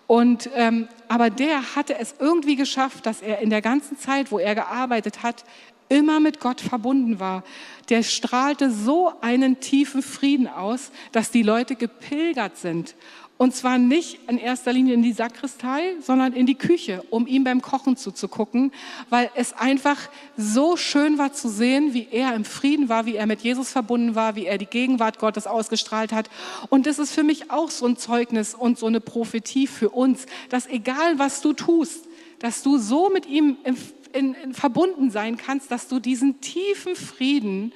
Und, 0.07 0.51
ähm, 0.57 0.89
aber 1.09 1.31
der 1.31 1.77
hatte 1.77 1.97
es 1.99 2.17
irgendwie 2.19 2.57
geschafft, 2.57 3.07
dass 3.07 3.23
er 3.23 3.39
in 3.39 3.49
der 3.49 3.63
ganzen 3.63 3.97
Zeit, 3.97 4.31
wo 4.31 4.39
er 4.39 4.55
gearbeitet 4.55 5.23
hat, 5.23 5.45
immer 5.91 6.21
mit 6.21 6.41
Gott 6.41 6.63
verbunden 6.63 7.21
war. 7.21 7.45
Der 7.91 8.03
strahlte 8.03 8.71
so 8.71 9.13
einen 9.21 9.61
tiefen 9.61 10.01
Frieden 10.01 10.49
aus, 10.49 10.91
dass 11.13 11.31
die 11.31 11.43
Leute 11.43 11.77
gepilgert 11.77 12.57
sind. 12.57 12.95
Und 13.37 13.55
zwar 13.55 13.79
nicht 13.79 14.29
in 14.29 14.37
erster 14.37 14.71
Linie 14.71 14.93
in 14.93 15.03
die 15.03 15.15
Sakristei, 15.15 15.95
sondern 16.03 16.35
in 16.35 16.45
die 16.45 16.57
Küche, 16.57 17.03
um 17.09 17.27
ihm 17.27 17.43
beim 17.43 17.63
Kochen 17.63 17.97
zuzugucken, 17.97 18.71
weil 19.09 19.31
es 19.35 19.55
einfach 19.55 19.97
so 20.37 20.77
schön 20.77 21.17
war 21.17 21.33
zu 21.33 21.49
sehen, 21.49 21.95
wie 21.95 22.07
er 22.11 22.35
im 22.35 22.45
Frieden 22.45 22.91
war, 22.91 23.07
wie 23.07 23.17
er 23.17 23.27
mit 23.27 23.41
Jesus 23.41 23.71
verbunden 23.71 24.15
war, 24.15 24.37
wie 24.37 24.45
er 24.45 24.59
die 24.59 24.67
Gegenwart 24.67 25.19
Gottes 25.19 25.47
ausgestrahlt 25.47 26.13
hat. 26.13 26.29
Und 26.69 26.85
das 26.85 26.99
ist 26.99 27.15
für 27.15 27.23
mich 27.23 27.51
auch 27.51 27.71
so 27.71 27.87
ein 27.87 27.97
Zeugnis 27.97 28.55
und 28.55 28.79
so 28.79 28.87
eine 28.87 29.01
Prophetie 29.01 29.67
für 29.67 29.89
uns, 29.89 30.27
dass 30.51 30.67
egal 30.67 31.19
was 31.19 31.41
du 31.41 31.55
tust, 31.55 32.09
dass 32.41 32.63
du 32.63 32.77
so 32.77 33.09
mit 33.09 33.25
ihm 33.25 33.57
im 33.65 33.77
in, 34.13 34.35
in 34.35 34.55
verbunden 34.55 35.11
sein 35.11 35.37
kannst, 35.37 35.71
dass 35.71 35.89
du 35.89 36.01
diesen 36.01 36.41
tiefen 36.41 36.97
Frieden 36.97 37.73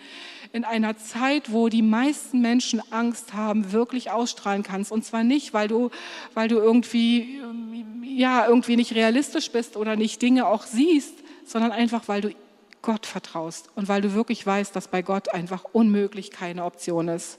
in 0.53 0.65
einer 0.65 0.97
Zeit, 0.97 1.51
wo 1.53 1.69
die 1.69 1.83
meisten 1.83 2.41
Menschen 2.41 2.81
Angst 2.93 3.35
haben, 3.35 3.73
wirklich 3.73 4.13
ausstrahlen 4.13 4.63
kannst. 4.63 4.93
Und 4.93 5.05
zwar 5.05 5.25
nicht, 5.25 5.53
weil 5.53 5.67
du, 5.67 5.91
weil 6.35 6.47
du 6.47 6.57
irgendwie, 6.59 7.41
ja, 8.03 8.47
irgendwie 8.47 8.77
nicht 8.77 8.95
realistisch 8.95 9.51
bist 9.51 9.77
oder 9.77 9.97
nicht 9.97 10.23
Dinge 10.23 10.47
auch 10.47 10.63
siehst, 10.63 11.15
sondern 11.45 11.73
einfach, 11.73 12.07
weil 12.07 12.21
du 12.21 12.31
Gott 12.83 13.05
vertraust 13.05 13.71
und 13.75 13.89
weil 13.89 14.03
du 14.03 14.15
wirklich 14.15 14.47
weißt, 14.47 14.77
dass 14.77 14.89
bei 14.89 15.03
Gott 15.03 15.35
einfach 15.35 15.65
unmöglich 15.73 16.31
keine 16.31 16.65
Option 16.65 17.09
ist. 17.09 17.39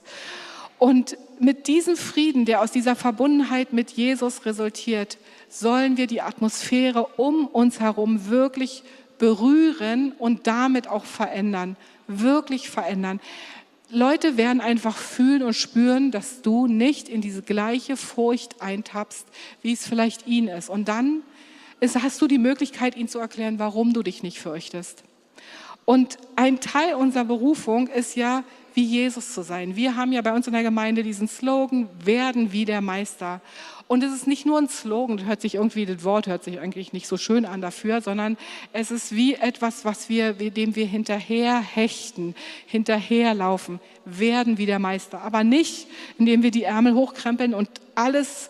Und 0.77 1.17
mit 1.39 1.67
diesem 1.67 1.95
Frieden, 1.95 2.43
der 2.43 2.62
aus 2.62 2.71
dieser 2.71 2.95
Verbundenheit 2.95 3.71
mit 3.71 3.91
Jesus 3.91 4.45
resultiert, 4.45 5.17
sollen 5.49 5.97
wir 5.97 6.08
die 6.08 6.21
Atmosphäre 6.21 7.05
um 7.17 7.47
uns 7.47 7.79
herum 7.79 8.27
wirklich 8.27 8.84
berühren 9.17 10.12
und 10.17 10.47
damit 10.47 10.88
auch 10.88 11.05
verändern, 11.05 11.77
wirklich 12.08 12.69
verändern. 12.69 13.19
Leute 13.89 14.36
werden 14.38 14.62
einfach 14.62 14.97
fühlen 14.97 15.43
und 15.43 15.53
spüren, 15.53 16.12
dass 16.12 16.41
du 16.41 16.67
nicht 16.67 17.08
in 17.08 17.21
diese 17.21 17.43
gleiche 17.43 17.97
Furcht 17.97 18.62
eintappst, 18.62 19.27
wie 19.62 19.73
es 19.73 19.88
vielleicht 19.88 20.27
ihn 20.27 20.47
ist. 20.47 20.69
Und 20.69 20.88
dann 20.88 21.21
ist, 21.79 22.01
hast 22.01 22.21
du 22.21 22.27
die 22.27 22.39
Möglichkeit, 22.39 22.97
ihnen 22.97 23.08
zu 23.08 23.19
erklären, 23.19 23.60
warum 23.60 23.93
du 23.93 24.01
dich 24.01 24.23
nicht 24.23 24.39
fürchtest. 24.39 25.03
Und 25.86 26.17
ein 26.36 26.60
Teil 26.60 26.95
unserer 26.95 27.25
Berufung 27.25 27.88
ist 27.88 28.15
ja, 28.15 28.43
wie 28.73 28.84
Jesus 28.84 29.34
zu 29.34 29.43
sein. 29.43 29.75
Wir 29.75 29.95
haben 29.95 30.12
ja 30.12 30.21
bei 30.21 30.34
uns 30.34 30.47
in 30.47 30.53
der 30.53 30.63
Gemeinde 30.63 31.03
diesen 31.03 31.27
Slogan, 31.27 31.88
werden 32.03 32.51
wie 32.51 32.65
der 32.65 32.81
Meister. 32.81 33.39
Und 33.88 34.04
es 34.04 34.12
ist 34.13 34.26
nicht 34.26 34.48
nur 34.48 34.58
ein 34.58 34.67
Slogan, 34.67 35.26
hört 35.26 35.41
sich 35.41 35.56
irgendwie, 35.56 35.86
das 35.86 36.04
Wort 36.04 36.26
hört 36.26 36.43
sich 36.43 36.60
eigentlich 36.60 36.91
nicht 36.91 37.08
so 37.08 37.17
schön 37.17 37.45
an 37.45 37.62
dafür, 37.62 38.02
sondern 38.02 38.36
es 38.74 38.89
ist 38.89 39.15
wie 39.15 39.36
etwas, 39.36 39.86
was 39.86 40.10
wir, 40.10 40.34
dem 40.34 40.76
wir 40.76 40.88
hinterher 40.88 41.60
hechten, 41.60 42.34
hinterherlaufen, 42.65 43.80
werden 44.04 44.58
wie 44.58 44.65
der 44.65 44.80
Meister. 44.80 45.21
Aber 45.21 45.43
nicht, 45.43 45.88
indem 46.17 46.41
wir 46.41 46.50
die 46.50 46.63
Ärmel 46.63 46.95
hochkrempeln 46.95 47.54
und 47.54 47.69
alles 47.93 48.50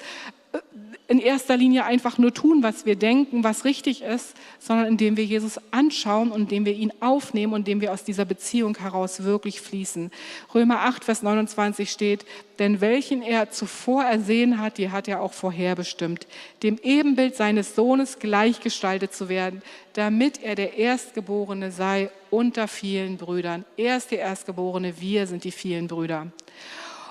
in 1.07 1.19
erster 1.19 1.55
Linie 1.55 1.85
einfach 1.85 2.17
nur 2.17 2.33
tun, 2.33 2.63
was 2.63 2.85
wir 2.85 2.95
denken, 2.95 3.43
was 3.43 3.63
richtig 3.63 4.01
ist, 4.01 4.33
sondern 4.59 4.87
indem 4.87 5.17
wir 5.17 5.25
Jesus 5.25 5.59
anschauen 5.71 6.31
und 6.31 6.43
indem 6.43 6.65
wir 6.65 6.73
ihn 6.73 6.91
aufnehmen 6.99 7.53
und 7.53 7.59
indem 7.59 7.81
wir 7.81 7.93
aus 7.93 8.03
dieser 8.03 8.25
Beziehung 8.25 8.77
heraus 8.77 9.23
wirklich 9.23 9.61
fließen. 9.61 10.11
Römer 10.53 10.81
8, 10.81 11.03
Vers 11.03 11.21
29 11.21 11.91
steht, 11.91 12.25
denn 12.57 12.81
welchen 12.81 13.21
er 13.21 13.51
zuvor 13.51 14.03
ersehen 14.03 14.59
hat, 14.59 14.77
die 14.79 14.89
hat 14.89 15.07
er 15.07 15.21
auch 15.21 15.33
vorherbestimmt, 15.33 16.25
dem 16.63 16.79
Ebenbild 16.81 17.35
seines 17.35 17.75
Sohnes 17.75 18.17
gleichgestaltet 18.17 19.13
zu 19.13 19.29
werden, 19.29 19.61
damit 19.93 20.41
er 20.41 20.55
der 20.55 20.77
Erstgeborene 20.77 21.71
sei 21.71 22.09
unter 22.31 22.67
vielen 22.67 23.17
Brüdern. 23.17 23.63
Er 23.77 23.97
ist 23.97 24.09
der 24.09 24.19
Erstgeborene, 24.19 24.99
wir 24.99 25.27
sind 25.27 25.43
die 25.43 25.51
vielen 25.51 25.87
Brüder. 25.87 26.27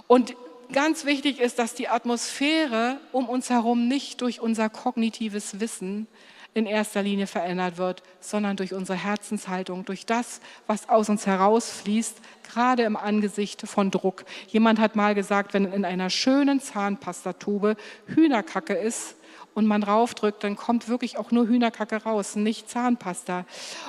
Und 0.07 0.35
ganz 0.73 1.05
wichtig 1.05 1.41
ist, 1.41 1.59
dass 1.59 1.75
die 1.75 1.89
Atmosphäre 1.89 2.99
um 3.13 3.29
uns 3.29 3.51
herum 3.51 3.89
nicht 3.89 4.21
durch 4.21 4.41
unser 4.41 4.69
kognitives 4.69 5.61
Wissen 5.61 6.07
in 6.55 6.67
erster 6.67 7.03
Linie 7.03 7.27
verändert 7.27 7.79
wird, 7.79 8.03
sondern 8.21 8.57
durch 8.57 8.75
unsere 8.75 8.97
Herzenshaltung, 8.97 9.85
durch 9.85 10.07
das, 10.07 10.41
was 10.67 10.89
aus 10.89 11.09
uns 11.09 11.27
herausfließt, 11.27 12.17
gerade 12.45 12.85
im 12.85 12.97
Angesicht 12.97 13.63
von 13.67 13.91
Druck. 13.91 14.25
Jemand 14.49 14.79
hat 14.79 14.95
mal 14.95 15.15
gesagt, 15.15 15.53
wenn 15.53 15.65
in 15.65 15.85
einer 15.85 16.11
schönen 16.11 16.61
Zahnpastatube 16.61 17.77
Hühnerkacke 18.07 18.75
ist, 18.75 19.17
und 19.55 19.67
man 19.67 19.83
raufdrückt, 19.83 20.45
dann 20.45 20.57
kommt 20.57 20.89
wirklich 20.89 21.17
auch 21.17 21.31
nur 21.31 21.47
Hühnerkacke 21.47 22.03
raus, 22.03 22.37
nicht 22.37 22.69
Zahnpasta. 22.69 23.47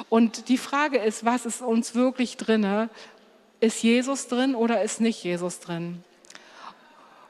Und 0.10 0.48
die 0.50 0.58
Frage 0.58 1.00
ist, 1.00 1.26
was 1.26 1.46
ist 1.46 1.62
uns 1.62 1.96
wirklich 1.96 2.38
drinne? 2.38 2.90
Ist 3.60 3.82
Jesus 3.82 4.28
drin 4.28 4.54
oder 4.56 4.84
ist 4.84 5.02
nicht 5.02 5.24
Jesus 5.24 5.60
drin? 5.60 6.04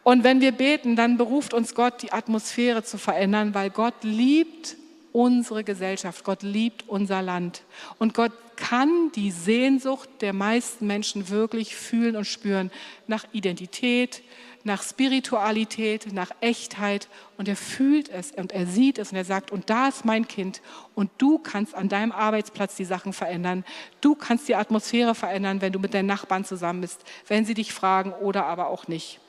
Und 0.05 0.23
wenn 0.23 0.39
wir 0.39 0.51
beten, 0.51 0.95
dann 0.95 1.17
beruft 1.17 1.55
uns 1.55 1.73
Gott, 1.73 2.03
die 2.03 2.13
Atmosphäre 2.13 2.83
zu 2.83 2.99
verändern, 2.99 3.55
weil 3.55 3.71
Gott 3.71 4.03
liebt 4.03 4.75
unsere 5.11 5.63
Gesellschaft, 5.63 6.23
Gott 6.23 6.43
liebt 6.43 6.87
unser 6.87 7.23
Land. 7.23 7.63
Und 7.97 8.13
Gott 8.13 8.31
kann 8.55 9.11
die 9.15 9.31
Sehnsucht 9.31 10.07
der 10.21 10.31
meisten 10.31 10.85
Menschen 10.85 11.29
wirklich 11.29 11.75
fühlen 11.75 12.15
und 12.15 12.25
spüren 12.25 12.69
nach 13.07 13.25
Identität, 13.31 14.21
nach 14.63 14.83
Spiritualität, 14.83 16.13
nach 16.13 16.29
Echtheit. 16.39 17.07
Und 17.37 17.47
er 17.47 17.55
fühlt 17.55 18.07
es 18.07 18.31
und 18.31 18.51
er 18.51 18.67
sieht 18.67 18.99
es 18.99 19.09
und 19.09 19.17
er 19.17 19.25
sagt, 19.25 19.51
und 19.51 19.71
da 19.71 19.87
ist 19.87 20.05
mein 20.05 20.27
Kind 20.27 20.61
und 20.93 21.09
du 21.17 21.39
kannst 21.39 21.73
an 21.73 21.89
deinem 21.89 22.11
Arbeitsplatz 22.11 22.75
die 22.75 22.85
Sachen 22.85 23.11
verändern. 23.11 23.65
Du 24.01 24.13
kannst 24.13 24.47
die 24.47 24.55
Atmosphäre 24.55 25.15
verändern, 25.15 25.61
wenn 25.61 25.73
du 25.73 25.79
mit 25.79 25.95
deinen 25.95 26.05
Nachbarn 26.05 26.45
zusammen 26.45 26.81
bist, 26.81 27.03
wenn 27.27 27.43
sie 27.43 27.55
dich 27.55 27.73
fragen 27.73 28.13
oder 28.13 28.45
aber 28.45 28.67
auch 28.67 28.87
nicht. 28.87 29.19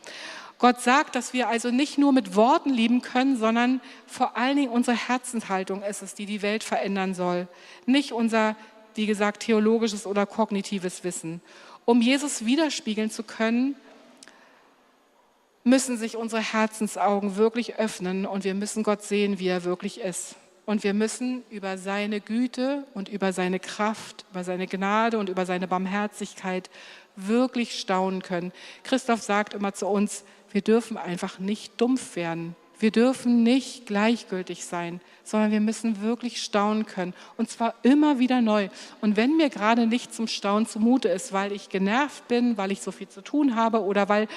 Gott 0.59 0.80
sagt, 0.80 1.14
dass 1.14 1.32
wir 1.32 1.48
also 1.48 1.70
nicht 1.70 1.98
nur 1.98 2.12
mit 2.12 2.34
Worten 2.34 2.70
lieben 2.70 3.02
können, 3.02 3.36
sondern 3.36 3.80
vor 4.07 4.36
allen 4.36 4.57
Dingen 4.57 4.72
unsere 4.72 4.96
Herzenshaltung 4.96 5.82
ist 5.82 6.02
es, 6.02 6.14
die 6.14 6.26
die 6.26 6.40
Welt 6.42 6.64
verändern 6.64 7.14
soll. 7.14 7.46
Nicht 7.84 8.12
unser, 8.12 8.57
wie 8.94 9.07
gesagt, 9.07 9.42
theologisches 9.42 10.07
oder 10.07 10.24
kognitives 10.24 11.04
Wissen. 11.04 11.42
Um 11.84 12.00
Jesus 12.00 12.46
widerspiegeln 12.46 13.11
zu 13.11 13.22
können, 13.22 13.76
müssen 15.62 15.98
sich 15.98 16.16
unsere 16.16 16.40
Herzensaugen 16.40 17.36
wirklich 17.36 17.76
öffnen 17.76 18.24
und 18.24 18.44
wir 18.44 18.54
müssen 18.54 18.82
Gott 18.82 19.02
sehen, 19.02 19.38
wie 19.38 19.48
er 19.48 19.64
wirklich 19.64 20.00
ist. 20.00 20.36
Und 20.64 20.82
wir 20.84 20.94
müssen 20.94 21.44
über 21.50 21.76
seine 21.76 22.20
Güte 22.20 22.84
und 22.94 23.09
über 23.09 23.32
seine 23.32 23.61
Kraft, 23.61 24.24
über 24.30 24.42
seine 24.42 24.66
Gnade 24.66 25.18
und 25.18 25.28
über 25.28 25.44
seine 25.44 25.68
Barmherzigkeit 25.68 26.70
wirklich 27.14 27.78
staunen 27.78 28.22
können. 28.22 28.52
Christoph 28.82 29.22
sagt 29.22 29.54
immer 29.54 29.74
zu 29.74 29.86
uns, 29.86 30.24
wir 30.53 30.62
dürfen 30.62 30.97
einfach 30.97 31.38
nicht 31.38 31.80
dumpf 31.80 32.16
werden. 32.16 32.57
Wir 32.78 32.90
dürfen 32.90 33.42
nicht 33.42 33.86
gleichgültig 33.86 34.66
sein, 34.66 35.01
sondern 35.24 35.51
wir 35.51 35.61
müssen 35.61 36.03
wirklich 36.03 36.42
staunen 36.42 36.84
können. 36.84 37.14
Und 37.38 37.49
zwar 37.49 37.74
immer 37.82 38.18
wieder 38.18 38.42
neu. 38.42 38.68
Und 39.01 39.16
wenn 39.16 39.38
mir 39.38 39.49
gerade 39.49 39.86
nicht 39.86 40.12
zum 40.12 40.26
Staunen 40.26 40.66
zumute 40.66 41.09
ist, 41.09 41.32
weil 41.32 41.53
ich 41.53 41.70
genervt 41.70 42.28
bin, 42.28 42.59
weil 42.59 42.70
ich 42.70 42.82
so 42.82 42.92
viel 42.92 43.09
zu 43.09 43.22
tun 43.22 43.57
habe 43.57 43.82
oder 43.82 44.11
weil 44.11 44.28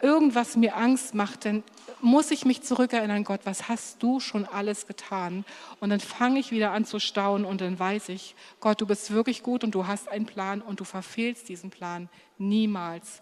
irgendwas 0.00 0.56
mir 0.56 0.76
Angst 0.76 1.14
macht, 1.14 1.44
dann 1.44 1.64
muss 2.00 2.30
ich 2.30 2.44
mich 2.44 2.62
zurückerinnern, 2.62 3.24
Gott, 3.24 3.40
was 3.42 3.68
hast 3.68 4.00
du 4.00 4.20
schon 4.20 4.46
alles 4.46 4.86
getan? 4.86 5.44
Und 5.80 5.90
dann 5.90 6.00
fange 6.00 6.38
ich 6.38 6.52
wieder 6.52 6.70
an 6.70 6.84
zu 6.84 7.00
staunen 7.00 7.44
und 7.44 7.60
dann 7.60 7.76
weiß 7.76 8.10
ich, 8.10 8.36
Gott, 8.60 8.80
du 8.80 8.86
bist 8.86 9.10
wirklich 9.10 9.42
gut 9.42 9.64
und 9.64 9.74
du 9.74 9.88
hast 9.88 10.08
einen 10.08 10.26
Plan 10.26 10.62
und 10.62 10.78
du 10.78 10.84
verfehlst 10.84 11.48
diesen 11.48 11.70
Plan 11.70 12.08
niemals. 12.38 13.20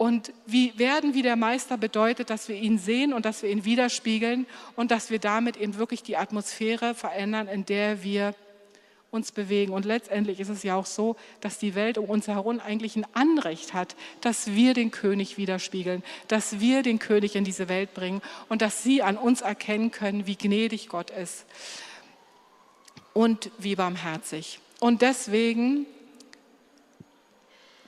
Und 0.00 0.32
wie 0.46 0.78
werden 0.78 1.12
wie 1.12 1.20
der 1.20 1.36
Meister 1.36 1.76
bedeutet, 1.76 2.30
dass 2.30 2.48
wir 2.48 2.56
ihn 2.56 2.78
sehen 2.78 3.12
und 3.12 3.26
dass 3.26 3.42
wir 3.42 3.50
ihn 3.50 3.66
widerspiegeln 3.66 4.46
und 4.74 4.90
dass 4.90 5.10
wir 5.10 5.18
damit 5.18 5.58
eben 5.58 5.76
wirklich 5.76 6.02
die 6.02 6.16
Atmosphäre 6.16 6.94
verändern, 6.94 7.48
in 7.48 7.66
der 7.66 8.02
wir 8.02 8.34
uns 9.10 9.30
bewegen. 9.30 9.74
Und 9.74 9.84
letztendlich 9.84 10.40
ist 10.40 10.48
es 10.48 10.62
ja 10.62 10.74
auch 10.74 10.86
so, 10.86 11.16
dass 11.42 11.58
die 11.58 11.74
Welt 11.74 11.98
um 11.98 12.06
uns 12.06 12.28
herum 12.28 12.60
eigentlich 12.60 12.96
ein 12.96 13.04
Anrecht 13.12 13.74
hat, 13.74 13.94
dass 14.22 14.54
wir 14.54 14.72
den 14.72 14.90
König 14.90 15.36
widerspiegeln, 15.36 16.02
dass 16.28 16.60
wir 16.60 16.82
den 16.82 16.98
König 16.98 17.36
in 17.36 17.44
diese 17.44 17.68
Welt 17.68 17.92
bringen 17.92 18.22
und 18.48 18.62
dass 18.62 18.82
sie 18.82 19.02
an 19.02 19.18
uns 19.18 19.42
erkennen 19.42 19.90
können, 19.90 20.26
wie 20.26 20.36
gnädig 20.36 20.88
Gott 20.88 21.10
ist 21.10 21.44
und 23.12 23.50
wie 23.58 23.76
barmherzig. 23.76 24.60
Und 24.78 25.02
deswegen 25.02 25.84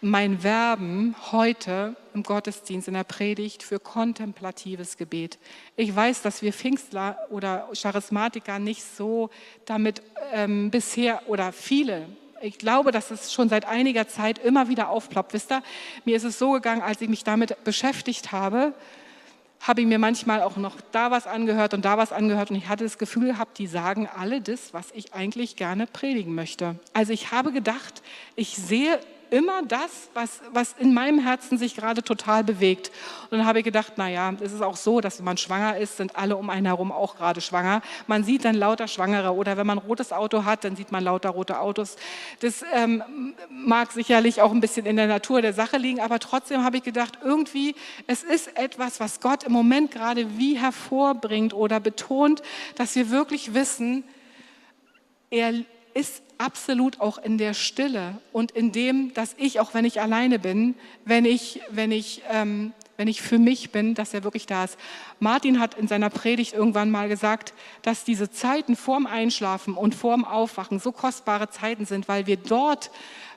mein 0.02 0.42
Werben 0.42 1.14
heute 1.30 1.94
im 2.12 2.24
Gottesdienst, 2.24 2.88
in 2.88 2.94
der 2.94 3.04
Predigt 3.04 3.62
für 3.62 3.78
kontemplatives 3.78 4.96
Gebet. 4.96 5.38
Ich 5.76 5.94
weiß, 5.94 6.22
dass 6.22 6.42
wir 6.42 6.52
Pfingstler 6.52 7.16
oder 7.30 7.68
Charismatiker 7.72 8.58
nicht 8.58 8.82
so 8.82 9.30
damit 9.64 10.02
ähm, 10.32 10.70
bisher 10.70 11.22
oder 11.28 11.52
viele, 11.52 12.08
ich 12.42 12.58
glaube, 12.58 12.90
dass 12.90 13.12
es 13.12 13.32
schon 13.32 13.48
seit 13.48 13.66
einiger 13.66 14.08
Zeit 14.08 14.38
immer 14.38 14.68
wieder 14.68 14.88
aufploppt. 14.88 15.32
Wisst 15.32 15.52
ihr, 15.52 15.62
mir 16.04 16.16
ist 16.16 16.24
es 16.24 16.40
so 16.40 16.50
gegangen, 16.50 16.82
als 16.82 17.00
ich 17.00 17.08
mich 17.08 17.22
damit 17.22 17.62
beschäftigt 17.62 18.32
habe, 18.32 18.74
habe 19.60 19.82
ich 19.82 19.86
mir 19.86 20.00
manchmal 20.00 20.42
auch 20.42 20.56
noch 20.56 20.80
da 20.90 21.12
was 21.12 21.28
angehört 21.28 21.72
und 21.72 21.84
da 21.84 21.96
was 21.96 22.10
angehört 22.10 22.50
und 22.50 22.56
ich 22.56 22.66
hatte 22.66 22.82
das 22.82 22.98
Gefühl 22.98 23.28
gehabt, 23.28 23.58
die 23.58 23.68
sagen 23.68 24.08
alle 24.08 24.40
das, 24.40 24.74
was 24.74 24.90
ich 24.92 25.14
eigentlich 25.14 25.54
gerne 25.54 25.86
predigen 25.86 26.34
möchte. 26.34 26.80
Also 26.92 27.12
ich 27.12 27.30
habe 27.30 27.52
gedacht, 27.52 28.02
ich 28.34 28.56
sehe 28.56 28.98
immer 29.32 29.62
das, 29.62 30.10
was, 30.12 30.40
was 30.52 30.74
in 30.78 30.92
meinem 30.92 31.18
Herzen 31.18 31.56
sich 31.56 31.74
gerade 31.74 32.02
total 32.02 32.44
bewegt. 32.44 32.92
Und 33.30 33.38
dann 33.38 33.46
habe 33.46 33.60
ich 33.60 33.64
gedacht, 33.64 33.96
naja, 33.96 34.34
es 34.40 34.52
ist 34.52 34.60
auch 34.60 34.76
so, 34.76 35.00
dass 35.00 35.18
wenn 35.18 35.24
man 35.24 35.38
schwanger 35.38 35.78
ist, 35.78 35.96
sind 35.96 36.16
alle 36.16 36.36
um 36.36 36.50
einen 36.50 36.66
herum 36.66 36.92
auch 36.92 37.16
gerade 37.16 37.40
schwanger. 37.40 37.80
Man 38.06 38.24
sieht 38.24 38.44
dann 38.44 38.54
lauter 38.54 38.88
Schwangere 38.88 39.34
oder 39.34 39.56
wenn 39.56 39.66
man 39.66 39.78
ein 39.78 39.86
rotes 39.86 40.12
Auto 40.12 40.44
hat, 40.44 40.64
dann 40.64 40.76
sieht 40.76 40.92
man 40.92 41.02
lauter 41.02 41.30
rote 41.30 41.58
Autos. 41.58 41.96
Das 42.40 42.62
ähm, 42.74 43.34
mag 43.48 43.90
sicherlich 43.90 44.42
auch 44.42 44.52
ein 44.52 44.60
bisschen 44.60 44.84
in 44.84 44.96
der 44.96 45.06
Natur 45.06 45.40
der 45.40 45.54
Sache 45.54 45.78
liegen, 45.78 46.00
aber 46.00 46.18
trotzdem 46.18 46.62
habe 46.62 46.76
ich 46.76 46.82
gedacht, 46.82 47.18
irgendwie, 47.24 47.74
es 48.06 48.22
ist 48.22 48.58
etwas, 48.58 49.00
was 49.00 49.20
Gott 49.20 49.44
im 49.44 49.52
Moment 49.52 49.92
gerade 49.92 50.38
wie 50.38 50.58
hervorbringt 50.58 51.54
oder 51.54 51.80
betont, 51.80 52.42
dass 52.76 52.94
wir 52.94 53.10
wirklich 53.10 53.54
wissen, 53.54 54.04
er 55.30 55.54
ist 55.94 56.22
absolut 56.42 57.00
auch 57.00 57.18
in 57.18 57.38
der 57.38 57.54
Stille 57.54 58.18
und 58.32 58.50
in 58.50 58.72
dem, 58.72 59.14
dass 59.14 59.34
ich, 59.38 59.60
auch 59.60 59.74
wenn 59.74 59.84
ich 59.84 60.00
alleine 60.00 60.38
bin, 60.38 60.74
wenn 61.04 61.24
ich, 61.24 61.60
wenn 61.70 61.92
ich, 61.92 62.22
ähm, 62.30 62.72
wenn 62.96 63.08
ich 63.08 63.22
für 63.22 63.38
mich 63.38 63.70
bin, 63.70 63.94
dass 63.94 64.12
er 64.12 64.24
wirklich 64.24 64.46
da 64.46 64.64
ist. 64.64 64.76
Martin 65.20 65.60
hat 65.60 65.74
in 65.74 65.88
seiner 65.88 66.10
Predigt 66.10 66.52
irgendwann 66.52 66.90
mal 66.90 67.08
gesagt, 67.08 67.54
dass 67.82 68.04
diese 68.04 68.30
Zeiten 68.30 68.76
vorm 68.76 69.06
Einschlafen 69.06 69.74
und 69.74 69.94
vorm 69.94 70.24
Aufwachen 70.24 70.78
so 70.80 70.92
kostbare 70.92 71.48
Zeiten 71.48 71.86
sind, 71.86 72.08
weil 72.08 72.26
wir 72.26 72.36
dort 72.36 72.90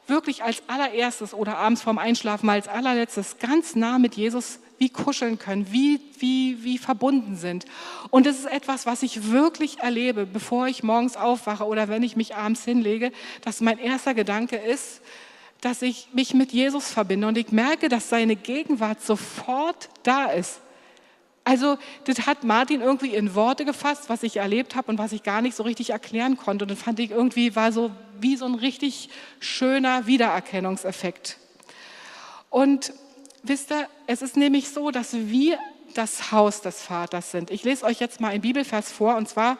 wirklich 0.07 0.43
als 0.43 0.63
allererstes 0.67 1.33
oder 1.33 1.57
abends 1.57 1.81
vorm 1.81 1.97
Einschlafen 1.97 2.49
als 2.49 2.67
allerletztes 2.67 3.37
ganz 3.37 3.75
nah 3.75 3.97
mit 3.99 4.15
Jesus 4.15 4.59
wie 4.77 4.89
kuscheln 4.89 5.39
können, 5.39 5.71
wie, 5.71 5.99
wie, 6.19 6.63
wie 6.63 6.77
verbunden 6.77 7.35
sind. 7.35 7.65
Und 8.09 8.25
das 8.25 8.39
ist 8.39 8.45
etwas, 8.45 8.85
was 8.85 9.03
ich 9.03 9.31
wirklich 9.31 9.79
erlebe, 9.79 10.25
bevor 10.25 10.67
ich 10.67 10.83
morgens 10.83 11.17
aufwache 11.17 11.65
oder 11.65 11.87
wenn 11.87 12.03
ich 12.03 12.15
mich 12.15 12.35
abends 12.35 12.65
hinlege, 12.65 13.11
dass 13.41 13.61
mein 13.61 13.77
erster 13.77 14.13
Gedanke 14.13 14.57
ist, 14.57 15.01
dass 15.61 15.81
ich 15.81 16.09
mich 16.13 16.33
mit 16.33 16.51
Jesus 16.51 16.91
verbinde 16.91 17.27
und 17.27 17.37
ich 17.37 17.51
merke, 17.51 17.89
dass 17.89 18.09
seine 18.09 18.35
Gegenwart 18.35 19.01
sofort 19.01 19.89
da 20.03 20.25
ist. 20.25 20.59
Also 21.43 21.77
das 22.05 22.25
hat 22.25 22.43
Martin 22.43 22.81
irgendwie 22.81 23.13
in 23.13 23.35
Worte 23.35 23.65
gefasst, 23.65 24.09
was 24.09 24.23
ich 24.23 24.37
erlebt 24.37 24.75
habe 24.75 24.91
und 24.91 24.97
was 24.97 25.11
ich 25.11 25.21
gar 25.21 25.41
nicht 25.41 25.55
so 25.55 25.61
richtig 25.63 25.91
erklären 25.91 26.37
konnte. 26.37 26.65
Und 26.65 26.71
das 26.71 26.81
fand 26.81 26.99
ich 26.99 27.11
irgendwie 27.11 27.55
war 27.55 27.71
so 27.71 27.91
wie 28.19 28.35
so 28.35 28.45
ein 28.45 28.55
richtig 28.55 29.09
schöner 29.39 30.07
Wiedererkennungseffekt. 30.07 31.37
Und 32.49 32.93
wisst 33.47 33.71
ihr, 33.71 33.87
es 34.07 34.21
ist 34.21 34.37
nämlich 34.37 34.69
so, 34.69 34.91
dass 34.91 35.13
wir 35.13 35.57
das 35.93 36.31
Haus 36.31 36.61
des 36.61 36.81
Vaters 36.81 37.31
sind. 37.31 37.51
Ich 37.51 37.63
lese 37.63 37.85
euch 37.85 37.99
jetzt 37.99 38.19
mal 38.19 38.29
ein 38.29 38.41
Bibelvers 38.41 38.91
vor 38.91 39.15
und 39.15 39.29
zwar 39.29 39.57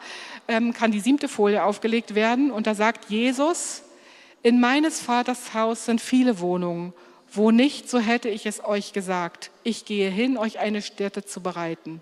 ähm, 0.48 0.72
kann 0.72 0.92
die 0.92 1.00
siebte 1.00 1.28
Folie 1.28 1.64
aufgelegt 1.64 2.14
werden 2.14 2.50
und 2.50 2.66
da 2.66 2.74
sagt 2.74 3.10
Jesus, 3.10 3.82
in 4.42 4.60
meines 4.60 5.00
Vaters 5.00 5.54
Haus 5.54 5.86
sind 5.86 6.00
viele 6.00 6.38
Wohnungen. 6.40 6.92
Wo 7.32 7.50
nicht, 7.50 7.90
so 7.90 7.98
hätte 7.98 8.28
ich 8.28 8.46
es 8.46 8.64
euch 8.64 8.92
gesagt. 8.92 9.50
Ich 9.64 9.84
gehe 9.84 10.08
hin, 10.10 10.38
euch 10.38 10.58
eine 10.58 10.80
Stätte 10.80 11.24
zu 11.24 11.40
bereiten. 11.42 12.00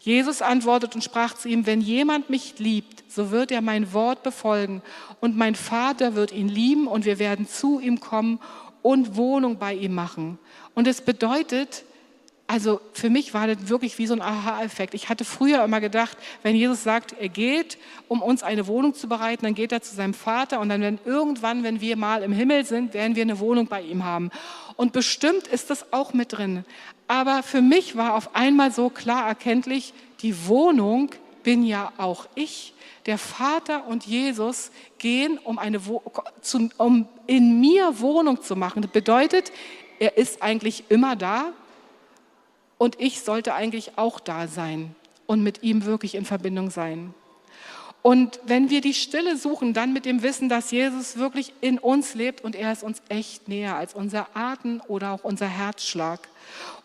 Jesus 0.00 0.42
antwortet 0.42 0.94
und 0.94 1.04
sprach 1.04 1.34
zu 1.34 1.48
ihm, 1.48 1.66
wenn 1.66 1.80
jemand 1.80 2.30
mich 2.30 2.58
liebt, 2.58 3.04
so 3.08 3.30
wird 3.30 3.52
er 3.52 3.60
mein 3.60 3.92
Wort 3.92 4.22
befolgen 4.22 4.82
und 5.20 5.36
mein 5.36 5.54
Vater 5.54 6.14
wird 6.14 6.32
ihn 6.32 6.48
lieben 6.48 6.88
und 6.88 7.04
wir 7.04 7.18
werden 7.18 7.46
zu 7.46 7.78
ihm 7.78 8.00
kommen 8.00 8.40
und 8.82 9.16
Wohnung 9.16 9.58
bei 9.58 9.74
ihm 9.74 9.94
machen. 9.94 10.38
Und 10.74 10.86
es 10.86 11.00
bedeutet, 11.00 11.84
also 12.46 12.80
für 12.92 13.08
mich 13.08 13.32
war 13.32 13.46
das 13.46 13.68
wirklich 13.68 13.96
wie 13.98 14.06
so 14.06 14.14
ein 14.14 14.20
Aha-Effekt. 14.20 14.92
Ich 14.92 15.08
hatte 15.08 15.24
früher 15.24 15.64
immer 15.64 15.80
gedacht, 15.80 16.18
wenn 16.42 16.54
Jesus 16.54 16.82
sagt, 16.82 17.14
er 17.18 17.30
geht, 17.30 17.78
um 18.08 18.20
uns 18.20 18.42
eine 18.42 18.66
Wohnung 18.66 18.94
zu 18.94 19.08
bereiten, 19.08 19.44
dann 19.44 19.54
geht 19.54 19.72
er 19.72 19.80
zu 19.80 19.94
seinem 19.94 20.12
Vater 20.12 20.60
und 20.60 20.68
dann 20.68 20.82
werden 20.82 20.98
irgendwann, 21.04 21.62
wenn 21.62 21.80
wir 21.80 21.96
mal 21.96 22.22
im 22.22 22.32
Himmel 22.32 22.66
sind, 22.66 22.92
werden 22.92 23.16
wir 23.16 23.22
eine 23.22 23.38
Wohnung 23.38 23.68
bei 23.68 23.80
ihm 23.80 24.04
haben. 24.04 24.30
Und 24.76 24.92
bestimmt 24.92 25.46
ist 25.46 25.70
das 25.70 25.92
auch 25.92 26.12
mit 26.12 26.32
drin. 26.32 26.64
Aber 27.08 27.42
für 27.42 27.62
mich 27.62 27.96
war 27.96 28.14
auf 28.14 28.34
einmal 28.34 28.70
so 28.70 28.90
klar 28.90 29.26
erkenntlich, 29.26 29.94
die 30.20 30.46
Wohnung 30.46 31.10
bin 31.42 31.64
ja 31.64 31.92
auch 31.98 32.26
ich. 32.34 32.74
Der 33.06 33.18
Vater 33.18 33.86
und 33.86 34.06
Jesus 34.06 34.70
gehen, 34.98 35.38
um, 35.38 35.58
eine, 35.58 35.80
um 36.78 37.08
in 37.26 37.60
mir 37.60 38.00
Wohnung 38.00 38.42
zu 38.42 38.54
machen. 38.54 38.82
Das 38.82 38.92
bedeutet, 38.92 39.52
er 39.98 40.16
ist 40.16 40.42
eigentlich 40.42 40.84
immer 40.88 41.16
da 41.16 41.52
und 42.78 43.00
ich 43.00 43.22
sollte 43.22 43.54
eigentlich 43.54 43.92
auch 43.96 44.20
da 44.20 44.46
sein 44.48 44.94
und 45.26 45.42
mit 45.42 45.62
ihm 45.62 45.84
wirklich 45.84 46.14
in 46.14 46.24
Verbindung 46.24 46.70
sein. 46.70 47.14
Und 48.02 48.40
wenn 48.44 48.68
wir 48.68 48.80
die 48.80 48.94
Stille 48.94 49.36
suchen, 49.36 49.74
dann 49.74 49.92
mit 49.92 50.04
dem 50.04 50.22
Wissen, 50.22 50.48
dass 50.48 50.72
Jesus 50.72 51.16
wirklich 51.16 51.52
in 51.60 51.78
uns 51.78 52.14
lebt 52.14 52.42
und 52.42 52.56
er 52.56 52.72
ist 52.72 52.82
uns 52.82 53.00
echt 53.08 53.46
näher 53.46 53.76
als 53.76 53.94
unser 53.94 54.26
Atem 54.34 54.82
oder 54.88 55.12
auch 55.12 55.22
unser 55.22 55.46
Herzschlag. 55.46 56.28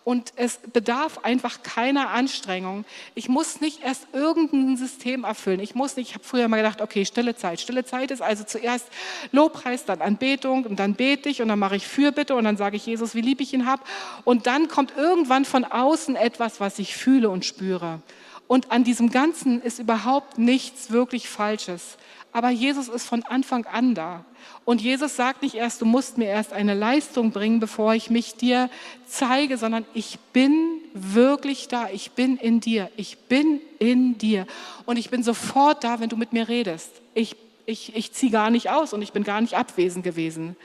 Und 0.03 0.32
es 0.38 0.59
bedarf 0.72 1.20
einfach 1.24 1.63
keiner 1.63 2.11
Anstrengung. 2.11 2.86
Ich 3.13 3.28
muss 3.28 3.59
nicht 3.59 3.84
erst 3.84 4.07
irgendein 4.13 4.78
System 4.78 5.26
erfüllen. 5.26 5.59
Ich 5.59 5.76
muss 5.76 5.97
nicht, 5.97 6.09
ich 6.09 6.13
habe 6.15 6.24
früher 6.24 6.47
mal 6.47 6.57
gedacht, 6.57 6.82
okay, 6.82 7.03
stille 7.05 7.36
Zeit. 7.36 7.59
Stille 7.59 7.84
Zeit 7.84 8.11
ist 8.11 8.22
also 8.22 8.43
zuerst 8.45 8.88
Lobpreis, 9.32 9.86
dann 9.86 10.01
Anbetung 10.01 10.63
und 10.65 10.78
dann 10.80 10.93
bete 10.93 11.28
ich 11.28 11.41
und 11.41 11.49
dann 11.49 11.59
mache 11.59 11.76
ich 11.76 11.88
Fürbitte 11.88 12.36
und 12.36 12.45
dann 12.45 12.55
sage 12.55 12.78
ich 12.78 12.86
Jesus, 12.86 13.15
wie 13.15 13.22
lieb 13.22 13.41
ich 13.41 13.53
ihn 13.53 13.65
habe. 13.65 13.84
Und 14.24 14.47
dann 14.47 14.70
kommt 14.70 14.93
irgendwann 14.95 15.43
von 15.43 15.65
außen 15.65 16.15
etwas, 16.15 16.59
was 16.59 16.80
ich 16.80 16.95
fühle 16.95 17.30
und 17.30 17.43
spüre. 17.43 18.01
Und 18.47 18.72
an 18.72 18.84
diesem 18.86 19.11
Ganzen 19.11 19.61
ist 19.61 19.80
überhaupt 19.80 20.38
nichts 20.38 20.89
wirklich 20.89 21.28
Falsches. 21.28 21.97
Aber 22.38 22.51
Jesus 22.51 22.88
ist 22.88 23.07
von 23.07 23.23
Anfang 23.23 23.65
an 23.65 23.95
da. 23.95 24.23
Und 24.63 24.79
Jesus 24.79 25.15
sagt 25.15 25.41
nicht 25.41 25.55
erst, 25.55 25.81
du 25.81 25.85
musst 25.85 26.19
mir 26.19 26.27
erst 26.27 26.53
eine 26.53 26.75
Leistung 26.75 27.31
bringen, 27.31 27.59
bevor 27.59 27.95
ich 27.95 28.11
mich 28.11 28.35
dir 28.35 28.69
zeige, 29.07 29.57
sondern 29.57 29.88
ich 29.95 30.19
bin 30.33 30.81
wirklich 30.93 31.67
da. 31.67 31.89
Ich 31.89 32.11
bin 32.11 32.38
in 32.38 32.59
dir. 32.59 32.91
Ich 32.95 33.17
bin 33.21 33.59
in 33.79 34.19
dir. 34.19 34.45
Und 34.85 34.97
ich 34.97 35.09
bin 35.09 35.23
sofort 35.23 35.83
da, 35.83 35.99
wenn 35.99 36.09
du 36.09 36.15
mit 36.15 36.31
mir 36.31 36.47
redest. 36.47 36.91
Ich, 37.15 37.35
ich, 37.65 37.95
ich 37.95 38.13
ziehe 38.13 38.31
gar 38.31 38.51
nicht 38.51 38.69
aus 38.69 38.93
und 38.93 39.01
ich 39.01 39.13
bin 39.13 39.23
gar 39.23 39.41
nicht 39.41 39.55
abwesend 39.55 40.03
gewesen. 40.03 40.55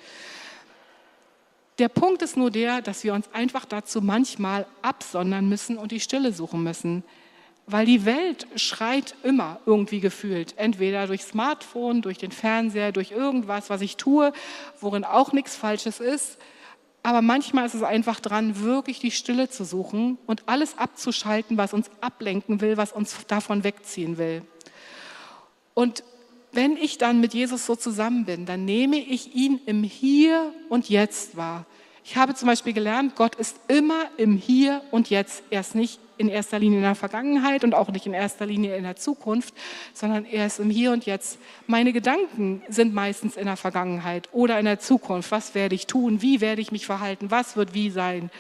Der 1.79 1.89
Punkt 1.89 2.21
ist 2.21 2.37
nur 2.37 2.51
der, 2.51 2.83
dass 2.83 3.03
wir 3.03 3.15
uns 3.15 3.33
einfach 3.33 3.65
dazu 3.65 4.03
manchmal 4.03 4.67
absondern 4.83 5.49
müssen 5.49 5.79
und 5.79 5.91
die 5.91 6.01
Stille 6.01 6.35
suchen 6.35 6.63
müssen. 6.63 7.03
Weil 7.67 7.87
die 7.87 8.05
Welt 8.05 8.47
schreit 8.57 9.15
immer 9.23 9.61
irgendwie 9.67 10.01
gefühlt. 10.01 10.55
Entweder 10.59 11.07
durch 11.07 11.23
Smartphone, 11.23 12.03
durch 12.03 12.19
den 12.19 12.33
Fernseher, 12.33 12.93
durch 12.93 13.13
irgendwas, 13.13 13.71
was 13.71 13.81
ich 13.81 13.97
tue, 13.97 14.33
worin 14.81 15.05
auch 15.05 15.33
nichts 15.33 15.57
Falsches 15.57 16.01
ist. 16.01 16.39
Aber 17.05 17.23
manchmal 17.23 17.67
ist 17.67 17.75
es 17.75 17.83
einfach 17.83 18.21
dran, 18.21 18.61
wirklich 18.61 19.01
die 19.01 19.11
Stille 19.11 19.49
zu 19.49 19.65
suchen 19.65 20.19
und 20.27 20.45
alles 20.47 20.79
abzuschalten, 20.79 21.57
was 21.57 21.73
uns 21.73 21.91
ablenken 22.01 22.61
will, 22.61 22.77
was 22.77 22.93
uns 22.93 23.27
davon 23.27 23.65
wegziehen 23.65 24.19
will. 24.19 24.43
Und 25.75 26.05
wenn 26.53 26.77
ich 26.77 26.99
dann 26.99 27.21
mit 27.21 27.35
Jesus 27.35 27.67
so 27.67 27.75
zusammen 27.75 28.25
bin, 28.25 28.47
dann 28.47 28.65
nehme 28.65 28.99
ich 28.99 29.35
ihn 29.35 29.61
im 29.67 29.83
Hier 29.83 30.53
und 30.69 30.89
Jetzt 30.89 31.37
wahr. 31.37 31.65
Ich 32.05 32.17
habe 32.17 32.35
zum 32.35 32.47
Beispiel 32.47 32.73
gelernt, 32.73 33.17
Gott 33.17 33.37
ist 33.37 33.57
immer 33.69 34.07
im 34.17 34.37
Hier 34.37 34.83
und 34.91 35.09
Jetzt. 35.09 35.43
Er 35.51 35.61
ist 35.61 35.75
nicht 35.75 35.99
in 36.23 36.29
erster 36.29 36.59
Linie 36.59 36.79
in 36.79 36.85
der 36.85 36.95
Vergangenheit 36.95 37.65
und 37.65 37.75
auch 37.75 37.91
nicht 37.91 38.07
in 38.07 38.15
erster 38.15 38.47
Linie 38.47 38.77
in 38.77 38.85
der 38.85 38.97
Zukunft, 38.97 39.53
sondern 39.93 40.25
er 40.25 40.47
ist 40.47 40.61
im 40.61 40.71
Hier 40.71 40.93
und 40.93 41.05
Jetzt. 41.05 41.39
Meine 41.67 41.93
Gedanken 41.93 42.63
sind 42.69 42.95
meistens 42.95 43.37
in 43.37 43.47
der 43.47 43.57
Vergangenheit 43.57 44.29
oder 44.33 44.59
in 44.59 44.65
der 44.65 44.79
Zukunft. 44.79 45.33
Was 45.33 45.55
werde 45.55 45.75
ich 45.75 45.87
tun? 45.87 46.23
Wie 46.23 46.41
werde 46.41 46.63
ich 46.63 46.73
mich 46.73 46.87
verhalten? 46.87 47.31
Was 47.31 47.57
wird 47.57 47.75
wie 47.75 47.91
sein? 47.91 48.31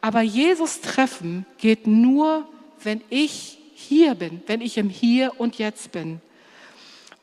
Aber 0.00 0.22
Jesus 0.22 0.80
treffen 0.80 1.44
geht 1.58 1.88
nur, 1.88 2.46
wenn 2.82 3.02
ich 3.10 3.58
hier 3.74 4.14
bin, 4.14 4.40
wenn 4.46 4.60
ich 4.60 4.78
im 4.78 4.88
Hier 4.88 5.32
und 5.38 5.58
Jetzt 5.58 5.90
bin. 5.90 6.20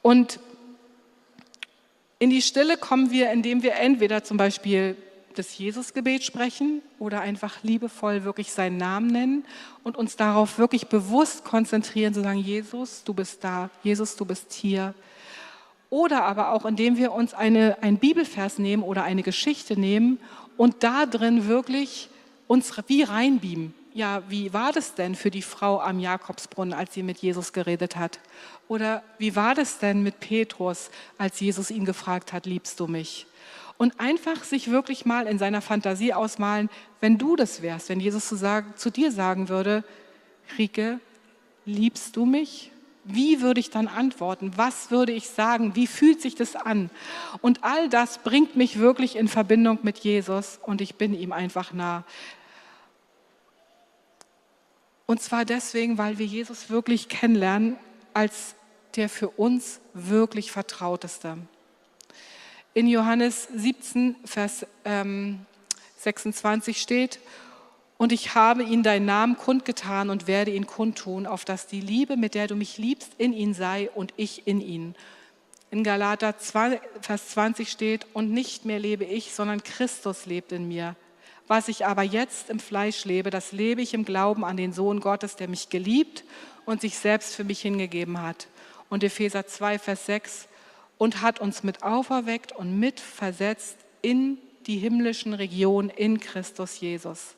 Und 0.02 0.40
in 2.20 2.30
die 2.30 2.42
Stille 2.42 2.76
kommen 2.76 3.12
wir, 3.12 3.32
indem 3.32 3.64
wir 3.64 3.76
entweder 3.76 4.24
zum 4.24 4.36
Beispiel 4.36 4.98
das 5.36 5.58
Jesusgebet 5.58 6.24
sprechen 6.24 6.82
oder 7.00 7.22
einfach 7.22 7.64
liebevoll 7.64 8.24
wirklich 8.24 8.52
seinen 8.52 8.78
Namen 8.78 9.08
nennen 9.08 9.46
und 9.84 9.98
uns 9.98 10.16
darauf 10.16 10.58
wirklich 10.58 10.88
bewusst 10.88 11.44
konzentrieren, 11.44 12.14
zu 12.14 12.22
sagen, 12.22 12.40
Jesus, 12.40 13.04
du 13.04 13.14
bist 13.14 13.44
da, 13.44 13.70
Jesus, 13.84 14.16
du 14.16 14.26
bist 14.26 14.54
hier. 14.54 14.94
Oder 15.90 16.24
aber 16.24 16.52
auch, 16.52 16.66
indem 16.66 16.98
wir 16.98 17.14
uns 17.14 17.34
eine, 17.34 17.78
ein 17.82 17.98
Bibelvers 17.98 18.58
nehmen 18.58 18.84
oder 18.84 19.04
eine 19.04 19.24
Geschichte 19.24 19.80
nehmen 19.80 20.20
und 20.58 20.84
da 20.84 21.06
drin 21.06 21.48
wirklich 21.48 22.10
uns 22.48 22.72
wie 22.88 23.04
reinbeamen. 23.04 23.74
Ja, 23.94 24.24
wie 24.28 24.52
war 24.52 24.74
das 24.74 24.96
denn 24.96 25.16
für 25.16 25.32
die 25.32 25.42
Frau 25.42 25.80
am 25.80 26.00
Jakobsbrunnen, 26.00 26.74
als 26.74 26.94
sie 26.94 27.02
mit 27.02 27.20
Jesus 27.20 27.54
geredet 27.54 27.96
hat? 27.96 28.20
Oder 28.68 29.04
wie 29.20 29.38
war 29.38 29.56
das 29.56 29.80
denn 29.80 30.04
mit 30.04 30.20
Petrus, 30.20 30.90
als 31.18 31.40
Jesus 31.40 31.72
ihn 31.72 31.86
gefragt 31.86 32.34
hat, 32.34 32.46
liebst 32.46 32.80
du 32.82 32.88
mich? 32.88 33.26
Und 33.78 34.00
einfach 34.00 34.44
sich 34.44 34.72
wirklich 34.72 35.06
mal 35.06 35.28
in 35.28 35.38
seiner 35.38 35.62
Fantasie 35.62 36.14
ausmalen, 36.14 36.70
wenn 37.02 37.18
du 37.18 37.36
das 37.36 37.62
wärst, 37.62 37.90
wenn 37.90 38.00
Jesus 38.00 38.28
zu, 38.28 38.36
sagen, 38.36 38.74
zu 38.76 38.90
dir 38.90 39.12
sagen 39.12 39.50
würde, 39.50 39.84
Rike, 40.58 41.00
liebst 41.66 42.16
du 42.16 42.26
mich? 42.26 42.72
Wie 43.04 43.42
würde 43.42 43.60
ich 43.60 43.70
dann 43.70 43.88
antworten? 43.88 44.54
Was 44.56 44.90
würde 44.90 45.12
ich 45.12 45.30
sagen? 45.30 45.76
Wie 45.76 45.86
fühlt 45.86 46.22
sich 46.22 46.34
das 46.36 46.56
an? 46.56 46.90
Und 47.42 47.64
all 47.64 47.88
das 47.90 48.20
bringt 48.20 48.56
mich 48.56 48.80
wirklich 48.80 49.16
in 49.16 49.28
Verbindung 49.28 49.80
mit 49.84 50.00
Jesus 50.00 50.60
und 50.64 50.82
ich 50.82 50.96
bin 50.96 51.14
ihm 51.14 51.32
einfach 51.32 51.72
nah. 51.72 52.04
Und 55.06 55.22
zwar 55.22 55.46
deswegen, 55.46 56.00
weil 56.00 56.18
wir 56.18 56.26
Jesus 56.26 56.70
wirklich 56.72 57.10
kennenlernen 57.10 57.78
als 58.14 58.56
der 58.96 59.10
für 59.10 59.30
uns 59.30 59.82
wirklich 59.94 60.52
Vertrauteste 60.52 61.38
in 62.76 62.88
Johannes 62.88 63.48
17, 63.56 64.18
Vers 64.26 64.68
ähm, 64.84 65.40
26 65.98 66.80
steht, 66.80 67.20
und 67.98 68.12
ich 68.12 68.36
habe 68.36 68.64
ihnen 68.64 68.84
deinen 68.84 69.06
Namen 69.06 69.38
kundgetan 69.38 70.10
und 70.10 70.28
werde 70.28 70.52
ihn 70.52 70.68
kundtun, 70.68 71.26
auf 71.26 71.46
dass 71.46 71.66
die 71.66 71.80
Liebe, 71.80 72.18
mit 72.18 72.36
der 72.36 72.48
du 72.48 72.56
mich 72.56 72.78
liebst, 72.78 73.12
in 73.18 73.32
ihn 73.32 73.54
sei 73.54 73.90
und 73.90 74.14
ich 74.18 74.46
in 74.46 74.60
ihn. 74.60 74.96
In 75.72 75.86
Galater 75.86 76.38
2, 76.38 76.82
Vers 77.00 77.30
20 77.30 77.72
steht, 77.72 78.06
und 78.12 78.32
nicht 78.32 78.66
mehr 78.66 78.80
lebe 78.80 79.06
ich, 79.06 79.34
sondern 79.34 79.64
Christus 79.64 80.26
lebt 80.26 80.52
in 80.52 80.68
mir. 80.68 80.98
Was 81.48 81.70
ich 81.70 81.86
aber 81.86 82.04
jetzt 82.04 82.50
im 82.50 82.60
Fleisch 82.60 83.06
lebe, 83.06 83.30
das 83.30 83.54
lebe 83.54 83.82
ich 83.82 83.94
im 83.94 84.04
Glauben 84.04 84.44
an 84.44 84.58
den 84.58 84.74
Sohn 84.74 85.00
Gottes, 85.00 85.38
der 85.38 85.48
mich 85.48 85.70
geliebt 85.70 86.26
und 86.66 86.82
sich 86.82 86.98
selbst 86.98 87.36
für 87.36 87.46
mich 87.46 87.62
hingegeben 87.62 88.22
hat. 88.22 88.48
Und 88.90 89.06
Epheser 89.06 89.48
2, 89.48 89.80
Vers 89.80 90.06
6, 90.08 90.48
und 90.98 91.22
hat 91.22 91.40
uns 91.40 91.64
mit 91.64 91.84
auferweckt 91.84 92.52
und 92.52 92.80
mit 92.80 93.00
versetzt 93.00 93.78
in 94.02 94.38
die 94.68 94.78
himmlischen 94.78 95.34
Regionen 95.34 95.90
in 95.90 96.20
Christus 96.20 96.80
Jesus. 96.80 97.36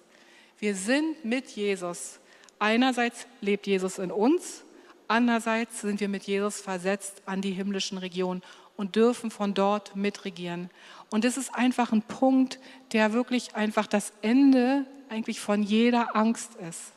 Wir 0.59 0.75
sind 0.75 1.23
mit 1.23 1.49
Jesus. 1.49 2.19
Einerseits 2.59 3.27
lebt 3.41 3.67
Jesus 3.67 3.99
in 3.99 4.11
uns, 4.11 4.63
andererseits 5.07 5.81
sind 5.81 5.99
wir 5.99 6.09
mit 6.09 6.23
Jesus 6.23 6.59
versetzt 6.61 7.21
an 7.25 7.41
die 7.41 7.51
himmlischen 7.51 7.97
Regionen 7.97 8.41
und 8.75 8.95
dürfen 8.95 9.31
von 9.31 9.53
dort 9.53 9.95
mitregieren. 9.95 10.69
Und 11.09 11.23
das 11.23 11.37
ist 11.37 11.53
einfach 11.53 11.91
ein 11.91 12.01
Punkt, 12.01 12.59
der 12.93 13.13
wirklich 13.13 13.55
einfach 13.55 13.87
das 13.87 14.13
Ende 14.21 14.85
eigentlich 15.09 15.39
von 15.39 15.63
jeder 15.63 16.15
Angst 16.15 16.55
ist. 16.55 16.93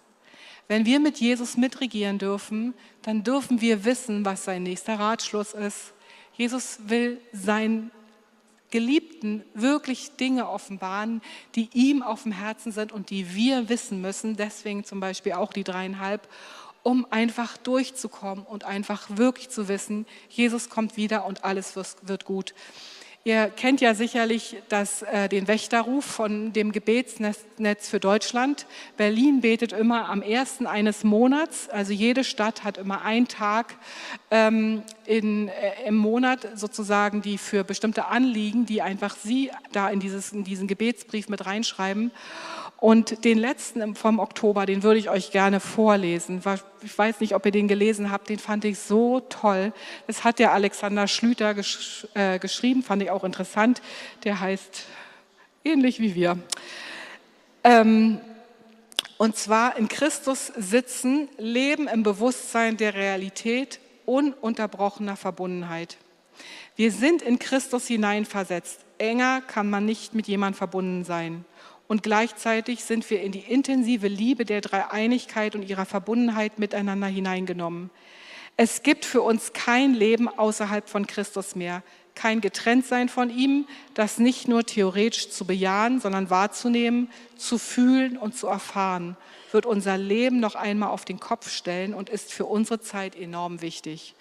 Wenn 0.68 0.84
wir 0.84 1.00
mit 1.00 1.18
Jesus 1.18 1.56
mitregieren 1.56 2.18
dürfen, 2.18 2.74
dann 3.02 3.24
dürfen 3.24 3.60
wir 3.60 3.84
wissen, 3.84 4.24
was 4.24 4.44
sein 4.44 4.62
nächster 4.62 4.98
Ratschluss 4.98 5.52
ist, 5.52 5.92
Jesus 6.40 6.78
will 6.86 7.20
seinen 7.34 7.90
Geliebten 8.70 9.44
wirklich 9.52 10.12
Dinge 10.12 10.48
offenbaren, 10.48 11.20
die 11.54 11.68
ihm 11.74 12.02
auf 12.02 12.22
dem 12.22 12.32
Herzen 12.32 12.72
sind 12.72 12.92
und 12.92 13.10
die 13.10 13.34
wir 13.34 13.68
wissen 13.68 14.00
müssen. 14.00 14.38
Deswegen 14.38 14.82
zum 14.84 15.00
Beispiel 15.00 15.34
auch 15.34 15.52
die 15.52 15.64
dreieinhalb, 15.64 16.26
um 16.82 17.06
einfach 17.10 17.58
durchzukommen 17.58 18.46
und 18.46 18.64
einfach 18.64 19.18
wirklich 19.18 19.50
zu 19.50 19.68
wissen, 19.68 20.06
Jesus 20.30 20.70
kommt 20.70 20.96
wieder 20.96 21.26
und 21.26 21.44
alles 21.44 21.76
wird 21.76 22.24
gut. 22.24 22.54
Ihr 23.22 23.48
kennt 23.50 23.82
ja 23.82 23.92
sicherlich 23.92 24.56
das, 24.70 25.02
äh, 25.02 25.28
den 25.28 25.46
Wächterruf 25.46 26.06
von 26.06 26.54
dem 26.54 26.72
Gebetsnetz 26.72 27.90
für 27.90 28.00
Deutschland. 28.00 28.66
Berlin 28.96 29.42
betet 29.42 29.72
immer 29.72 30.08
am 30.08 30.22
ersten 30.22 30.66
eines 30.66 31.04
Monats. 31.04 31.68
Also 31.68 31.92
jede 31.92 32.24
Stadt 32.24 32.64
hat 32.64 32.78
immer 32.78 33.02
einen 33.02 33.28
Tag 33.28 33.76
ähm, 34.30 34.82
in, 35.04 35.48
äh, 35.48 35.86
im 35.86 35.96
Monat 35.96 36.48
sozusagen, 36.54 37.20
die 37.20 37.36
für 37.36 37.62
bestimmte 37.62 38.06
Anliegen, 38.06 38.64
die 38.64 38.80
einfach 38.80 39.14
sie 39.14 39.50
da 39.70 39.90
in, 39.90 40.00
dieses, 40.00 40.32
in 40.32 40.42
diesen 40.42 40.66
Gebetsbrief 40.66 41.28
mit 41.28 41.44
reinschreiben. 41.44 42.12
Und 42.80 43.26
den 43.26 43.36
letzten 43.36 43.94
vom 43.94 44.18
Oktober, 44.18 44.64
den 44.64 44.82
würde 44.82 44.98
ich 44.98 45.10
euch 45.10 45.30
gerne 45.30 45.60
vorlesen. 45.60 46.42
Ich 46.82 46.96
weiß 46.96 47.20
nicht, 47.20 47.34
ob 47.34 47.44
ihr 47.44 47.52
den 47.52 47.68
gelesen 47.68 48.10
habt, 48.10 48.30
den 48.30 48.38
fand 48.38 48.64
ich 48.64 48.78
so 48.78 49.20
toll. 49.20 49.74
Das 50.06 50.24
hat 50.24 50.38
der 50.38 50.52
Alexander 50.52 51.06
Schlüter 51.06 51.52
gesch 51.52 52.06
äh, 52.14 52.38
geschrieben, 52.38 52.82
fand 52.82 53.02
ich 53.02 53.10
auch 53.10 53.22
interessant. 53.22 53.82
Der 54.24 54.40
heißt 54.40 54.86
ähnlich 55.62 56.00
wie 56.00 56.14
wir. 56.14 56.38
Ähm, 57.64 58.18
und 59.18 59.36
zwar 59.36 59.76
in 59.76 59.88
Christus 59.88 60.46
sitzen, 60.56 61.28
leben 61.36 61.86
im 61.86 62.02
Bewusstsein 62.02 62.78
der 62.78 62.94
Realität 62.94 63.78
ununterbrochener 64.06 65.16
Verbundenheit. 65.16 65.98
Wir 66.76 66.90
sind 66.90 67.20
in 67.20 67.38
Christus 67.38 67.86
hineinversetzt. 67.86 68.80
Enger 68.96 69.42
kann 69.42 69.68
man 69.68 69.84
nicht 69.84 70.14
mit 70.14 70.26
jemandem 70.26 70.56
verbunden 70.56 71.04
sein. 71.04 71.44
Und 71.90 72.04
gleichzeitig 72.04 72.84
sind 72.84 73.10
wir 73.10 73.20
in 73.20 73.32
die 73.32 73.40
intensive 73.40 74.06
Liebe 74.06 74.44
der 74.44 74.60
Dreieinigkeit 74.60 75.56
und 75.56 75.68
ihrer 75.68 75.86
Verbundenheit 75.86 76.60
miteinander 76.60 77.08
hineingenommen. 77.08 77.90
Es 78.56 78.84
gibt 78.84 79.04
für 79.04 79.22
uns 79.22 79.54
kein 79.54 79.94
Leben 79.94 80.28
außerhalb 80.28 80.88
von 80.88 81.08
Christus 81.08 81.56
mehr, 81.56 81.82
kein 82.14 82.40
Getrenntsein 82.40 83.08
von 83.08 83.28
ihm, 83.28 83.66
das 83.94 84.18
nicht 84.18 84.46
nur 84.46 84.64
theoretisch 84.64 85.30
zu 85.30 85.44
bejahen, 85.44 86.00
sondern 86.00 86.30
wahrzunehmen, 86.30 87.10
zu 87.36 87.58
fühlen 87.58 88.16
und 88.16 88.36
zu 88.36 88.46
erfahren, 88.46 89.16
wird 89.50 89.66
unser 89.66 89.98
Leben 89.98 90.38
noch 90.38 90.54
einmal 90.54 90.90
auf 90.90 91.04
den 91.04 91.18
Kopf 91.18 91.50
stellen 91.50 91.92
und 91.92 92.08
ist 92.08 92.32
für 92.32 92.44
unsere 92.44 92.80
Zeit 92.80 93.16
enorm 93.16 93.62
wichtig. 93.62 94.14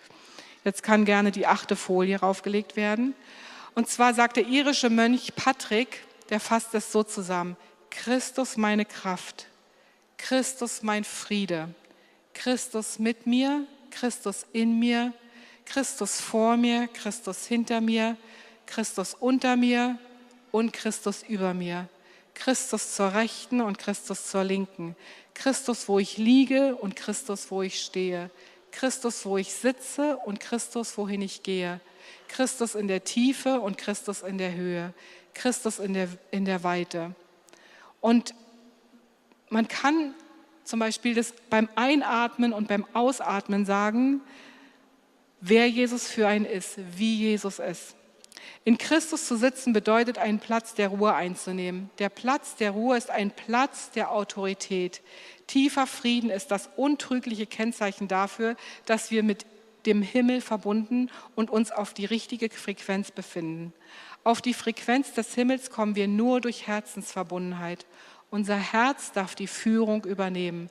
Jetzt 0.63 0.81
kann 0.81 1.05
gerne 1.05 1.29
die 1.29 1.45
achte 1.45 1.75
Folie 1.75 2.19
raufgelegt 2.19 2.75
werden. 2.75 3.13
Und 3.75 3.89
zwar 3.89 4.15
sagt 4.15 4.37
der 4.37 4.47
irische 4.47 4.89
Mönch 4.89 5.35
Patrick, 5.35 6.01
der 6.29 6.39
fasst 6.39 6.73
es 6.73 6.91
so 6.91 7.03
zusammen. 7.03 7.57
Christus 7.89 8.57
meine 8.57 8.85
Kraft, 8.85 9.47
Christus 10.17 10.83
mein 10.83 11.03
Friede, 11.03 11.73
Christus 12.33 12.99
mit 12.99 13.25
mir, 13.25 13.65
Christus 13.89 14.45
in 14.53 14.79
mir, 14.79 15.13
Christus 15.65 16.21
vor 16.21 16.57
mir, 16.57 16.87
Christus 16.87 17.45
hinter 17.45 17.81
mir, 17.81 18.17
Christus 18.65 19.13
unter 19.13 19.55
mir 19.55 19.97
und 20.51 20.73
Christus 20.73 21.23
über 21.23 21.53
mir. 21.53 21.87
Christus 22.33 22.95
zur 22.95 23.13
Rechten 23.13 23.59
und 23.59 23.77
Christus 23.79 24.27
zur 24.27 24.43
Linken. 24.43 24.95
Christus, 25.33 25.89
wo 25.89 25.99
ich 25.99 26.17
liege 26.17 26.75
und 26.75 26.95
Christus, 26.95 27.51
wo 27.51 27.61
ich 27.61 27.81
stehe. 27.81 28.29
Christus, 28.71 29.25
wo 29.25 29.37
ich 29.37 29.53
sitze 29.53 30.17
und 30.17 30.39
Christus, 30.39 30.97
wohin 30.97 31.21
ich 31.21 31.43
gehe. 31.43 31.81
Christus 32.29 32.75
in 32.75 32.87
der 32.87 33.03
Tiefe 33.03 33.59
und 33.59 33.77
Christus 33.77 34.21
in 34.21 34.37
der 34.37 34.53
Höhe. 34.53 34.93
Christus 35.39 35.79
in 35.79 35.93
der, 35.93 36.09
in 36.31 36.43
der 36.43 36.63
Weite. 36.63 37.15
Und 38.01 38.33
man 39.49 39.67
kann 39.67 40.13
zum 40.65 40.79
Beispiel 40.79 41.15
das 41.15 41.33
beim 41.49 41.69
Einatmen 41.75 42.53
und 42.53 42.67
beim 42.67 42.85
Ausatmen 42.93 43.65
sagen, 43.65 44.21
wer 45.39 45.67
Jesus 45.67 46.07
für 46.07 46.27
einen 46.27 46.45
ist, 46.45 46.77
wie 46.97 47.17
Jesus 47.17 47.59
ist. 47.59 47.95
In 48.65 48.77
Christus 48.77 49.25
zu 49.25 49.37
sitzen 49.37 49.73
bedeutet, 49.73 50.17
einen 50.17 50.39
Platz 50.39 50.75
der 50.75 50.89
Ruhe 50.89 51.13
einzunehmen. 51.13 51.89
Der 51.99 52.09
Platz 52.09 52.55
der 52.55 52.71
Ruhe 52.71 52.97
ist 52.97 53.09
ein 53.09 53.31
Platz 53.31 53.91
der 53.91 54.11
Autorität. 54.11 55.01
Tiefer 55.47 55.87
Frieden 55.87 56.29
ist 56.29 56.51
das 56.51 56.69
untrügliche 56.75 57.45
Kennzeichen 57.45 58.07
dafür, 58.07 58.55
dass 58.85 59.09
wir 59.09 59.23
mit 59.23 59.45
dem 59.85 60.01
Himmel 60.01 60.41
verbunden 60.41 61.09
und 61.35 61.49
uns 61.49 61.71
auf 61.71 61.93
die 61.93 62.05
richtige 62.05 62.49
Frequenz 62.49 63.11
befinden. 63.11 63.73
Auf 64.29 64.43
die 64.43 64.53
Frequenz 64.53 65.13
des 65.13 65.33
Himmels 65.33 65.71
kommen 65.71 65.95
wir 65.95 66.07
nur 66.07 66.39
durch 66.39 66.67
Herzensverbundenheit. 66.67 67.87
Unser 68.29 68.57
Herz 68.57 69.11
darf 69.11 69.33
die 69.33 69.47
Führung 69.47 70.05
übernehmen. 70.05 70.69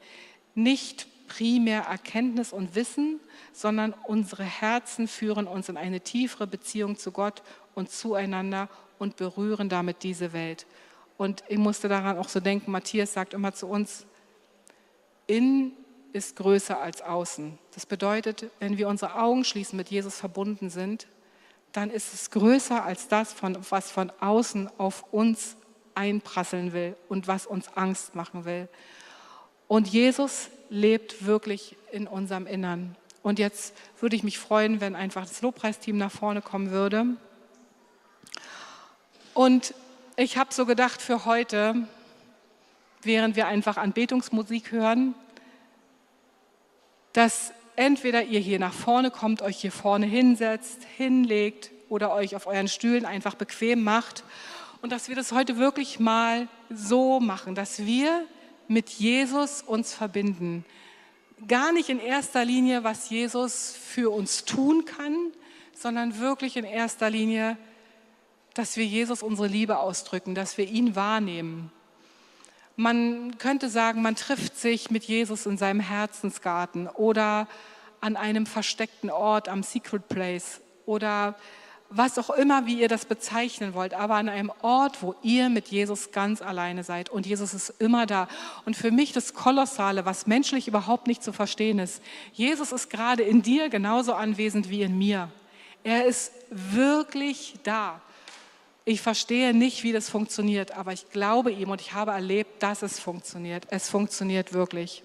Nicht 0.54 1.08
primär 1.26 1.80
Erkenntnis 1.80 2.52
und 2.52 2.76
Wissen, 2.76 3.18
sondern 3.52 3.94
unsere 4.04 4.44
Herzen 4.44 5.08
führen 5.08 5.48
uns 5.48 5.68
in 5.68 5.76
eine 5.76 6.00
tiefere 6.00 6.46
Beziehung 6.46 6.96
zu 6.96 7.10
Gott 7.10 7.42
und 7.74 7.90
zueinander 7.90 8.68
und 9.00 9.16
berühren 9.16 9.68
damit 9.68 10.04
diese 10.04 10.32
Welt. 10.32 10.64
Und 11.16 11.42
ich 11.48 11.58
musste 11.58 11.88
daran 11.88 12.16
auch 12.16 12.28
so 12.28 12.38
denken, 12.38 12.70
Matthias 12.70 13.12
sagt 13.12 13.34
immer 13.34 13.54
zu 13.54 13.66
uns, 13.66 14.06
innen 15.26 15.72
ist 16.12 16.36
größer 16.36 16.80
als 16.80 17.02
außen. 17.02 17.58
Das 17.74 17.86
bedeutet, 17.86 18.52
wenn 18.60 18.78
wir 18.78 18.86
unsere 18.86 19.16
Augen 19.16 19.44
schließen, 19.44 19.76
mit 19.76 19.88
Jesus 19.88 20.14
verbunden 20.14 20.70
sind, 20.70 21.08
dann 21.72 21.90
ist 21.90 22.14
es 22.14 22.30
größer 22.30 22.84
als 22.84 23.08
das, 23.08 23.34
was 23.70 23.90
von 23.90 24.12
außen 24.20 24.70
auf 24.78 25.04
uns 25.12 25.56
einprasseln 25.94 26.72
will 26.72 26.96
und 27.08 27.26
was 27.26 27.46
uns 27.46 27.68
Angst 27.76 28.14
machen 28.14 28.44
will. 28.44 28.68
Und 29.66 29.88
Jesus 29.88 30.48
lebt 30.70 31.26
wirklich 31.26 31.76
in 31.92 32.06
unserem 32.06 32.46
Innern. 32.46 32.96
Und 33.22 33.38
jetzt 33.38 33.74
würde 34.00 34.16
ich 34.16 34.22
mich 34.22 34.38
freuen, 34.38 34.80
wenn 34.80 34.94
einfach 34.94 35.26
das 35.26 35.42
Lobpreisteam 35.42 35.98
nach 35.98 36.12
vorne 36.12 36.40
kommen 36.40 36.70
würde. 36.70 37.04
Und 39.34 39.74
ich 40.16 40.36
habe 40.38 40.54
so 40.54 40.66
gedacht 40.66 41.02
für 41.02 41.24
heute, 41.24 41.86
während 43.02 43.36
wir 43.36 43.46
einfach 43.46 43.76
Anbetungsmusik 43.76 44.72
hören, 44.72 45.14
dass 47.12 47.52
entweder 47.78 48.24
ihr 48.24 48.40
hier 48.40 48.58
nach 48.58 48.72
vorne 48.72 49.10
kommt, 49.10 49.40
euch 49.40 49.58
hier 49.58 49.70
vorne 49.70 50.04
hinsetzt, 50.04 50.80
hinlegt 50.96 51.70
oder 51.88 52.12
euch 52.12 52.34
auf 52.34 52.46
euren 52.48 52.68
Stühlen 52.68 53.04
einfach 53.04 53.36
bequem 53.36 53.84
macht 53.84 54.24
und 54.82 54.90
dass 54.90 55.08
wir 55.08 55.14
das 55.14 55.30
heute 55.30 55.58
wirklich 55.58 56.00
mal 56.00 56.48
so 56.70 57.20
machen, 57.20 57.54
dass 57.54 57.86
wir 57.86 58.24
mit 58.66 58.90
Jesus 58.90 59.62
uns 59.62 59.94
verbinden. 59.94 60.64
Gar 61.46 61.72
nicht 61.72 61.88
in 61.88 62.00
erster 62.00 62.44
Linie, 62.44 62.82
was 62.82 63.10
Jesus 63.10 63.72
für 63.72 64.10
uns 64.10 64.44
tun 64.44 64.84
kann, 64.84 65.14
sondern 65.72 66.18
wirklich 66.18 66.56
in 66.56 66.64
erster 66.64 67.08
Linie, 67.08 67.56
dass 68.54 68.76
wir 68.76 68.84
Jesus 68.84 69.22
unsere 69.22 69.46
Liebe 69.46 69.78
ausdrücken, 69.78 70.34
dass 70.34 70.58
wir 70.58 70.68
ihn 70.68 70.96
wahrnehmen. 70.96 71.70
Man 72.80 73.38
könnte 73.38 73.68
sagen, 73.68 74.02
man 74.02 74.14
trifft 74.14 74.56
sich 74.56 74.88
mit 74.88 75.02
Jesus 75.02 75.46
in 75.46 75.58
seinem 75.58 75.80
Herzensgarten 75.80 76.86
oder 76.86 77.48
an 78.00 78.16
einem 78.16 78.46
versteckten 78.46 79.10
Ort 79.10 79.48
am 79.48 79.64
Secret 79.64 80.06
Place 80.06 80.60
oder 80.86 81.34
was 81.90 82.20
auch 82.20 82.30
immer, 82.30 82.66
wie 82.66 82.80
ihr 82.80 82.86
das 82.86 83.04
bezeichnen 83.04 83.74
wollt, 83.74 83.94
aber 83.94 84.14
an 84.14 84.28
einem 84.28 84.52
Ort, 84.62 85.02
wo 85.02 85.16
ihr 85.22 85.48
mit 85.48 85.66
Jesus 85.66 86.12
ganz 86.12 86.40
alleine 86.40 86.84
seid. 86.84 87.08
Und 87.08 87.26
Jesus 87.26 87.52
ist 87.52 87.70
immer 87.80 88.06
da. 88.06 88.28
Und 88.64 88.76
für 88.76 88.92
mich 88.92 89.12
das 89.12 89.34
Kolossale, 89.34 90.06
was 90.06 90.28
menschlich 90.28 90.68
überhaupt 90.68 91.08
nicht 91.08 91.24
zu 91.24 91.32
verstehen 91.32 91.80
ist, 91.80 92.00
Jesus 92.32 92.70
ist 92.70 92.90
gerade 92.90 93.24
in 93.24 93.42
dir 93.42 93.70
genauso 93.70 94.14
anwesend 94.14 94.70
wie 94.70 94.82
in 94.82 94.96
mir. 94.96 95.32
Er 95.82 96.04
ist 96.04 96.30
wirklich 96.50 97.54
da. 97.64 98.00
Ich 98.88 99.02
verstehe 99.02 99.52
nicht, 99.52 99.82
wie 99.82 99.92
das 99.92 100.08
funktioniert, 100.08 100.70
aber 100.70 100.94
ich 100.94 101.10
glaube 101.10 101.52
ihm 101.52 101.68
und 101.68 101.78
ich 101.82 101.92
habe 101.92 102.12
erlebt, 102.12 102.62
dass 102.62 102.80
es 102.80 102.98
funktioniert. 102.98 103.66
Es 103.68 103.90
funktioniert 103.90 104.54
wirklich. 104.54 105.02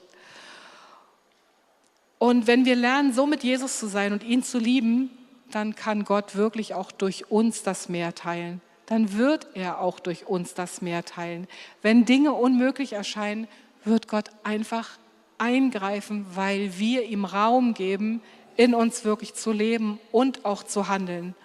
Und 2.17 2.47
wenn 2.47 2.63
wir 2.63 2.77
lernen, 2.77 3.11
so 3.11 3.25
mit 3.25 3.43
Jesus 3.43 3.79
zu 3.79 3.87
sein 3.87 4.13
und 4.13 4.23
ihn 4.23 4.41
zu 4.41 4.57
lieben, 4.57 5.09
dann 5.51 5.75
kann 5.75 6.05
Gott 6.05 6.37
wirklich 6.37 6.73
auch 6.73 6.93
durch 6.93 7.29
uns 7.29 7.63
das 7.63 7.89
Meer 7.89 8.15
teilen. 8.15 8.61
Dann 8.85 9.17
wird 9.17 9.47
er 9.53 9.81
auch 9.81 9.99
durch 9.99 10.27
uns 10.27 10.53
das 10.53 10.81
Meer 10.81 11.03
teilen. 11.03 11.49
Wenn 11.81 12.05
Dinge 12.05 12.31
unmöglich 12.31 12.93
erscheinen, 12.93 13.49
wird 13.83 14.07
Gott 14.07 14.29
einfach 14.43 14.91
eingreifen, 15.37 16.25
weil 16.35 16.79
wir 16.79 17.03
ihm 17.03 17.25
Raum 17.25 17.73
geben, 17.73 18.21
in 18.55 18.75
uns 18.75 19.03
wirklich 19.03 19.33
zu 19.33 19.51
leben 19.51 19.99
und 20.13 20.45
auch 20.45 20.63
zu 20.63 20.87
handeln. 20.87 21.35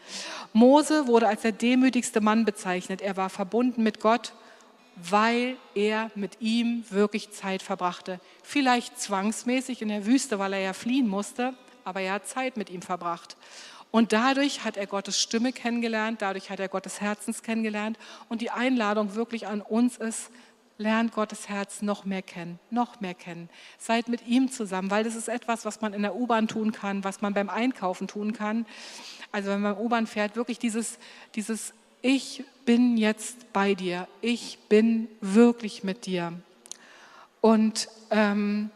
Mose 0.52 1.06
wurde 1.06 1.28
als 1.28 1.42
der 1.42 1.52
demütigste 1.52 2.20
Mann 2.20 2.44
bezeichnet. 2.44 3.00
Er 3.00 3.16
war 3.16 3.30
verbunden 3.30 3.82
mit 3.82 4.00
Gott, 4.00 4.32
weil 4.96 5.56
er 5.74 6.10
mit 6.14 6.40
ihm 6.40 6.84
wirklich 6.90 7.30
Zeit 7.30 7.62
verbrachte. 7.62 8.20
Vielleicht 8.42 9.00
zwangsmäßig 9.00 9.82
in 9.82 9.88
der 9.88 10.06
Wüste, 10.06 10.38
weil 10.38 10.52
er 10.54 10.60
ja 10.60 10.72
fliehen 10.72 11.08
musste, 11.08 11.54
aber 11.84 12.00
er 12.00 12.14
hat 12.14 12.26
Zeit 12.26 12.56
mit 12.56 12.70
ihm 12.70 12.82
verbracht. 12.82 13.36
Und 13.90 14.12
dadurch 14.12 14.64
hat 14.64 14.76
er 14.76 14.86
Gottes 14.86 15.20
Stimme 15.20 15.52
kennengelernt, 15.52 16.20
dadurch 16.20 16.50
hat 16.50 16.60
er 16.60 16.68
Gottes 16.68 17.00
Herzens 17.00 17.42
kennengelernt. 17.42 17.98
Und 18.28 18.42
die 18.42 18.50
Einladung 18.50 19.14
wirklich 19.14 19.46
an 19.46 19.62
uns 19.62 19.96
ist, 19.96 20.30
lernt 20.78 21.12
Gottes 21.12 21.48
Herz 21.48 21.82
noch 21.82 22.04
mehr 22.04 22.22
kennen, 22.22 22.60
noch 22.70 23.00
mehr 23.00 23.14
kennen. 23.14 23.50
Seid 23.78 24.08
mit 24.08 24.26
ihm 24.26 24.50
zusammen, 24.50 24.90
weil 24.90 25.02
das 25.02 25.16
ist 25.16 25.28
etwas, 25.28 25.64
was 25.64 25.80
man 25.80 25.92
in 25.92 26.02
der 26.02 26.14
U-Bahn 26.14 26.46
tun 26.46 26.70
kann, 26.72 27.02
was 27.02 27.20
man 27.20 27.34
beim 27.34 27.50
Einkaufen 27.50 28.06
tun 28.06 28.32
kann. 28.32 28.64
Also 29.32 29.50
wenn 29.50 29.60
man 29.60 29.76
U-Bahn 29.76 30.06
fährt, 30.06 30.36
wirklich 30.36 30.60
dieses, 30.60 30.98
dieses 31.34 31.74
Ich 32.00 32.44
bin 32.64 32.96
jetzt 32.96 33.52
bei 33.52 33.74
dir, 33.74 34.06
ich 34.20 34.58
bin 34.68 35.08
wirklich 35.20 35.82
mit 35.82 36.06
dir. 36.06 36.32
Und 37.40 37.88
ähm, 38.10 38.70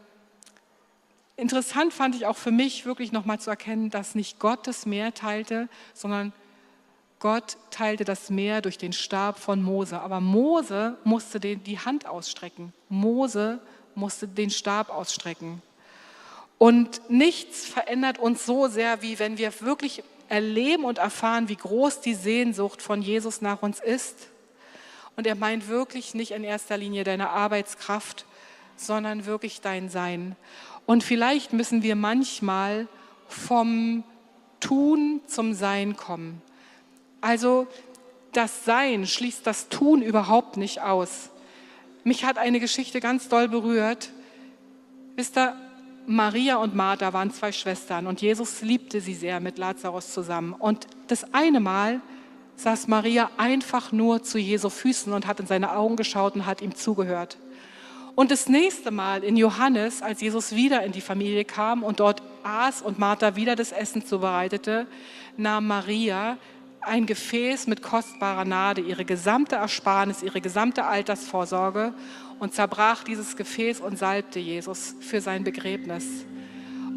interessant 1.37 1.93
fand 1.93 2.15
ich 2.15 2.25
auch 2.25 2.37
für 2.37 2.51
mich 2.51 2.85
wirklich 2.85 3.13
nochmal 3.13 3.39
zu 3.39 3.49
erkennen, 3.49 3.89
dass 3.89 4.13
nicht 4.13 4.39
Gott 4.39 4.67
das 4.67 4.85
Meer 4.85 5.13
teilte, 5.13 5.69
sondern 5.93 6.33
Gott 7.23 7.55
teilte 7.71 8.03
das 8.03 8.29
Meer 8.29 8.61
durch 8.61 8.77
den 8.77 8.91
Stab 8.91 9.39
von 9.39 9.63
Mose, 9.63 10.01
aber 10.01 10.19
Mose 10.19 10.97
musste 11.05 11.39
den, 11.39 11.63
die 11.63 11.79
Hand 11.79 12.05
ausstrecken. 12.05 12.73
Mose 12.89 13.61
musste 13.95 14.27
den 14.27 14.49
Stab 14.49 14.89
ausstrecken. 14.89 15.61
Und 16.57 17.09
nichts 17.09 17.65
verändert 17.65 18.19
uns 18.19 18.45
so 18.45 18.67
sehr, 18.67 19.01
wie 19.01 19.19
wenn 19.19 19.37
wir 19.37 19.53
wirklich 19.61 20.03
erleben 20.27 20.83
und 20.83 20.97
erfahren, 20.97 21.47
wie 21.47 21.55
groß 21.55 22.01
die 22.01 22.13
Sehnsucht 22.13 22.81
von 22.81 23.01
Jesus 23.01 23.39
nach 23.39 23.61
uns 23.61 23.79
ist. 23.79 24.27
Und 25.15 25.25
er 25.25 25.35
meint 25.35 25.69
wirklich 25.69 26.13
nicht 26.15 26.31
in 26.31 26.43
erster 26.43 26.75
Linie 26.75 27.05
deine 27.05 27.29
Arbeitskraft, 27.29 28.25
sondern 28.75 29.25
wirklich 29.25 29.61
dein 29.61 29.87
Sein. 29.87 30.35
Und 30.85 31.05
vielleicht 31.05 31.53
müssen 31.53 31.83
wir 31.83 31.95
manchmal 31.95 32.89
vom 33.29 34.03
Tun 34.59 35.21
zum 35.27 35.53
Sein 35.53 35.95
kommen. 35.95 36.41
Also 37.23 37.67
das 38.33 38.65
Sein 38.65 39.07
schließt 39.07 39.47
das 39.47 39.69
Tun 39.69 40.01
überhaupt 40.01 40.57
nicht 40.57 40.81
aus. 40.81 41.29
Mich 42.03 42.25
hat 42.25 42.37
eine 42.37 42.59
Geschichte 42.59 42.99
ganz 42.99 43.29
doll 43.29 43.47
berührt. 43.47 44.09
Wisst 45.15 45.37
ihr, 45.37 45.55
Maria 46.05 46.57
und 46.57 46.75
Martha 46.75 47.13
waren 47.13 47.31
zwei 47.31 47.53
Schwestern 47.53 48.07
und 48.07 48.21
Jesus 48.21 48.61
liebte 48.61 48.99
sie 48.99 49.13
sehr 49.13 49.39
mit 49.39 49.57
Lazarus 49.57 50.11
zusammen. 50.11 50.51
Und 50.51 50.85
das 51.07 51.33
eine 51.33 51.61
Mal 51.61 52.01
saß 52.57 52.89
Maria 52.89 53.31
einfach 53.37 53.93
nur 53.93 54.21
zu 54.21 54.37
Jesu 54.37 54.69
Füßen 54.69 55.13
und 55.13 55.25
hat 55.25 55.39
in 55.39 55.47
seine 55.47 55.71
Augen 55.77 55.95
geschaut 55.95 56.35
und 56.35 56.45
hat 56.45 56.61
ihm 56.61 56.75
zugehört. 56.75 57.37
Und 58.15 58.31
das 58.31 58.49
nächste 58.49 58.91
Mal 58.91 59.23
in 59.23 59.37
Johannes, 59.37 60.01
als 60.01 60.19
Jesus 60.19 60.53
wieder 60.53 60.83
in 60.83 60.91
die 60.91 60.99
Familie 60.99 61.45
kam 61.45 61.83
und 61.83 62.01
dort 62.01 62.21
aß 62.43 62.81
und 62.81 62.99
Martha 62.99 63.37
wieder 63.37 63.55
das 63.55 63.71
Essen 63.71 64.05
zubereitete, 64.05 64.87
nahm 65.37 65.67
Maria 65.67 66.37
ein 66.85 67.05
Gefäß 67.05 67.67
mit 67.67 67.81
kostbarer 67.81 68.45
Nade, 68.45 68.81
ihre 68.81 69.05
gesamte 69.05 69.55
Ersparnis, 69.55 70.23
ihre 70.23 70.41
gesamte 70.41 70.85
Altersvorsorge 70.85 71.93
und 72.39 72.53
zerbrach 72.53 73.03
dieses 73.03 73.35
Gefäß 73.35 73.79
und 73.81 73.97
salbte 73.97 74.39
Jesus 74.39 74.95
für 74.99 75.21
sein 75.21 75.43
Begräbnis. 75.43 76.05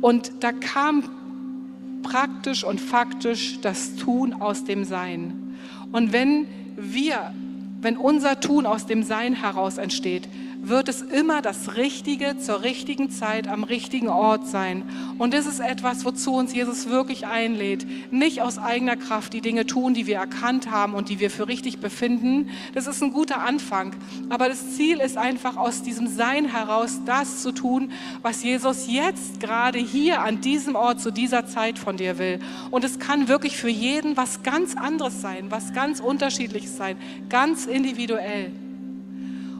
Und 0.00 0.42
da 0.42 0.52
kam 0.52 2.00
praktisch 2.02 2.64
und 2.64 2.80
faktisch 2.80 3.60
das 3.60 3.96
Tun 3.96 4.34
aus 4.34 4.64
dem 4.64 4.84
Sein. 4.84 5.56
Und 5.92 6.12
wenn 6.12 6.46
wir, 6.76 7.34
wenn 7.80 7.96
unser 7.96 8.40
Tun 8.40 8.66
aus 8.66 8.86
dem 8.86 9.02
Sein 9.02 9.34
heraus 9.34 9.78
entsteht, 9.78 10.28
wird 10.62 10.88
es 10.88 11.02
immer 11.02 11.42
das 11.42 11.76
Richtige 11.76 12.38
zur 12.38 12.62
richtigen 12.62 13.10
Zeit 13.10 13.48
am 13.48 13.64
richtigen 13.64 14.08
Ort 14.08 14.46
sein. 14.46 14.84
Und 15.18 15.34
das 15.34 15.46
ist 15.46 15.60
etwas, 15.60 16.04
wozu 16.04 16.34
uns 16.34 16.54
Jesus 16.54 16.88
wirklich 16.88 17.26
einlädt. 17.26 17.86
Nicht 18.12 18.42
aus 18.42 18.58
eigener 18.58 18.96
Kraft 18.96 19.32
die 19.32 19.40
Dinge 19.40 19.66
tun, 19.66 19.94
die 19.94 20.06
wir 20.06 20.16
erkannt 20.16 20.70
haben 20.70 20.94
und 20.94 21.08
die 21.08 21.20
wir 21.20 21.30
für 21.30 21.48
richtig 21.48 21.78
befinden. 21.78 22.50
Das 22.74 22.86
ist 22.86 23.02
ein 23.02 23.12
guter 23.12 23.42
Anfang. 23.42 23.94
Aber 24.28 24.48
das 24.48 24.76
Ziel 24.76 25.00
ist 25.00 25.16
einfach 25.16 25.56
aus 25.56 25.82
diesem 25.82 26.06
Sein 26.08 26.46
heraus 26.46 27.00
das 27.04 27.42
zu 27.42 27.52
tun, 27.52 27.92
was 28.22 28.42
Jesus 28.42 28.86
jetzt 28.88 29.40
gerade 29.40 29.78
hier 29.78 30.22
an 30.22 30.40
diesem 30.40 30.74
Ort 30.74 31.00
zu 31.00 31.10
dieser 31.10 31.46
Zeit 31.46 31.78
von 31.78 31.96
dir 31.96 32.18
will. 32.18 32.40
Und 32.70 32.84
es 32.84 32.98
kann 32.98 33.28
wirklich 33.28 33.56
für 33.56 33.68
jeden 33.68 34.16
was 34.16 34.42
ganz 34.42 34.76
anderes 34.76 35.20
sein, 35.20 35.50
was 35.50 35.72
ganz 35.72 36.00
unterschiedliches 36.00 36.76
sein, 36.76 36.96
ganz 37.28 37.66
individuell. 37.66 38.52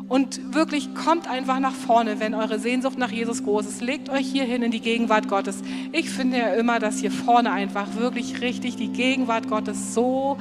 Und 0.09 0.55
wirklich 0.55 0.95
kommt 0.95 1.29
einfach 1.29 1.59
nach 1.59 1.73
vorne, 1.73 2.21
wenn 2.21 2.35
eure 2.35 2.61
Sehnsucht 2.61 2.97
nach 2.97 3.11
Jesus 3.11 3.43
groß 3.43 3.67
ist. 3.67 3.81
Legt 3.81 4.09
euch 4.09 4.27
hier 4.27 4.45
hin 4.45 4.63
in 4.63 4.71
die 4.71 4.81
Gegenwart 4.81 5.29
Gottes. 5.29 5.63
Ich 5.93 6.09
finde 6.11 6.39
ja 6.39 6.55
immer, 6.55 6.79
dass 6.79 7.01
hier 7.01 7.11
vorne 7.11 7.51
einfach 7.51 7.97
wirklich 7.97 8.41
richtig 8.41 8.77
die 8.77 8.89
Gegenwart 8.89 9.49
Gottes 9.49 9.95
so 9.95 10.39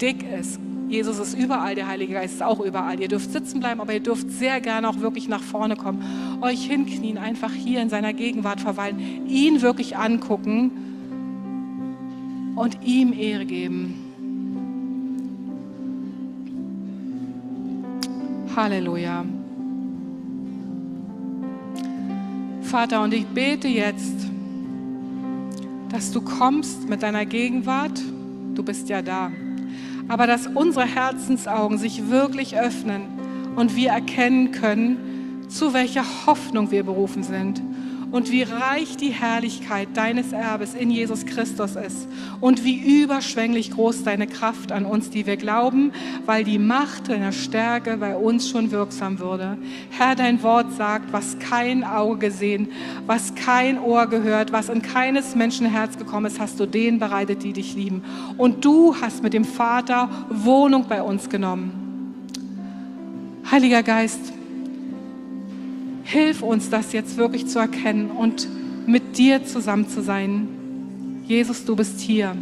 dick 0.00 0.22
ist. 0.22 0.60
Jesus 0.88 1.18
ist 1.18 1.34
überall, 1.34 1.74
der 1.74 1.88
Heilige 1.88 2.14
Geist 2.14 2.34
ist 2.34 2.42
auch 2.42 2.60
überall. 2.60 2.98
Ihr 3.00 3.08
dürft 3.08 3.32
sitzen 3.32 3.60
bleiben, 3.60 3.80
aber 3.80 3.92
ihr 3.92 4.00
dürft 4.00 4.30
sehr 4.30 4.60
gerne 4.60 4.88
auch 4.88 5.00
wirklich 5.00 5.28
nach 5.28 5.42
vorne 5.42 5.76
kommen. 5.76 6.40
Euch 6.40 6.64
hinknien, 6.64 7.18
einfach 7.18 7.52
hier 7.52 7.82
in 7.82 7.90
seiner 7.90 8.12
Gegenwart 8.14 8.60
verweilen, 8.60 9.26
ihn 9.26 9.60
wirklich 9.60 9.96
angucken 9.96 10.70
und 12.56 12.78
ihm 12.84 13.12
Ehre 13.12 13.44
geben. 13.44 14.07
Halleluja. 18.54 19.24
Vater, 22.62 23.02
und 23.02 23.14
ich 23.14 23.26
bete 23.26 23.68
jetzt, 23.68 24.26
dass 25.90 26.12
du 26.12 26.20
kommst 26.20 26.88
mit 26.88 27.02
deiner 27.02 27.24
Gegenwart. 27.24 28.00
Du 28.54 28.62
bist 28.62 28.88
ja 28.88 29.02
da. 29.02 29.30
Aber 30.08 30.26
dass 30.26 30.46
unsere 30.46 30.86
Herzensaugen 30.86 31.78
sich 31.78 32.10
wirklich 32.10 32.58
öffnen 32.58 33.02
und 33.56 33.76
wir 33.76 33.90
erkennen 33.90 34.52
können, 34.52 35.46
zu 35.48 35.72
welcher 35.72 36.04
Hoffnung 36.26 36.70
wir 36.70 36.84
berufen 36.84 37.22
sind 37.22 37.62
und 38.10 38.30
wie 38.30 38.42
reich 38.42 38.96
die 38.96 39.10
Herrlichkeit 39.10 39.88
deines 39.94 40.32
Erbes 40.32 40.74
in 40.74 40.90
Jesus 40.90 41.26
Christus 41.26 41.76
ist 41.76 42.08
und 42.40 42.64
wie 42.64 43.02
überschwänglich 43.02 43.70
groß 43.70 44.04
deine 44.04 44.26
Kraft 44.26 44.72
an 44.72 44.86
uns, 44.86 45.10
die 45.10 45.26
wir 45.26 45.36
glauben, 45.36 45.92
weil 46.24 46.44
die 46.44 46.58
Macht 46.58 47.08
deiner 47.08 47.32
Stärke 47.32 47.96
bei 47.98 48.16
uns 48.16 48.48
schon 48.48 48.70
wirksam 48.70 49.18
würde. 49.18 49.58
Herr, 49.90 50.14
dein 50.14 50.42
Wort 50.42 50.72
sagt, 50.74 51.12
was 51.12 51.38
kein 51.38 51.84
Auge 51.84 52.18
gesehen, 52.18 52.68
was 53.06 53.34
kein 53.34 53.78
Ohr 53.78 54.06
gehört, 54.06 54.52
was 54.52 54.68
in 54.68 54.82
keines 54.82 55.34
Menschen 55.34 55.66
Herz 55.66 55.98
gekommen 55.98 56.26
ist, 56.26 56.40
hast 56.40 56.58
du 56.58 56.66
denen 56.66 56.98
bereitet, 56.98 57.42
die 57.42 57.52
dich 57.52 57.74
lieben. 57.74 58.02
Und 58.36 58.64
du 58.64 58.96
hast 59.00 59.22
mit 59.22 59.34
dem 59.34 59.44
Vater 59.44 60.08
Wohnung 60.30 60.86
bei 60.88 61.02
uns 61.02 61.28
genommen. 61.28 61.84
Heiliger 63.50 63.82
Geist, 63.82 64.32
Hilf 66.08 66.40
uns, 66.40 66.70
das 66.70 66.94
jetzt 66.94 67.18
wirklich 67.18 67.48
zu 67.48 67.58
erkennen 67.58 68.10
und 68.10 68.48
mit 68.86 69.18
dir 69.18 69.44
zusammen 69.44 69.90
zu 69.90 70.00
sein. 70.00 70.48
Jesus, 71.26 71.66
du 71.66 71.76
bist 71.76 72.00
hier. 72.00 72.34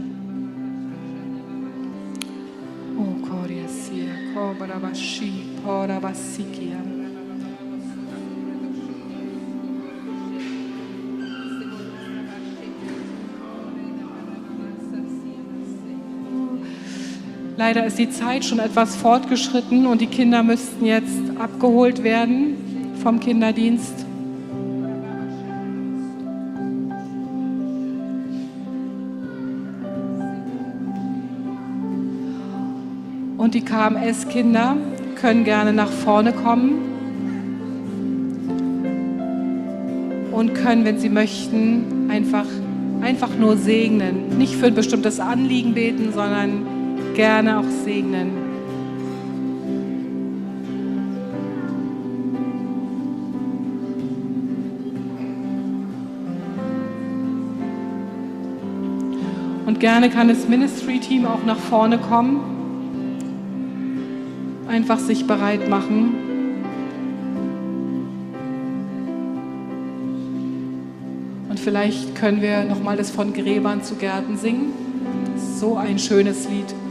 Oh, 2.96 3.16
Leider 17.56 17.84
ist 17.84 17.98
die 17.98 18.10
Zeit 18.10 18.44
schon 18.44 18.60
etwas 18.60 18.94
fortgeschritten 18.94 19.86
und 19.86 20.00
die 20.00 20.06
Kinder 20.06 20.44
müssten 20.44 20.86
jetzt 20.86 21.10
abgeholt 21.40 22.04
werden 22.04 22.65
vom 23.06 23.20
Kinderdienst. 23.20 24.04
Und 33.38 33.54
die 33.54 33.60
KMS-Kinder 33.60 34.76
können 35.14 35.44
gerne 35.44 35.72
nach 35.72 35.88
vorne 35.88 36.32
kommen 36.32 36.80
und 40.32 40.54
können, 40.54 40.84
wenn 40.84 40.98
sie 40.98 41.08
möchten, 41.08 42.10
einfach, 42.10 42.46
einfach 43.02 43.30
nur 43.38 43.56
segnen. 43.56 44.36
Nicht 44.36 44.56
für 44.56 44.66
ein 44.66 44.74
bestimmtes 44.74 45.20
Anliegen 45.20 45.74
beten, 45.74 46.12
sondern 46.12 47.14
gerne 47.14 47.60
auch 47.60 47.84
segnen. 47.84 48.45
Und 59.76 59.80
gerne 59.80 60.08
kann 60.08 60.28
das 60.28 60.48
Ministry-Team 60.48 61.26
auch 61.26 61.44
nach 61.44 61.58
vorne 61.58 61.98
kommen, 61.98 62.40
einfach 64.66 64.98
sich 64.98 65.26
bereit 65.26 65.68
machen. 65.68 66.14
Und 71.50 71.60
vielleicht 71.60 72.14
können 72.14 72.40
wir 72.40 72.64
nochmal 72.64 72.96
das 72.96 73.10
von 73.10 73.34
Gräbern 73.34 73.82
zu 73.82 73.96
Gärten 73.96 74.38
singen. 74.38 74.72
So 75.58 75.76
ein 75.76 75.98
schönes 75.98 76.48
Lied. 76.48 76.85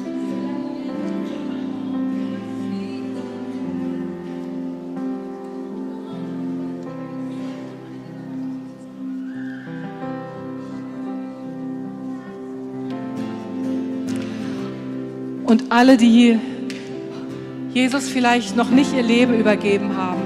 Und 15.46 15.72
alle, 15.72 15.98
die 15.98 16.40
Jesus 17.72 18.10
vielleicht 18.10 18.56
noch 18.56 18.70
nicht 18.70 18.96
ihr 18.96 19.04
Leben 19.04 19.40
übergeben 19.40 19.96
haben, 19.96 20.22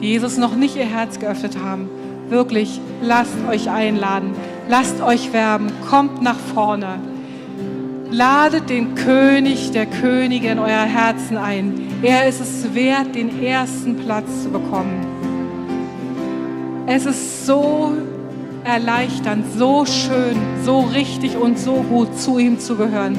die 0.00 0.08
Jesus 0.08 0.38
noch 0.38 0.54
nicht 0.54 0.76
ihr 0.76 0.86
Herz 0.86 1.18
geöffnet 1.18 1.58
haben, 1.62 1.88
wirklich 2.28 2.80
lasst 3.02 3.36
euch 3.48 3.68
einladen, 3.68 4.30
lasst 4.68 5.02
euch 5.02 5.32
werben, 5.32 5.70
kommt 5.88 6.22
nach 6.22 6.38
vorne. 6.54 6.98
Ladet 8.10 8.70
den 8.70 8.94
König 8.94 9.70
der 9.72 9.86
Könige 9.86 10.48
in 10.48 10.58
euer 10.58 10.84
Herzen 10.84 11.36
ein. 11.36 11.88
Er 12.02 12.28
ist 12.28 12.40
es 12.40 12.74
wert, 12.74 13.14
den 13.14 13.42
ersten 13.42 13.96
Platz 13.96 14.42
zu 14.42 14.50
bekommen. 14.50 15.06
Es 16.86 17.06
ist 17.06 17.46
so 17.46 17.92
erleichternd, 18.64 19.44
so 19.56 19.84
schön, 19.86 20.36
so 20.64 20.80
richtig 20.80 21.36
und 21.36 21.58
so 21.58 21.84
gut, 21.88 22.18
zu 22.18 22.38
ihm 22.38 22.58
zu 22.58 22.76
gehören, 22.76 23.16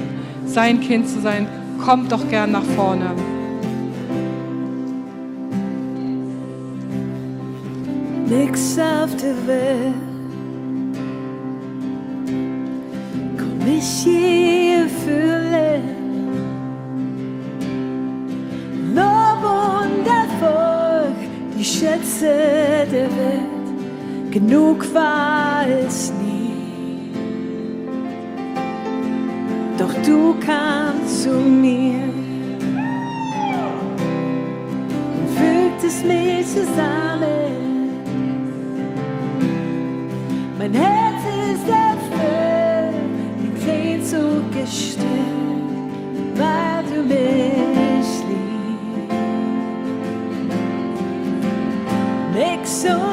sein 0.53 0.79
Kind 0.79 1.09
zu 1.09 1.19
sein. 1.21 1.47
Kommt 1.83 2.11
doch 2.11 2.27
gern 2.29 2.51
nach 2.51 2.63
vorne. 2.75 3.11
Nix 8.29 8.77
auf 8.79 9.15
der 9.17 9.47
Welt 9.47 10.13
komm 13.37 13.67
ich 13.67 14.05
je 14.05 14.87
fühlen. 15.03 15.83
Lob 18.95 19.43
und 19.43 20.07
Erfolg, 20.07 21.15
die 21.57 21.63
Schätze 21.63 22.87
der 22.91 23.09
Welt, 23.17 24.31
genug 24.31 24.93
war 24.93 25.65
es 25.67 26.11
nie. 26.11 26.22
Doch 29.93 30.01
du 30.01 30.33
kamst 30.39 31.23
zu 31.23 31.29
mir 31.29 32.03
und 35.17 35.29
fügtest 35.37 36.05
mich 36.05 36.47
zusammen. 36.47 37.91
Mein 40.57 40.73
Herz 40.73 41.21
ist 41.51 41.67
erfüllt, 41.67 42.95
die 43.41 43.53
Sehnsucht 43.65 44.51
gestillt, 44.53 45.03
weil 46.35 46.83
du 46.89 47.03
mich 47.03 48.09
liebst. 48.29 48.63
Nix 52.33 52.85
und 52.85 53.12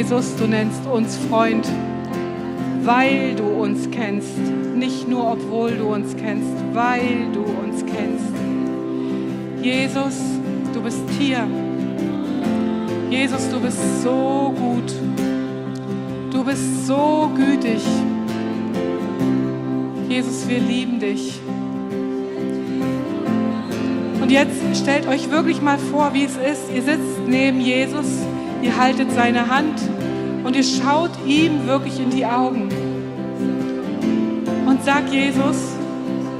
Jesus, 0.00 0.34
du 0.36 0.46
nennst 0.46 0.86
uns 0.86 1.14
Freund, 1.28 1.68
weil 2.84 3.34
du 3.34 3.44
uns 3.44 3.90
kennst. 3.90 4.38
Nicht 4.74 5.06
nur, 5.06 5.32
obwohl 5.32 5.72
du 5.72 5.92
uns 5.92 6.16
kennst, 6.16 6.48
weil 6.72 7.26
du 7.34 7.42
uns 7.42 7.84
kennst. 7.84 8.32
Jesus, 9.62 10.14
du 10.72 10.80
bist 10.80 11.02
hier. 11.18 11.46
Jesus, 13.10 13.50
du 13.50 13.60
bist 13.60 14.02
so 14.02 14.54
gut. 14.56 14.90
Du 16.32 16.44
bist 16.44 16.86
so 16.86 17.30
gütig. 17.36 17.82
Jesus, 20.08 20.48
wir 20.48 20.60
lieben 20.60 20.98
dich. 20.98 21.38
Und 24.22 24.30
jetzt 24.30 24.78
stellt 24.80 25.06
euch 25.06 25.30
wirklich 25.30 25.60
mal 25.60 25.76
vor, 25.76 26.14
wie 26.14 26.24
es 26.24 26.38
ist. 26.38 26.72
Ihr 26.74 26.82
sitzt 26.82 27.28
neben 27.28 27.60
Jesus, 27.60 28.06
ihr 28.62 28.76
haltet 28.76 29.12
seine 29.12 29.48
Hand 29.48 29.80
und 30.44 30.56
ihr 30.56 30.64
schaut 30.64 31.10
ihm 31.26 31.66
wirklich 31.66 32.00
in 32.00 32.10
die 32.10 32.24
Augen. 32.24 32.68
Und 34.66 34.84
sag 34.84 35.10
Jesus, 35.12 35.56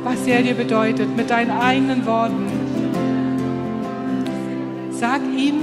was 0.04 0.26
er 0.26 0.42
dir 0.42 0.54
bedeutet, 0.54 1.14
mit 1.16 1.30
deinen 1.30 1.50
eigenen 1.50 2.06
Worten. 2.06 2.46
Sag 4.90 5.20
ihm, 5.36 5.60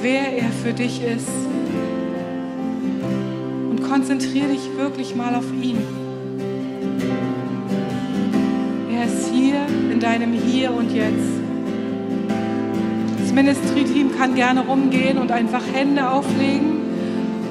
wer 0.00 0.38
er 0.38 0.50
für 0.50 0.72
dich 0.72 1.02
ist. 1.02 1.28
Und 3.70 3.82
konzentriere 3.88 4.48
dich 4.48 4.76
wirklich 4.76 5.14
mal 5.14 5.34
auf 5.34 5.52
ihn. 5.52 5.78
Er 8.92 9.04
ist 9.04 9.30
hier 9.32 9.56
in 9.92 10.00
deinem 10.00 10.32
Hier 10.32 10.72
und 10.72 10.92
Jetzt. 10.92 11.45
Ministry-Team 13.36 14.16
kann 14.16 14.34
gerne 14.34 14.60
rumgehen 14.60 15.18
und 15.18 15.30
einfach 15.30 15.60
Hände 15.74 16.08
auflegen, 16.08 16.80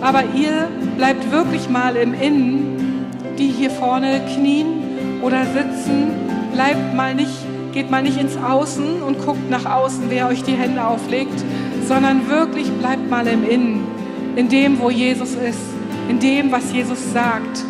aber 0.02 0.24
ihr 0.36 0.68
bleibt 0.98 1.32
wirklich 1.32 1.70
mal 1.70 1.96
im 1.96 2.16
Innen, 2.16 3.06
die 3.38 3.50
hier 3.50 3.70
vorne 3.70 4.22
knien 4.34 5.22
oder 5.22 5.46
sitzen, 5.46 6.08
bleibt 6.54 6.96
mal 6.96 7.14
nicht, 7.14 7.36
geht 7.72 7.92
mal 7.92 8.02
nicht 8.02 8.20
ins 8.20 8.36
Außen 8.36 9.04
und 9.04 9.24
guckt 9.24 9.48
nach 9.52 9.66
außen, 9.66 10.06
wer 10.10 10.28
euch 10.28 10.42
die 10.42 10.54
Hände 10.54 10.84
auflegt, 10.84 11.44
sondern 11.88 12.28
wirklich 12.30 12.72
bleibt 12.72 13.08
mal 13.08 13.28
im 13.28 13.48
Innen, 13.48 13.84
in 14.36 14.50
dem, 14.50 14.80
wo 14.80 14.90
Jesus 14.90 15.36
ist, 15.36 15.60
in 16.10 16.20
dem, 16.20 16.52
was 16.52 16.74
Jesus 16.74 17.14
sagt. 17.14 17.64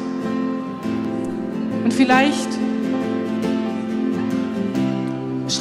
Und 1.83 1.93
vielleicht 1.93 2.47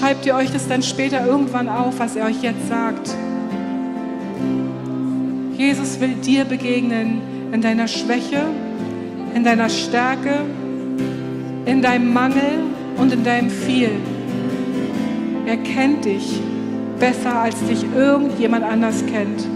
schreibt 0.04 0.26
ihr 0.26 0.34
euch 0.34 0.52
das 0.52 0.68
dann 0.68 0.82
später 0.82 1.24
irgendwann 1.24 1.66
auf, 1.66 1.98
was 1.98 2.14
er 2.14 2.26
euch 2.26 2.42
jetzt 2.42 2.68
sagt. 2.68 3.16
Jesus 5.56 5.98
will 5.98 6.12
dir 6.16 6.44
begegnen 6.44 7.22
in 7.52 7.62
deiner 7.62 7.88
Schwäche, 7.88 8.42
in 9.34 9.44
deiner 9.44 9.70
Stärke, 9.70 10.40
in 11.64 11.80
deinem 11.80 12.12
Mangel 12.12 12.64
und 12.98 13.14
in 13.14 13.24
deinem 13.24 13.48
Viel. 13.48 13.92
Er 15.46 15.56
kennt 15.56 16.04
dich 16.04 16.38
besser, 17.00 17.36
als 17.36 17.58
dich 17.64 17.86
irgendjemand 17.96 18.62
anders 18.62 19.06
kennt. 19.06 19.53